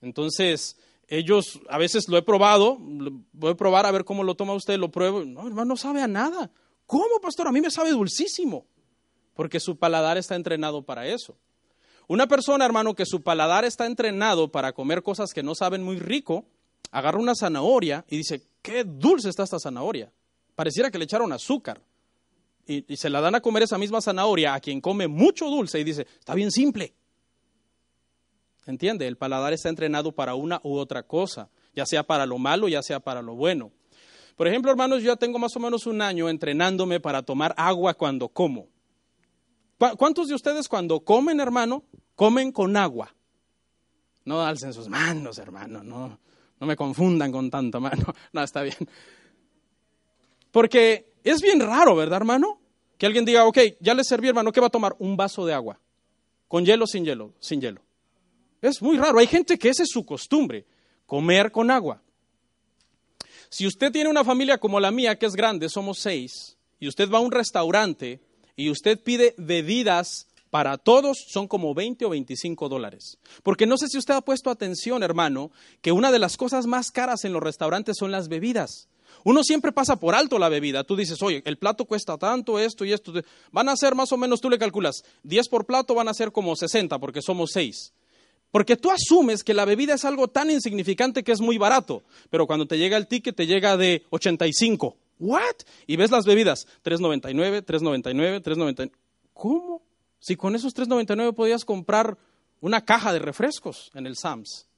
Entonces, 0.00 0.78
ellos, 1.18 1.60
a 1.68 1.76
veces 1.76 2.08
lo 2.08 2.16
he 2.16 2.22
probado, 2.22 2.78
voy 2.80 3.50
a 3.50 3.54
probar 3.54 3.84
a 3.84 3.90
ver 3.90 4.02
cómo 4.02 4.24
lo 4.24 4.34
toma 4.34 4.54
usted, 4.54 4.78
lo 4.78 4.90
pruebo, 4.90 5.22
no, 5.26 5.46
hermano, 5.46 5.66
no 5.66 5.76
sabe 5.76 6.00
a 6.00 6.08
nada. 6.08 6.50
¿Cómo, 6.86 7.20
pastor? 7.20 7.46
A 7.46 7.52
mí 7.52 7.60
me 7.60 7.70
sabe 7.70 7.90
dulcísimo, 7.90 8.64
porque 9.34 9.60
su 9.60 9.76
paladar 9.76 10.16
está 10.16 10.36
entrenado 10.36 10.82
para 10.82 11.06
eso. 11.06 11.36
Una 12.08 12.26
persona, 12.26 12.64
hermano, 12.64 12.94
que 12.94 13.04
su 13.04 13.22
paladar 13.22 13.66
está 13.66 13.84
entrenado 13.84 14.50
para 14.50 14.72
comer 14.72 15.02
cosas 15.02 15.34
que 15.34 15.42
no 15.42 15.54
saben 15.54 15.82
muy 15.82 15.98
rico, 15.98 16.46
agarra 16.90 17.18
una 17.18 17.34
zanahoria 17.34 18.06
y 18.08 18.16
dice, 18.16 18.42
qué 18.62 18.82
dulce 18.84 19.28
está 19.28 19.42
esta 19.42 19.58
zanahoria. 19.58 20.10
Pareciera 20.54 20.90
que 20.90 20.96
le 20.96 21.04
echaron 21.04 21.30
azúcar. 21.30 21.82
Y, 22.66 22.96
se 22.96 23.10
la 23.10 23.20
dan 23.20 23.34
a 23.34 23.42
comer 23.42 23.64
esa 23.64 23.76
misma 23.76 24.00
zanahoria 24.00 24.54
a 24.54 24.60
quien 24.60 24.80
come 24.80 25.08
mucho 25.08 25.50
dulce 25.50 25.78
y 25.78 25.84
dice, 25.84 26.06
está 26.18 26.34
bien 26.34 26.50
simple. 26.50 26.94
¿Entiende? 28.66 29.06
El 29.06 29.16
paladar 29.16 29.52
está 29.52 29.68
entrenado 29.68 30.12
para 30.12 30.34
una 30.34 30.60
u 30.62 30.76
otra 30.76 31.02
cosa, 31.02 31.48
ya 31.74 31.84
sea 31.86 32.02
para 32.04 32.26
lo 32.26 32.38
malo, 32.38 32.68
ya 32.68 32.82
sea 32.82 33.00
para 33.00 33.22
lo 33.22 33.34
bueno. 33.34 33.72
Por 34.36 34.48
ejemplo, 34.48 34.70
hermanos, 34.70 35.02
yo 35.02 35.16
tengo 35.16 35.38
más 35.38 35.54
o 35.56 35.60
menos 35.60 35.86
un 35.86 36.00
año 36.00 36.28
entrenándome 36.28 37.00
para 37.00 37.22
tomar 37.22 37.54
agua 37.56 37.94
cuando 37.94 38.28
como. 38.28 38.68
¿Cuántos 39.98 40.28
de 40.28 40.34
ustedes 40.34 40.68
cuando 40.68 41.00
comen, 41.00 41.40
hermano, 41.40 41.82
comen 42.14 42.52
con 42.52 42.76
agua? 42.76 43.14
No 44.24 44.40
alcen 44.40 44.72
sus 44.72 44.88
manos, 44.88 45.38
hermano, 45.38 45.82
no, 45.82 46.20
no 46.60 46.66
me 46.66 46.76
confundan 46.76 47.32
con 47.32 47.50
tanto 47.50 47.80
mano. 47.80 48.04
No, 48.32 48.42
está 48.42 48.62
bien. 48.62 48.76
Porque 50.52 51.12
es 51.24 51.42
bien 51.42 51.58
raro, 51.60 51.96
¿verdad, 51.96 52.18
hermano? 52.18 52.60
Que 52.96 53.06
alguien 53.06 53.24
diga, 53.24 53.44
ok, 53.46 53.58
ya 53.80 53.94
le 53.94 54.04
serví, 54.04 54.28
hermano, 54.28 54.52
¿qué 54.52 54.60
va 54.60 54.68
a 54.68 54.70
tomar? 54.70 54.94
Un 55.00 55.16
vaso 55.16 55.44
de 55.44 55.54
agua. 55.54 55.80
¿Con 56.46 56.64
hielo 56.64 56.86
sin 56.86 57.04
hielo? 57.04 57.32
Sin 57.40 57.60
hielo. 57.60 57.82
Es 58.62 58.80
muy 58.80 58.96
raro. 58.96 59.18
Hay 59.18 59.26
gente 59.26 59.58
que 59.58 59.68
esa 59.68 59.82
es 59.82 59.90
su 59.90 60.06
costumbre, 60.06 60.64
comer 61.04 61.50
con 61.50 61.70
agua. 61.70 62.00
Si 63.50 63.66
usted 63.66 63.92
tiene 63.92 64.08
una 64.08 64.24
familia 64.24 64.56
como 64.56 64.80
la 64.80 64.90
mía, 64.90 65.18
que 65.18 65.26
es 65.26 65.34
grande, 65.34 65.68
somos 65.68 65.98
seis, 65.98 66.56
y 66.80 66.88
usted 66.88 67.10
va 67.10 67.18
a 67.18 67.22
un 67.22 67.32
restaurante 67.32 68.20
y 68.56 68.70
usted 68.70 68.98
pide 69.02 69.34
bebidas 69.36 70.26
para 70.48 70.78
todos, 70.78 71.18
son 71.28 71.48
como 71.48 71.74
20 71.74 72.04
o 72.04 72.10
25 72.10 72.68
dólares. 72.68 73.18
Porque 73.42 73.66
no 73.66 73.76
sé 73.76 73.88
si 73.88 73.98
usted 73.98 74.14
ha 74.14 74.20
puesto 74.20 74.48
atención, 74.48 75.02
hermano, 75.02 75.50
que 75.80 75.92
una 75.92 76.12
de 76.12 76.18
las 76.18 76.36
cosas 76.36 76.66
más 76.66 76.90
caras 76.90 77.24
en 77.24 77.32
los 77.32 77.42
restaurantes 77.42 77.96
son 77.98 78.10
las 78.10 78.28
bebidas. 78.28 78.88
Uno 79.24 79.44
siempre 79.44 79.72
pasa 79.72 79.96
por 79.96 80.14
alto 80.14 80.38
la 80.38 80.48
bebida. 80.48 80.84
Tú 80.84 80.96
dices, 80.96 81.22
oye, 81.22 81.42
el 81.44 81.58
plato 81.58 81.84
cuesta 81.84 82.18
tanto, 82.18 82.58
esto 82.58 82.84
y 82.84 82.92
esto. 82.92 83.12
Van 83.50 83.68
a 83.68 83.76
ser 83.76 83.94
más 83.94 84.12
o 84.12 84.16
menos, 84.16 84.40
tú 84.40 84.50
le 84.50 84.58
calculas, 84.58 85.04
10 85.24 85.48
por 85.48 85.66
plato 85.66 85.94
van 85.94 86.08
a 86.08 86.14
ser 86.14 86.32
como 86.32 86.56
60 86.56 86.98
porque 86.98 87.22
somos 87.22 87.50
6. 87.52 87.92
Porque 88.52 88.76
tú 88.76 88.90
asumes 88.90 89.42
que 89.42 89.54
la 89.54 89.64
bebida 89.64 89.94
es 89.94 90.04
algo 90.04 90.28
tan 90.28 90.50
insignificante 90.50 91.24
que 91.24 91.32
es 91.32 91.40
muy 91.40 91.58
barato. 91.58 92.04
Pero 92.30 92.46
cuando 92.46 92.66
te 92.66 92.78
llega 92.78 92.98
el 92.98 93.08
ticket 93.08 93.34
te 93.34 93.46
llega 93.46 93.76
de 93.76 94.04
85. 94.10 94.96
¿What? 95.18 95.56
Y 95.86 95.96
ves 95.96 96.10
las 96.10 96.26
bebidas, 96.26 96.66
3.99, 96.84 97.64
3.99, 97.64 98.42
3.99. 98.42 98.92
¿Cómo? 99.32 99.82
Si 100.20 100.36
con 100.36 100.54
esos 100.54 100.74
3.99 100.74 101.34
podías 101.34 101.64
comprar 101.64 102.18
una 102.60 102.84
caja 102.84 103.12
de 103.12 103.20
refrescos 103.20 103.90
en 103.94 104.06
el 104.06 104.16
Sams. 104.16 104.68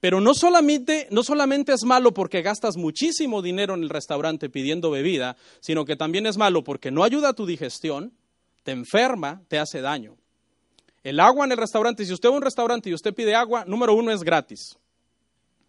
Pero 0.00 0.20
no 0.20 0.34
solamente, 0.34 1.06
no 1.10 1.22
solamente 1.22 1.72
es 1.72 1.84
malo 1.84 2.12
porque 2.12 2.42
gastas 2.42 2.76
muchísimo 2.76 3.42
dinero 3.42 3.74
en 3.74 3.82
el 3.82 3.90
restaurante 3.90 4.50
pidiendo 4.50 4.90
bebida, 4.90 5.36
sino 5.60 5.84
que 5.84 5.96
también 5.96 6.26
es 6.26 6.36
malo 6.36 6.64
porque 6.64 6.90
no 6.90 7.04
ayuda 7.04 7.30
a 7.30 7.32
tu 7.34 7.46
digestión, 7.46 8.12
te 8.64 8.72
enferma, 8.72 9.42
te 9.48 9.58
hace 9.58 9.80
daño. 9.80 10.16
El 11.02 11.20
agua 11.20 11.44
en 11.44 11.52
el 11.52 11.58
restaurante, 11.58 12.04
si 12.04 12.12
usted 12.12 12.28
va 12.28 12.34
a 12.34 12.36
un 12.36 12.42
restaurante 12.42 12.90
y 12.90 12.94
usted 12.94 13.14
pide 13.14 13.34
agua, 13.34 13.64
número 13.64 13.94
uno 13.94 14.10
es 14.10 14.22
gratis. 14.22 14.76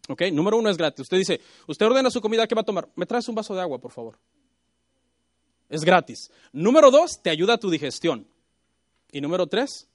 ¿Ok? 0.07 0.23
Número 0.33 0.57
uno 0.57 0.69
es 0.69 0.77
gratis. 0.77 1.01
Usted 1.01 1.17
dice, 1.17 1.41
usted 1.67 1.85
ordena 1.85 2.09
su 2.09 2.19
comida, 2.19 2.47
¿qué 2.47 2.55
va 2.55 2.61
a 2.61 2.65
tomar? 2.65 2.89
Me 2.95 3.05
traes 3.05 3.27
un 3.29 3.35
vaso 3.35 3.53
de 3.53 3.61
agua, 3.61 3.77
por 3.79 3.91
favor. 3.91 4.17
Es 5.69 5.83
gratis. 5.83 6.31
Número 6.51 6.89
dos, 6.89 7.21
te 7.21 7.29
ayuda 7.29 7.53
a 7.53 7.57
tu 7.59 7.69
digestión. 7.69 8.27
Y 9.11 9.21
número 9.21 9.47
tres, 9.47 9.87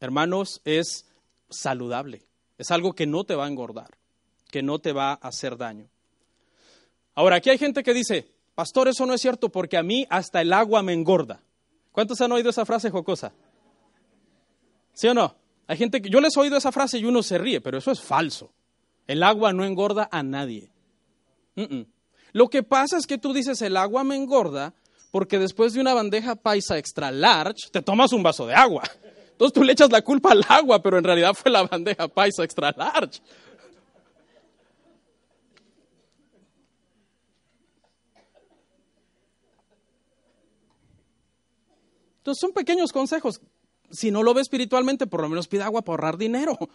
hermanos, 0.00 0.62
es 0.64 1.06
saludable. 1.50 2.22
Es 2.56 2.70
algo 2.70 2.94
que 2.94 3.06
no 3.06 3.24
te 3.24 3.34
va 3.34 3.44
a 3.44 3.48
engordar, 3.48 3.90
que 4.50 4.62
no 4.62 4.78
te 4.78 4.92
va 4.92 5.12
a 5.12 5.28
hacer 5.28 5.56
daño. 5.56 5.88
Ahora, 7.14 7.36
aquí 7.36 7.50
hay 7.50 7.58
gente 7.58 7.82
que 7.82 7.92
dice, 7.92 8.30
pastor, 8.54 8.88
eso 8.88 9.04
no 9.04 9.12
es 9.12 9.20
cierto 9.20 9.50
porque 9.50 9.76
a 9.76 9.82
mí 9.82 10.06
hasta 10.08 10.40
el 10.40 10.52
agua 10.52 10.82
me 10.82 10.94
engorda. 10.94 11.42
¿Cuántos 11.92 12.20
han 12.20 12.32
oído 12.32 12.50
esa 12.50 12.64
frase 12.64 12.90
jocosa? 12.90 13.32
¿Sí 15.00 15.08
o 15.08 15.14
no? 15.14 15.34
Hay 15.66 15.78
gente 15.78 16.02
que 16.02 16.10
yo 16.10 16.20
les 16.20 16.36
he 16.36 16.40
oído 16.40 16.58
esa 16.58 16.72
frase 16.72 16.98
y 16.98 17.06
uno 17.06 17.22
se 17.22 17.38
ríe, 17.38 17.62
pero 17.62 17.78
eso 17.78 17.90
es 17.90 18.02
falso. 18.02 18.52
El 19.06 19.22
agua 19.22 19.50
no 19.54 19.64
engorda 19.64 20.10
a 20.12 20.22
nadie. 20.22 20.70
Lo 22.32 22.48
que 22.48 22.62
pasa 22.62 22.98
es 22.98 23.06
que 23.06 23.16
tú 23.16 23.32
dices 23.32 23.62
el 23.62 23.78
agua 23.78 24.04
me 24.04 24.14
engorda 24.14 24.74
porque 25.10 25.38
después 25.38 25.72
de 25.72 25.80
una 25.80 25.94
bandeja 25.94 26.34
paisa 26.34 26.76
extra 26.76 27.10
large 27.10 27.70
te 27.72 27.80
tomas 27.80 28.12
un 28.12 28.22
vaso 28.22 28.46
de 28.46 28.52
agua. 28.52 28.82
Entonces 29.30 29.54
tú 29.54 29.64
le 29.64 29.72
echas 29.72 29.90
la 29.90 30.02
culpa 30.02 30.32
al 30.32 30.44
agua, 30.46 30.82
pero 30.82 30.98
en 30.98 31.04
realidad 31.04 31.32
fue 31.32 31.50
la 31.50 31.62
bandeja 31.62 32.06
paisa 32.06 32.44
extra 32.44 32.70
large. 32.76 33.22
Entonces 42.18 42.38
son 42.38 42.52
pequeños 42.52 42.92
consejos. 42.92 43.40
Si 43.90 44.10
no 44.10 44.22
lo 44.22 44.34
ve 44.34 44.42
espiritualmente, 44.42 45.06
por 45.06 45.22
lo 45.22 45.28
menos 45.28 45.48
pide 45.48 45.62
agua 45.62 45.82
para 45.82 45.94
ahorrar 45.94 46.16
dinero. 46.16 46.56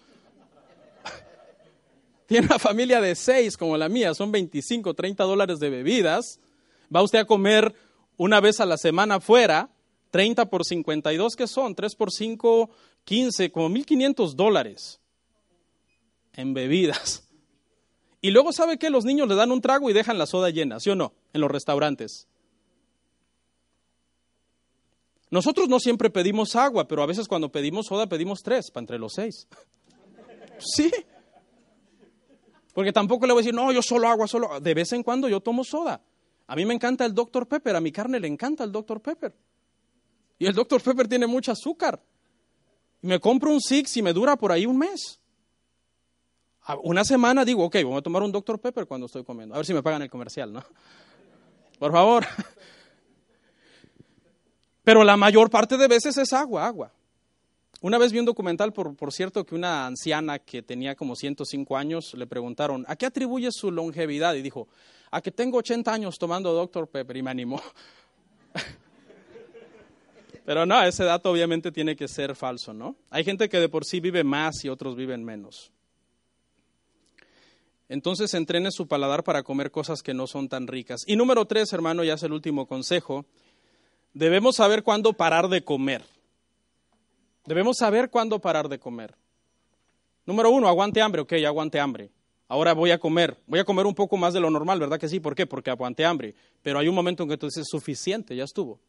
Tiene 2.28 2.48
una 2.48 2.60
familia 2.60 3.02
de 3.02 3.16
seis 3.16 3.58
como 3.58 3.78
la 3.78 3.90
mía, 3.90 4.14
son 4.14 4.32
25, 4.32 4.94
30 4.94 5.24
dólares 5.24 5.60
de 5.60 5.70
bebidas. 5.70 6.40
Va 6.94 7.02
usted 7.02 7.20
a 7.20 7.26
comer 7.26 7.74
una 8.18 8.40
vez 8.40 8.60
a 8.60 8.66
la 8.66 8.78
semana 8.78 9.20
fuera 9.20 9.70
30 10.16 10.50
por 10.50 10.64
52, 10.64 11.36
¿qué 11.36 11.46
son? 11.46 11.76
3 11.76 11.94
por 11.96 12.10
5, 12.10 12.70
15, 13.04 13.52
como 13.52 13.70
1.500 13.70 14.34
dólares 14.34 15.02
en 16.34 16.54
bebidas. 16.54 17.24
Y 18.22 18.32
luego, 18.32 18.54
¿sabe 18.54 18.80
qué? 18.80 18.90
Los 18.90 19.06
niños 19.06 19.28
le 19.28 19.36
dan 19.36 19.52
un 19.52 19.62
trago 19.62 19.88
y 19.88 19.94
dejan 19.94 20.18
la 20.18 20.26
soda 20.26 20.50
llena, 20.50 20.80
¿sí 20.80 20.90
o 20.90 20.96
no? 20.96 21.14
En 21.34 21.42
los 21.42 21.52
restaurantes. 21.52 22.28
Nosotros 25.32 25.68
no 25.68 25.80
siempre 25.80 26.10
pedimos 26.10 26.56
agua, 26.56 26.88
pero 26.88 27.02
a 27.04 27.06
veces 27.06 27.28
cuando 27.28 27.52
pedimos 27.52 27.88
soda 27.88 28.08
pedimos 28.08 28.42
tres, 28.44 28.72
para 28.72 28.84
entre 28.84 29.00
los 29.00 29.14
seis. 29.14 29.48
Sí. 30.58 30.90
Porque 32.74 32.94
tampoco 32.94 33.26
le 33.26 33.34
voy 33.34 33.42
a 33.42 33.44
decir, 33.44 33.54
no, 33.54 33.74
yo 33.74 33.82
solo 33.82 34.08
agua, 34.08 34.26
solo. 34.26 34.62
De 34.62 34.74
vez 34.74 34.94
en 34.94 35.04
cuando 35.04 35.28
yo 35.28 35.42
tomo 35.42 35.66
soda. 35.66 36.02
A 36.48 36.56
mí 36.56 36.66
me 36.66 36.74
encanta 36.74 37.06
el 37.06 37.14
Dr. 37.14 37.46
Pepper, 37.46 37.76
a 37.76 37.82
mi 37.82 37.92
carne 37.92 38.22
le 38.22 38.28
encanta 38.30 38.64
el 38.64 38.72
Dr. 38.72 39.02
Pepper. 39.02 39.36
Y 40.38 40.46
el 40.46 40.54
Dr. 40.54 40.82
Pepper 40.82 41.08
tiene 41.08 41.28
mucho 41.28 41.52
azúcar. 41.52 42.02
Y 43.02 43.08
me 43.08 43.20
compro 43.20 43.52
un 43.52 43.62
Six 43.62 43.98
y 43.98 44.02
me 44.02 44.14
dura 44.14 44.36
por 44.36 44.52
ahí 44.52 44.66
un 44.66 44.78
mes. 44.78 45.20
Una 46.84 47.04
semana 47.04 47.46
digo, 47.46 47.64
ok, 47.66 47.78
voy 47.84 47.98
a 47.98 48.02
tomar 48.02 48.24
un 48.24 48.32
Dr. 48.32 48.60
Pepper 48.60 48.88
cuando 48.88 49.06
estoy 49.06 49.24
comiendo. 49.24 49.56
A 49.56 49.58
ver 49.58 49.66
si 49.66 49.74
me 49.74 49.84
pagan 49.84 50.02
el 50.02 50.10
comercial, 50.10 50.52
¿no? 50.52 50.64
Por 51.80 51.92
favor. 51.92 52.26
Pero 54.86 55.04
la 55.04 55.18
mayor 55.18 55.50
parte 55.50 55.78
de 55.78 55.90
veces 55.90 56.18
es 56.18 56.32
agua, 56.32 56.66
agua. 56.66 56.94
Una 57.82 57.98
vez 57.98 58.14
vi 58.14 58.20
un 58.20 58.26
documental, 58.26 58.72
por, 58.72 58.96
por, 58.96 59.12
cierto, 59.12 59.46
que 59.46 59.56
una 59.56 59.86
anciana 59.86 60.40
que 60.40 60.62
tenía 60.62 60.96
como 60.96 61.16
105 61.16 61.76
años 61.76 62.14
le 62.14 62.26
preguntaron, 62.26 62.86
¿a 62.88 62.96
qué 62.96 63.06
atribuye 63.06 63.50
su 63.52 63.72
longevidad? 63.72 64.36
Y 64.36 64.42
dijo, 64.42 64.70
a 65.12 65.22
que 65.22 65.32
tengo 65.32 65.58
80 65.58 65.92
años 65.92 66.18
tomando 66.18 66.54
Dr. 66.54 66.88
Pepper 66.88 67.18
y 67.18 67.24
me 67.24 67.32
animó. 67.32 67.62
Pero 70.46 70.66
no, 70.66 70.82
ese 70.84 71.04
dato 71.04 71.32
obviamente 71.32 71.72
tiene 71.72 71.96
que 71.96 72.08
ser 72.08 72.36
falso, 72.36 72.74
¿no? 72.74 72.96
Hay 73.10 73.24
gente 73.24 73.50
que 73.50 73.60
de 73.60 73.68
por 73.68 73.86
sí 73.86 74.00
vive 74.00 74.24
más 74.24 74.64
y 74.64 74.70
otros 74.70 74.96
viven 74.96 75.24
menos. 75.24 75.72
Entonces 77.90 78.34
entrene 78.36 78.70
su 78.72 78.88
paladar 78.88 79.24
para 79.24 79.44
comer 79.44 79.72
cosas 79.72 80.02
que 80.04 80.14
no 80.14 80.28
son 80.28 80.48
tan 80.48 80.68
ricas. 80.68 81.02
Y 81.08 81.16
número 81.16 81.46
tres, 81.46 81.74
hermano, 81.74 82.04
ya 82.04 82.14
es 82.14 82.24
el 82.24 82.34
último 82.34 82.68
consejo. 82.68 83.26
Debemos 84.16 84.56
saber 84.56 84.82
cuándo 84.82 85.12
parar 85.12 85.50
de 85.50 85.62
comer. 85.62 86.02
Debemos 87.46 87.76
saber 87.78 88.10
cuándo 88.10 88.40
parar 88.40 88.70
de 88.70 88.80
comer. 88.80 89.14
Número 90.26 90.50
uno, 90.52 90.70
aguante 90.70 91.02
hambre. 91.02 91.22
Ok, 91.22 91.34
aguante 91.46 91.82
hambre. 91.82 92.10
Ahora 92.48 92.74
voy 92.74 92.92
a 92.92 92.98
comer. 92.98 93.38
Voy 93.46 93.60
a 93.60 93.66
comer 93.66 93.86
un 93.86 93.94
poco 93.94 94.16
más 94.16 94.34
de 94.34 94.40
lo 94.40 94.50
normal, 94.50 94.80
¿verdad 94.80 94.98
que 94.98 95.10
sí? 95.10 95.20
¿Por 95.20 95.36
qué? 95.36 95.46
Porque 95.46 95.70
aguante 95.70 96.06
hambre. 96.06 96.34
Pero 96.62 96.80
hay 96.80 96.88
un 96.88 96.96
momento 96.96 97.24
en 97.24 97.30
que 97.30 97.38
tú 97.38 97.48
dices, 97.48 97.68
suficiente, 97.70 98.34
ya 98.38 98.46
estuvo. 98.46 98.80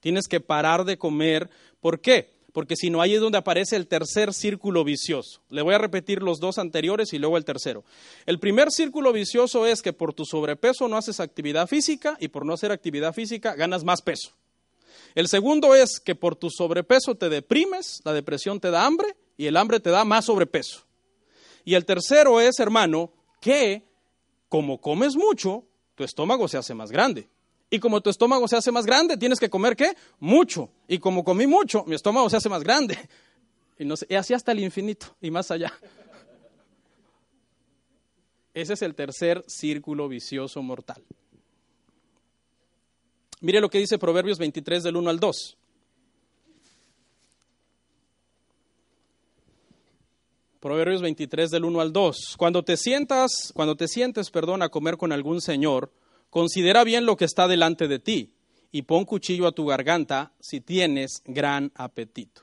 Tienes 0.00 0.26
que 0.26 0.40
parar 0.40 0.84
de 0.84 0.98
comer. 0.98 1.48
¿Por 1.78 2.00
qué? 2.00 2.33
Porque 2.54 2.76
si 2.76 2.88
no, 2.88 3.02
ahí 3.02 3.14
es 3.14 3.20
donde 3.20 3.36
aparece 3.36 3.74
el 3.74 3.88
tercer 3.88 4.32
círculo 4.32 4.84
vicioso. 4.84 5.40
Le 5.50 5.60
voy 5.60 5.74
a 5.74 5.78
repetir 5.78 6.22
los 6.22 6.38
dos 6.38 6.58
anteriores 6.58 7.12
y 7.12 7.18
luego 7.18 7.36
el 7.36 7.44
tercero. 7.44 7.82
El 8.26 8.38
primer 8.38 8.70
círculo 8.70 9.12
vicioso 9.12 9.66
es 9.66 9.82
que 9.82 9.92
por 9.92 10.14
tu 10.14 10.24
sobrepeso 10.24 10.86
no 10.86 10.96
haces 10.96 11.18
actividad 11.18 11.66
física 11.66 12.16
y 12.20 12.28
por 12.28 12.46
no 12.46 12.52
hacer 12.52 12.70
actividad 12.70 13.12
física 13.12 13.56
ganas 13.56 13.82
más 13.82 14.02
peso. 14.02 14.30
El 15.16 15.26
segundo 15.26 15.74
es 15.74 15.98
que 15.98 16.14
por 16.14 16.36
tu 16.36 16.48
sobrepeso 16.48 17.16
te 17.16 17.28
deprimes, 17.28 18.00
la 18.04 18.12
depresión 18.12 18.60
te 18.60 18.70
da 18.70 18.86
hambre 18.86 19.16
y 19.36 19.46
el 19.46 19.56
hambre 19.56 19.80
te 19.80 19.90
da 19.90 20.04
más 20.04 20.26
sobrepeso. 20.26 20.84
Y 21.64 21.74
el 21.74 21.84
tercero 21.84 22.40
es, 22.40 22.60
hermano, 22.60 23.10
que 23.40 23.82
como 24.48 24.80
comes 24.80 25.16
mucho, 25.16 25.64
tu 25.96 26.04
estómago 26.04 26.46
se 26.46 26.56
hace 26.56 26.72
más 26.72 26.92
grande. 26.92 27.26
Y 27.74 27.80
como 27.80 28.00
tu 28.00 28.08
estómago 28.08 28.46
se 28.46 28.56
hace 28.56 28.70
más 28.70 28.86
grande, 28.86 29.16
tienes 29.16 29.40
que 29.40 29.50
comer 29.50 29.74
qué? 29.74 29.96
Mucho. 30.20 30.70
Y 30.86 31.00
como 31.00 31.24
comí 31.24 31.48
mucho, 31.48 31.82
mi 31.88 31.96
estómago 31.96 32.30
se 32.30 32.36
hace 32.36 32.48
más 32.48 32.62
grande. 32.62 32.96
Y, 33.76 33.84
no 33.84 33.94
así 33.94 34.32
hasta 34.32 34.52
el 34.52 34.60
infinito 34.60 35.16
y 35.20 35.32
más 35.32 35.50
allá. 35.50 35.72
Ese 38.54 38.74
es 38.74 38.82
el 38.82 38.94
tercer 38.94 39.42
círculo 39.48 40.08
vicioso 40.08 40.62
mortal. 40.62 41.02
Mire 43.40 43.60
lo 43.60 43.68
que 43.68 43.78
dice 43.78 43.98
Proverbios 43.98 44.38
23 44.38 44.84
del 44.84 44.96
1 44.96 45.10
al 45.10 45.18
2. 45.18 45.56
Proverbios 50.60 51.02
23 51.02 51.50
del 51.50 51.64
1 51.64 51.80
al 51.80 51.92
2. 51.92 52.36
Cuando 52.38 52.62
te 52.62 52.76
sientas, 52.76 53.50
cuando 53.52 53.74
te 53.74 53.88
sientes, 53.88 54.30
perdón, 54.30 54.62
a 54.62 54.68
comer 54.68 54.96
con 54.96 55.10
algún 55.10 55.40
señor, 55.40 55.90
Considera 56.34 56.82
bien 56.82 57.06
lo 57.06 57.16
que 57.16 57.24
está 57.24 57.46
delante 57.46 57.86
de 57.86 58.00
ti 58.00 58.34
y 58.72 58.82
pon 58.82 59.04
cuchillo 59.04 59.46
a 59.46 59.52
tu 59.52 59.66
garganta 59.66 60.32
si 60.40 60.60
tienes 60.60 61.22
gran 61.24 61.70
apetito. 61.76 62.42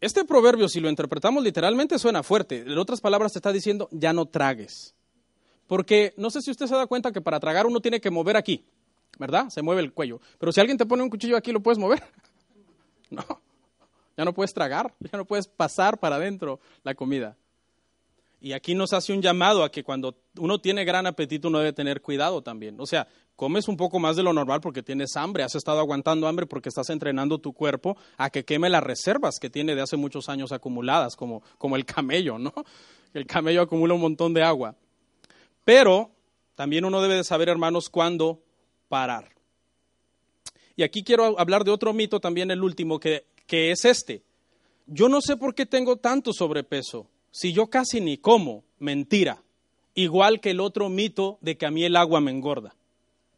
Este 0.00 0.24
proverbio, 0.24 0.68
si 0.68 0.78
lo 0.78 0.88
interpretamos 0.88 1.42
literalmente, 1.42 1.98
suena 1.98 2.22
fuerte. 2.22 2.60
En 2.60 2.78
otras 2.78 3.00
palabras, 3.00 3.32
te 3.32 3.40
está 3.40 3.50
diciendo, 3.50 3.88
ya 3.90 4.12
no 4.12 4.26
tragues. 4.26 4.94
Porque 5.66 6.14
no 6.16 6.30
sé 6.30 6.42
si 6.42 6.52
usted 6.52 6.68
se 6.68 6.76
da 6.76 6.86
cuenta 6.86 7.10
que 7.10 7.20
para 7.20 7.40
tragar 7.40 7.66
uno 7.66 7.80
tiene 7.80 8.00
que 8.00 8.12
mover 8.12 8.36
aquí. 8.36 8.64
¿verdad? 9.18 9.48
Se 9.48 9.60
mueve 9.60 9.82
el 9.82 9.92
cuello. 9.92 10.20
Pero 10.38 10.52
si 10.52 10.60
alguien 10.60 10.78
te 10.78 10.86
pone 10.86 11.02
un 11.02 11.10
cuchillo 11.10 11.36
aquí, 11.36 11.50
¿lo 11.50 11.60
puedes 11.60 11.78
mover? 11.78 12.02
No, 13.10 13.24
ya 14.16 14.24
no 14.24 14.32
puedes 14.32 14.54
tragar, 14.54 14.94
ya 14.98 15.18
no 15.18 15.24
puedes 15.24 15.48
pasar 15.48 15.98
para 15.98 16.16
adentro 16.16 16.60
la 16.84 16.94
comida. 16.94 17.36
Y 18.40 18.52
aquí 18.52 18.74
nos 18.74 18.92
hace 18.92 19.12
un 19.12 19.22
llamado 19.22 19.64
a 19.64 19.70
que 19.70 19.82
cuando 19.82 20.16
uno 20.38 20.58
tiene 20.58 20.84
gran 20.84 21.06
apetito 21.06 21.48
uno 21.48 21.58
debe 21.58 21.72
tener 21.72 22.02
cuidado 22.02 22.42
también. 22.42 22.78
O 22.78 22.86
sea, 22.86 23.08
comes 23.36 23.68
un 23.68 23.76
poco 23.76 23.98
más 23.98 24.16
de 24.16 24.22
lo 24.22 24.32
normal 24.32 24.60
porque 24.60 24.82
tienes 24.82 25.16
hambre, 25.16 25.42
has 25.42 25.54
estado 25.54 25.80
aguantando 25.80 26.28
hambre 26.28 26.46
porque 26.46 26.68
estás 26.68 26.90
entrenando 26.90 27.38
tu 27.38 27.52
cuerpo 27.52 27.96
a 28.16 28.30
que 28.30 28.44
queme 28.44 28.68
las 28.68 28.82
reservas 28.82 29.38
que 29.40 29.50
tiene 29.50 29.74
de 29.74 29.80
hace 29.80 29.96
muchos 29.96 30.28
años 30.28 30.52
acumuladas, 30.52 31.16
como, 31.16 31.42
como 31.58 31.76
el 31.76 31.84
camello, 31.84 32.38
¿no? 32.38 32.52
El 33.14 33.26
camello 33.26 33.62
acumula 33.62 33.94
un 33.94 34.00
montón 34.00 34.34
de 34.34 34.42
agua. 34.42 34.74
Pero 35.64 36.10
también 36.54 36.84
uno 36.84 37.00
debe 37.00 37.14
de 37.14 37.24
saber, 37.24 37.48
hermanos, 37.48 37.88
cuándo 37.88 38.42
parar. 38.88 39.30
Y 40.76 40.82
aquí 40.82 41.04
quiero 41.04 41.38
hablar 41.38 41.64
de 41.64 41.70
otro 41.70 41.92
mito 41.92 42.20
también, 42.20 42.50
el 42.50 42.62
último, 42.62 42.98
que, 42.98 43.26
que 43.46 43.70
es 43.70 43.84
este. 43.84 44.22
Yo 44.86 45.08
no 45.08 45.20
sé 45.20 45.36
por 45.36 45.54
qué 45.54 45.64
tengo 45.66 45.96
tanto 45.96 46.32
sobrepeso, 46.32 47.08
si 47.34 47.52
yo 47.52 47.66
casi 47.66 48.00
ni 48.00 48.16
como, 48.16 48.62
mentira. 48.78 49.42
Igual 49.96 50.40
que 50.40 50.50
el 50.50 50.60
otro 50.60 50.88
mito 50.88 51.38
de 51.40 51.56
que 51.56 51.66
a 51.66 51.72
mí 51.72 51.84
el 51.84 51.96
agua 51.96 52.20
me 52.20 52.30
engorda. 52.30 52.76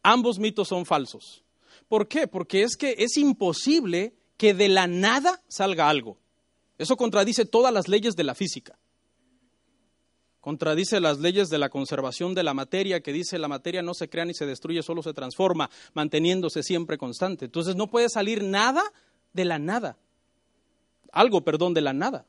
Ambos 0.03 0.37
mitos 0.37 0.67
son 0.67 0.85
falsos. 0.85 1.43
¿Por 1.87 2.07
qué? 2.07 2.27
Porque 2.27 2.61
es 2.61 2.77
que 2.77 2.93
es 2.99 3.17
imposible 3.17 4.13
que 4.37 4.53
de 4.53 4.69
la 4.69 4.85
nada 4.85 5.41
salga 5.47 5.89
algo. 5.89 6.19
Eso 6.77 6.95
contradice 6.95 7.45
todas 7.45 7.73
las 7.73 7.87
leyes 7.87 8.15
de 8.15 8.23
la 8.23 8.35
física 8.35 8.77
contradice 10.47 11.01
las 11.01 11.19
leyes 11.19 11.49
de 11.49 11.57
la 11.57 11.67
conservación 11.67 12.33
de 12.33 12.41
la 12.41 12.53
materia, 12.53 13.01
que 13.01 13.11
dice 13.11 13.37
la 13.37 13.49
materia 13.49 13.81
no 13.81 13.93
se 13.93 14.07
crea 14.07 14.23
ni 14.23 14.33
se 14.33 14.45
destruye, 14.45 14.81
solo 14.81 15.03
se 15.03 15.13
transforma, 15.13 15.69
manteniéndose 15.93 16.63
siempre 16.63 16.97
constante. 16.97 17.43
Entonces 17.43 17.75
no 17.75 17.87
puede 17.87 18.07
salir 18.07 18.45
nada 18.45 18.81
de 19.33 19.43
la 19.43 19.59
nada. 19.59 19.97
Algo, 21.11 21.41
perdón, 21.41 21.73
de 21.73 21.81
la 21.81 21.91
nada. 21.91 22.25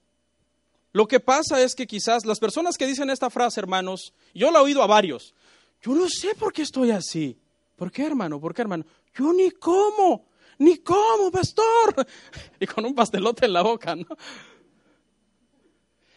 Lo 0.92 1.06
que 1.06 1.20
pasa 1.20 1.62
es 1.62 1.74
que 1.74 1.86
quizás 1.86 2.24
las 2.24 2.38
personas 2.38 2.76
que 2.76 2.86
dicen 2.86 3.10
esta 3.10 3.30
frase, 3.30 3.60
hermanos, 3.60 4.12
yo 4.34 4.50
la 4.50 4.60
he 4.60 4.62
oído 4.62 4.82
a 4.82 4.86
varios, 4.86 5.34
yo 5.82 5.94
no 5.94 6.08
sé 6.08 6.34
por 6.34 6.52
qué 6.52 6.62
estoy 6.62 6.90
así. 6.90 7.38
¿Por 7.76 7.92
qué, 7.92 8.04
hermano? 8.04 8.40
¿Por 8.40 8.54
qué, 8.54 8.62
hermano? 8.62 8.84
Yo 9.14 9.32
ni 9.32 9.50
como, 9.50 10.26
ni 10.58 10.78
como, 10.78 11.30
pastor. 11.30 12.06
Y 12.60 12.66
con 12.66 12.84
un 12.84 12.94
pastelote 12.94 13.46
en 13.46 13.52
la 13.52 13.62
boca, 13.62 13.94
¿no? 13.94 14.06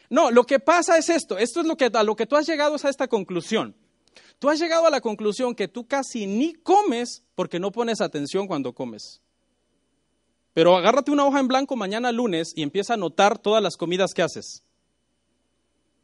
No, 0.10 0.30
lo 0.32 0.44
que 0.44 0.60
pasa 0.60 0.98
es 0.98 1.10
esto, 1.10 1.38
esto 1.38 1.62
es 1.62 1.66
lo 1.66 1.78
que, 1.78 1.90
a 1.94 2.04
lo 2.04 2.16
que 2.16 2.26
tú 2.26 2.36
has 2.36 2.46
llegado 2.46 2.76
es 2.76 2.84
a 2.84 2.90
esta 2.90 3.08
conclusión. 3.08 3.76
Tú 4.40 4.50
has 4.50 4.60
llegado 4.60 4.88
a 4.88 4.90
la 4.90 5.00
conclusión 5.00 5.56
que 5.56 5.68
tú 5.68 5.88
casi 5.88 6.28
ni 6.28 6.54
comes 6.54 7.24
porque 7.36 7.60
no 7.60 7.72
pones 7.72 8.02
atención 8.02 8.48
cuando 8.48 8.74
comes. 8.74 9.22
Pero 10.54 10.76
agárrate 10.76 11.12
una 11.12 11.26
hoja 11.26 11.40
en 11.40 11.48
blanco 11.48 11.76
mañana 11.76 12.12
lunes 12.12 12.54
y 12.56 12.64
empieza 12.64 12.94
a 12.94 12.96
anotar 12.96 13.38
todas 13.38 13.64
las 13.64 13.78
comidas 13.78 14.14
que 14.14 14.22
haces. 14.22 14.64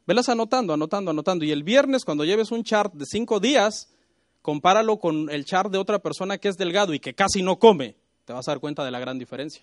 Velas 0.06 0.30
anotando, 0.30 0.72
anotando, 0.72 1.10
anotando. 1.10 1.44
Y 1.44 1.52
el 1.52 1.62
viernes, 1.62 2.04
cuando 2.04 2.24
lleves 2.24 2.50
un 2.50 2.64
chart 2.64 2.94
de 2.94 3.04
cinco 3.04 3.40
días, 3.40 3.92
compáralo 4.40 4.98
con 4.98 5.28
el 5.28 5.44
chart 5.44 5.70
de 5.70 5.76
otra 5.76 5.98
persona 5.98 6.38
que 6.38 6.48
es 6.48 6.56
delgado 6.56 6.94
y 6.94 6.98
que 6.98 7.14
casi 7.14 7.42
no 7.42 7.58
come. 7.58 7.94
Te 8.24 8.32
vas 8.32 8.48
a 8.48 8.52
dar 8.52 8.60
cuenta 8.60 8.84
de 8.84 8.90
la 8.90 9.00
gran 9.00 9.18
diferencia. 9.18 9.62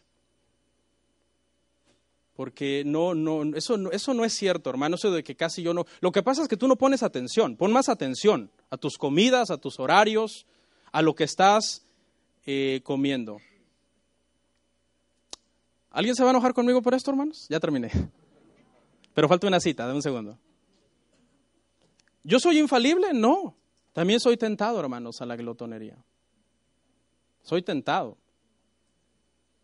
Porque 2.35 2.83
no, 2.85 3.15
no, 3.15 3.55
eso, 3.55 3.77
no, 3.77 3.89
eso 3.91 4.13
no 4.13 4.23
es 4.23 4.33
cierto, 4.33 4.69
hermano, 4.69 4.97
eso 4.97 5.09
de 5.09 5.23
que 5.23 5.35
casi 5.35 5.63
yo 5.63 5.73
no. 5.73 5.85
Lo 6.01 6.11
que 6.11 6.21
pasa 6.21 6.43
es 6.43 6.47
que 6.47 6.57
tú 6.57 6.67
no 6.67 6.75
pones 6.75 7.01
atención, 7.01 7.55
pon 7.55 7.71
más 7.71 7.89
atención 7.89 8.51
a 8.69 8.77
tus 8.77 8.97
comidas, 8.97 9.49
a 9.49 9.57
tus 9.57 9.79
horarios, 9.79 10.45
a 10.91 11.01
lo 11.01 11.15
que 11.15 11.23
estás 11.23 11.85
eh, 12.45 12.81
comiendo. 12.83 13.37
¿Alguien 15.95 16.13
se 16.13 16.23
va 16.23 16.29
a 16.29 16.33
enojar 16.33 16.53
conmigo 16.53 16.81
por 16.81 16.93
esto, 16.93 17.09
hermanos? 17.09 17.47
Ya 17.49 17.57
terminé. 17.57 17.89
Pero 19.13 19.29
falta 19.29 19.47
una 19.47 19.61
cita, 19.61 19.87
de 19.87 19.93
un 19.93 20.01
segundo. 20.01 20.37
¿Yo 22.21 22.37
soy 22.37 22.59
infalible? 22.59 23.13
No. 23.13 23.55
También 23.93 24.19
soy 24.19 24.35
tentado, 24.35 24.77
hermanos, 24.77 25.21
a 25.21 25.25
la 25.25 25.37
glotonería. 25.37 25.95
Soy 27.43 27.61
tentado. 27.61 28.17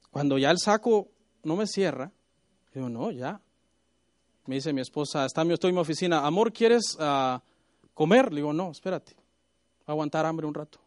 Cuando 0.10 0.38
ya 0.38 0.52
el 0.52 0.58
saco 0.58 1.10
no 1.44 1.58
me 1.58 1.68
cierra, 1.68 2.14
Digo, 2.74 2.88
no, 2.88 3.12
ya. 3.12 3.42
Me 4.46 4.56
dice 4.56 4.72
mi 4.72 4.80
esposa, 4.80 5.26
está, 5.26 5.42
estoy 5.44 5.70
en 5.70 5.76
mi 5.76 5.82
oficina, 5.82 6.26
amor, 6.26 6.54
¿quieres 6.54 6.96
ah, 7.00 7.42
comer? 7.94 8.32
Le 8.32 8.38
digo, 8.38 8.54
no, 8.54 8.72
espérate, 8.72 9.18
aguantar 9.86 10.26
hambre 10.26 10.48
un 10.48 10.54
rato. 10.54 10.80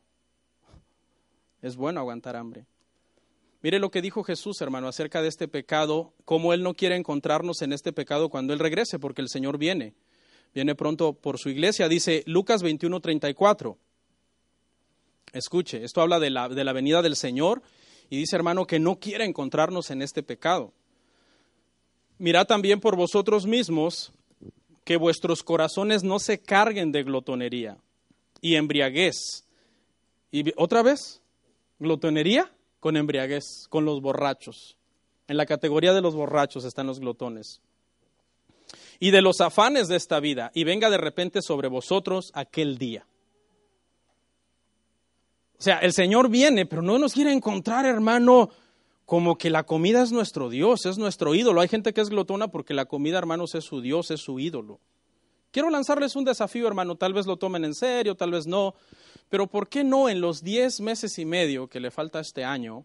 Es 1.60 1.76
bueno 1.76 2.00
aguantar 2.00 2.34
hambre. 2.34 2.66
Mire 3.64 3.78
lo 3.78 3.90
que 3.90 4.02
dijo 4.02 4.22
Jesús, 4.22 4.60
hermano, 4.60 4.88
acerca 4.88 5.22
de 5.22 5.28
este 5.28 5.48
pecado, 5.48 6.12
cómo 6.26 6.52
Él 6.52 6.62
no 6.62 6.74
quiere 6.74 6.96
encontrarnos 6.96 7.62
en 7.62 7.72
este 7.72 7.94
pecado 7.94 8.28
cuando 8.28 8.52
Él 8.52 8.58
regrese, 8.58 8.98
porque 8.98 9.22
el 9.22 9.30
Señor 9.30 9.56
viene. 9.56 9.94
Viene 10.54 10.74
pronto 10.74 11.14
por 11.14 11.38
su 11.38 11.48
iglesia. 11.48 11.88
Dice 11.88 12.24
Lucas 12.26 12.62
21, 12.62 13.00
34. 13.00 13.78
Escuche, 15.32 15.82
esto 15.82 16.02
habla 16.02 16.20
de 16.20 16.28
la, 16.28 16.50
de 16.50 16.62
la 16.62 16.74
venida 16.74 17.00
del 17.00 17.16
Señor 17.16 17.62
y 18.10 18.18
dice, 18.18 18.36
hermano, 18.36 18.66
que 18.66 18.78
no 18.78 18.96
quiere 18.96 19.24
encontrarnos 19.24 19.90
en 19.90 20.02
este 20.02 20.22
pecado. 20.22 20.74
Mirad 22.18 22.46
también 22.46 22.80
por 22.80 22.96
vosotros 22.96 23.46
mismos 23.46 24.12
que 24.84 24.98
vuestros 24.98 25.42
corazones 25.42 26.04
no 26.04 26.18
se 26.18 26.38
carguen 26.38 26.92
de 26.92 27.02
glotonería 27.02 27.78
y 28.42 28.56
embriaguez. 28.56 29.46
Y 30.30 30.52
otra 30.60 30.82
vez, 30.82 31.22
glotonería 31.78 32.50
con 32.84 32.98
embriaguez, 32.98 33.66
con 33.70 33.86
los 33.86 34.02
borrachos. 34.02 34.76
En 35.26 35.38
la 35.38 35.46
categoría 35.46 35.94
de 35.94 36.02
los 36.02 36.14
borrachos 36.14 36.66
están 36.66 36.86
los 36.86 37.00
glotones. 37.00 37.62
Y 39.00 39.10
de 39.10 39.22
los 39.22 39.40
afanes 39.40 39.88
de 39.88 39.96
esta 39.96 40.20
vida, 40.20 40.50
y 40.52 40.64
venga 40.64 40.90
de 40.90 40.98
repente 40.98 41.40
sobre 41.40 41.68
vosotros 41.68 42.30
aquel 42.34 42.76
día. 42.76 43.06
O 45.58 45.62
sea, 45.62 45.78
el 45.78 45.94
Señor 45.94 46.28
viene, 46.28 46.66
pero 46.66 46.82
no 46.82 46.98
nos 46.98 47.14
quiere 47.14 47.32
encontrar, 47.32 47.86
hermano, 47.86 48.50
como 49.06 49.38
que 49.38 49.48
la 49.48 49.62
comida 49.62 50.02
es 50.02 50.12
nuestro 50.12 50.50
Dios, 50.50 50.84
es 50.84 50.98
nuestro 50.98 51.34
ídolo. 51.34 51.62
Hay 51.62 51.68
gente 51.68 51.94
que 51.94 52.02
es 52.02 52.10
glotona 52.10 52.48
porque 52.48 52.74
la 52.74 52.84
comida, 52.84 53.16
hermanos, 53.16 53.54
es 53.54 53.64
su 53.64 53.80
Dios, 53.80 54.10
es 54.10 54.20
su 54.20 54.38
ídolo. 54.40 54.78
Quiero 55.54 55.70
lanzarles 55.70 56.16
un 56.16 56.24
desafío, 56.24 56.66
hermano, 56.66 56.96
tal 56.96 57.12
vez 57.12 57.26
lo 57.26 57.36
tomen 57.36 57.64
en 57.64 57.76
serio, 57.76 58.16
tal 58.16 58.32
vez 58.32 58.44
no, 58.44 58.74
pero 59.28 59.46
¿por 59.46 59.68
qué 59.68 59.84
no 59.84 60.08
en 60.08 60.20
los 60.20 60.42
diez 60.42 60.80
meses 60.80 61.16
y 61.16 61.24
medio 61.24 61.68
que 61.68 61.78
le 61.78 61.92
falta 61.92 62.18
este 62.18 62.42
año, 62.42 62.84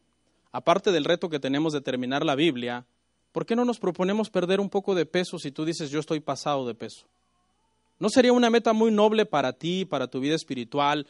aparte 0.51 0.91
del 0.91 1.03
reto 1.03 1.29
que 1.29 1.39
tenemos 1.39 1.73
de 1.73 1.81
terminar 1.81 2.23
la 2.23 2.35
Biblia, 2.35 2.85
¿por 3.31 3.47
qué 3.47 3.55
no 3.55 3.65
nos 3.65 3.79
proponemos 3.79 4.29
perder 4.29 4.59
un 4.59 4.69
poco 4.69 4.93
de 4.93 5.07
peso 5.07 5.39
si 5.39 5.49
tú 5.49 5.65
dices 5.65 5.89
yo 5.89 5.99
estoy 5.99 6.19
pasado 6.19 6.67
de 6.67 6.75
peso? 6.75 7.07
¿No 7.97 8.07
sería 8.07 8.33
una 8.33 8.51
meta 8.51 8.71
muy 8.71 8.91
noble 8.91 9.25
para 9.25 9.53
ti, 9.53 9.85
para 9.85 10.05
tu 10.05 10.19
vida 10.19 10.35
espiritual, 10.35 11.07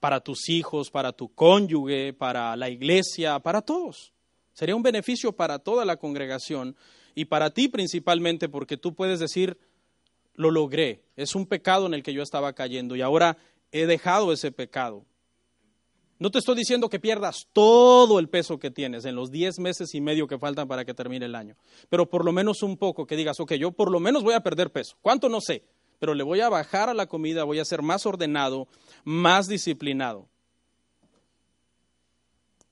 para 0.00 0.20
tus 0.20 0.50
hijos, 0.50 0.90
para 0.90 1.12
tu 1.12 1.32
cónyuge, 1.32 2.12
para 2.12 2.54
la 2.56 2.68
iglesia, 2.68 3.38
para 3.38 3.62
todos? 3.62 4.12
Sería 4.52 4.76
un 4.76 4.82
beneficio 4.82 5.32
para 5.32 5.60
toda 5.60 5.86
la 5.86 5.96
congregación 5.96 6.76
y 7.14 7.24
para 7.24 7.48
ti 7.48 7.68
principalmente 7.68 8.50
porque 8.50 8.76
tú 8.76 8.94
puedes 8.94 9.18
decir, 9.18 9.56
lo 10.34 10.50
logré, 10.50 11.02
es 11.16 11.34
un 11.34 11.46
pecado 11.46 11.86
en 11.86 11.94
el 11.94 12.02
que 12.02 12.12
yo 12.12 12.22
estaba 12.22 12.52
cayendo 12.52 12.96
y 12.96 13.02
ahora 13.02 13.36
he 13.72 13.86
dejado 13.86 14.32
ese 14.32 14.52
pecado. 14.52 15.04
No 16.18 16.30
te 16.30 16.38
estoy 16.38 16.54
diciendo 16.54 16.88
que 16.88 17.00
pierdas 17.00 17.48
todo 17.52 18.18
el 18.18 18.28
peso 18.28 18.58
que 18.58 18.70
tienes 18.70 19.04
en 19.04 19.16
los 19.16 19.30
diez 19.30 19.58
meses 19.58 19.94
y 19.94 20.00
medio 20.00 20.26
que 20.26 20.38
faltan 20.38 20.68
para 20.68 20.84
que 20.84 20.94
termine 20.94 21.26
el 21.26 21.34
año, 21.34 21.56
pero 21.88 22.08
por 22.08 22.24
lo 22.24 22.32
menos 22.32 22.62
un 22.62 22.76
poco 22.76 23.06
que 23.06 23.16
digas, 23.16 23.40
ok, 23.40 23.54
yo 23.54 23.72
por 23.72 23.90
lo 23.90 24.00
menos 24.00 24.22
voy 24.22 24.34
a 24.34 24.40
perder 24.40 24.70
peso. 24.70 24.96
¿Cuánto? 25.02 25.28
No 25.28 25.40
sé, 25.40 25.64
pero 25.98 26.14
le 26.14 26.22
voy 26.22 26.40
a 26.40 26.48
bajar 26.48 26.88
a 26.88 26.94
la 26.94 27.06
comida, 27.06 27.44
voy 27.44 27.58
a 27.58 27.64
ser 27.64 27.82
más 27.82 28.06
ordenado, 28.06 28.68
más 29.04 29.48
disciplinado. 29.48 30.28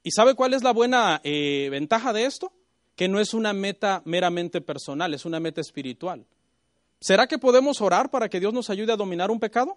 ¿Y 0.05 0.11
sabe 0.11 0.35
cuál 0.35 0.55
es 0.55 0.63
la 0.63 0.73
buena 0.73 1.21
eh, 1.25 1.69
ventaja 1.71 2.13
de 2.13 2.25
esto? 2.25 2.53
Que 2.97 3.09
no 3.09 3.21
es 3.21 3.35
una 3.35 3.53
meta 3.53 4.03
meramente 4.05 4.61
personal, 4.61 5.15
es 5.15 5.25
una 5.25 5.41
meta 5.41 5.61
espiritual. 5.61 6.27
¿Será 7.03 7.27
que 7.27 7.37
podemos 7.37 7.81
orar 7.81 8.13
para 8.13 8.29
que 8.29 8.39
Dios 8.39 8.55
nos 8.55 8.71
ayude 8.71 8.93
a 8.93 8.97
dominar 8.97 9.33
un 9.33 9.41
pecado? 9.41 9.77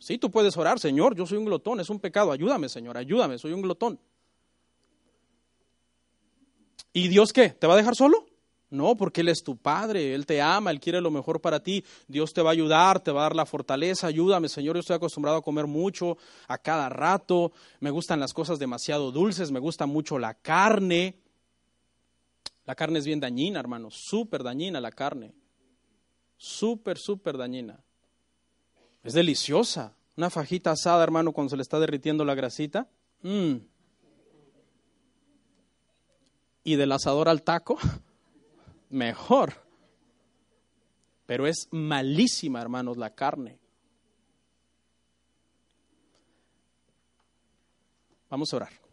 Sí, 0.00 0.18
tú 0.18 0.32
puedes 0.32 0.56
orar, 0.56 0.80
Señor, 0.80 1.14
yo 1.14 1.24
soy 1.24 1.38
un 1.38 1.44
glotón, 1.44 1.78
es 1.78 1.88
un 1.90 2.00
pecado, 2.00 2.32
ayúdame, 2.32 2.68
Señor, 2.68 2.96
ayúdame, 2.96 3.38
soy 3.38 3.52
un 3.52 3.62
glotón. 3.62 4.00
¿Y 6.92 7.06
Dios 7.06 7.32
qué? 7.32 7.50
¿Te 7.50 7.68
va 7.68 7.74
a 7.74 7.76
dejar 7.76 7.94
solo? 7.94 8.26
No, 8.68 8.96
porque 8.96 9.20
Él 9.20 9.28
es 9.28 9.44
tu 9.44 9.56
Padre, 9.56 10.12
Él 10.12 10.26
te 10.26 10.42
ama, 10.42 10.72
Él 10.72 10.80
quiere 10.80 11.00
lo 11.00 11.12
mejor 11.12 11.40
para 11.40 11.62
ti, 11.62 11.84
Dios 12.08 12.32
te 12.32 12.42
va 12.42 12.50
a 12.50 12.54
ayudar, 12.54 12.98
te 12.98 13.12
va 13.12 13.20
a 13.20 13.22
dar 13.22 13.36
la 13.36 13.46
fortaleza, 13.46 14.08
ayúdame 14.08 14.48
Señor, 14.48 14.74
yo 14.74 14.80
estoy 14.80 14.96
acostumbrado 14.96 15.38
a 15.38 15.42
comer 15.42 15.68
mucho, 15.68 16.18
a 16.48 16.58
cada 16.58 16.88
rato, 16.88 17.52
me 17.78 17.90
gustan 17.90 18.18
las 18.18 18.34
cosas 18.34 18.58
demasiado 18.58 19.12
dulces, 19.12 19.52
me 19.52 19.60
gusta 19.60 19.86
mucho 19.86 20.18
la 20.18 20.34
carne. 20.34 21.20
La 22.64 22.74
carne 22.74 22.98
es 22.98 23.06
bien 23.06 23.20
dañina, 23.20 23.60
hermano, 23.60 23.88
súper 23.92 24.42
dañina 24.42 24.80
la 24.80 24.90
carne, 24.90 25.32
súper, 26.36 26.98
súper 26.98 27.36
dañina. 27.36 27.82
Es 29.02 29.12
deliciosa, 29.12 29.94
una 30.16 30.30
fajita 30.30 30.72
asada, 30.72 31.02
hermano, 31.04 31.32
cuando 31.32 31.50
se 31.50 31.56
le 31.56 31.62
está 31.62 31.78
derritiendo 31.78 32.24
la 32.24 32.34
grasita, 32.34 32.88
Mm. 33.22 33.56
Y 36.64 36.76
del 36.76 36.92
asador 36.92 37.28
al 37.28 37.42
taco, 37.42 37.78
mejor. 38.90 39.54
Pero 41.26 41.46
es 41.46 41.68
malísima, 41.70 42.60
hermanos, 42.60 42.96
la 42.96 43.14
carne. 43.14 43.58
Vamos 48.28 48.52
a 48.52 48.56
orar. 48.56 48.85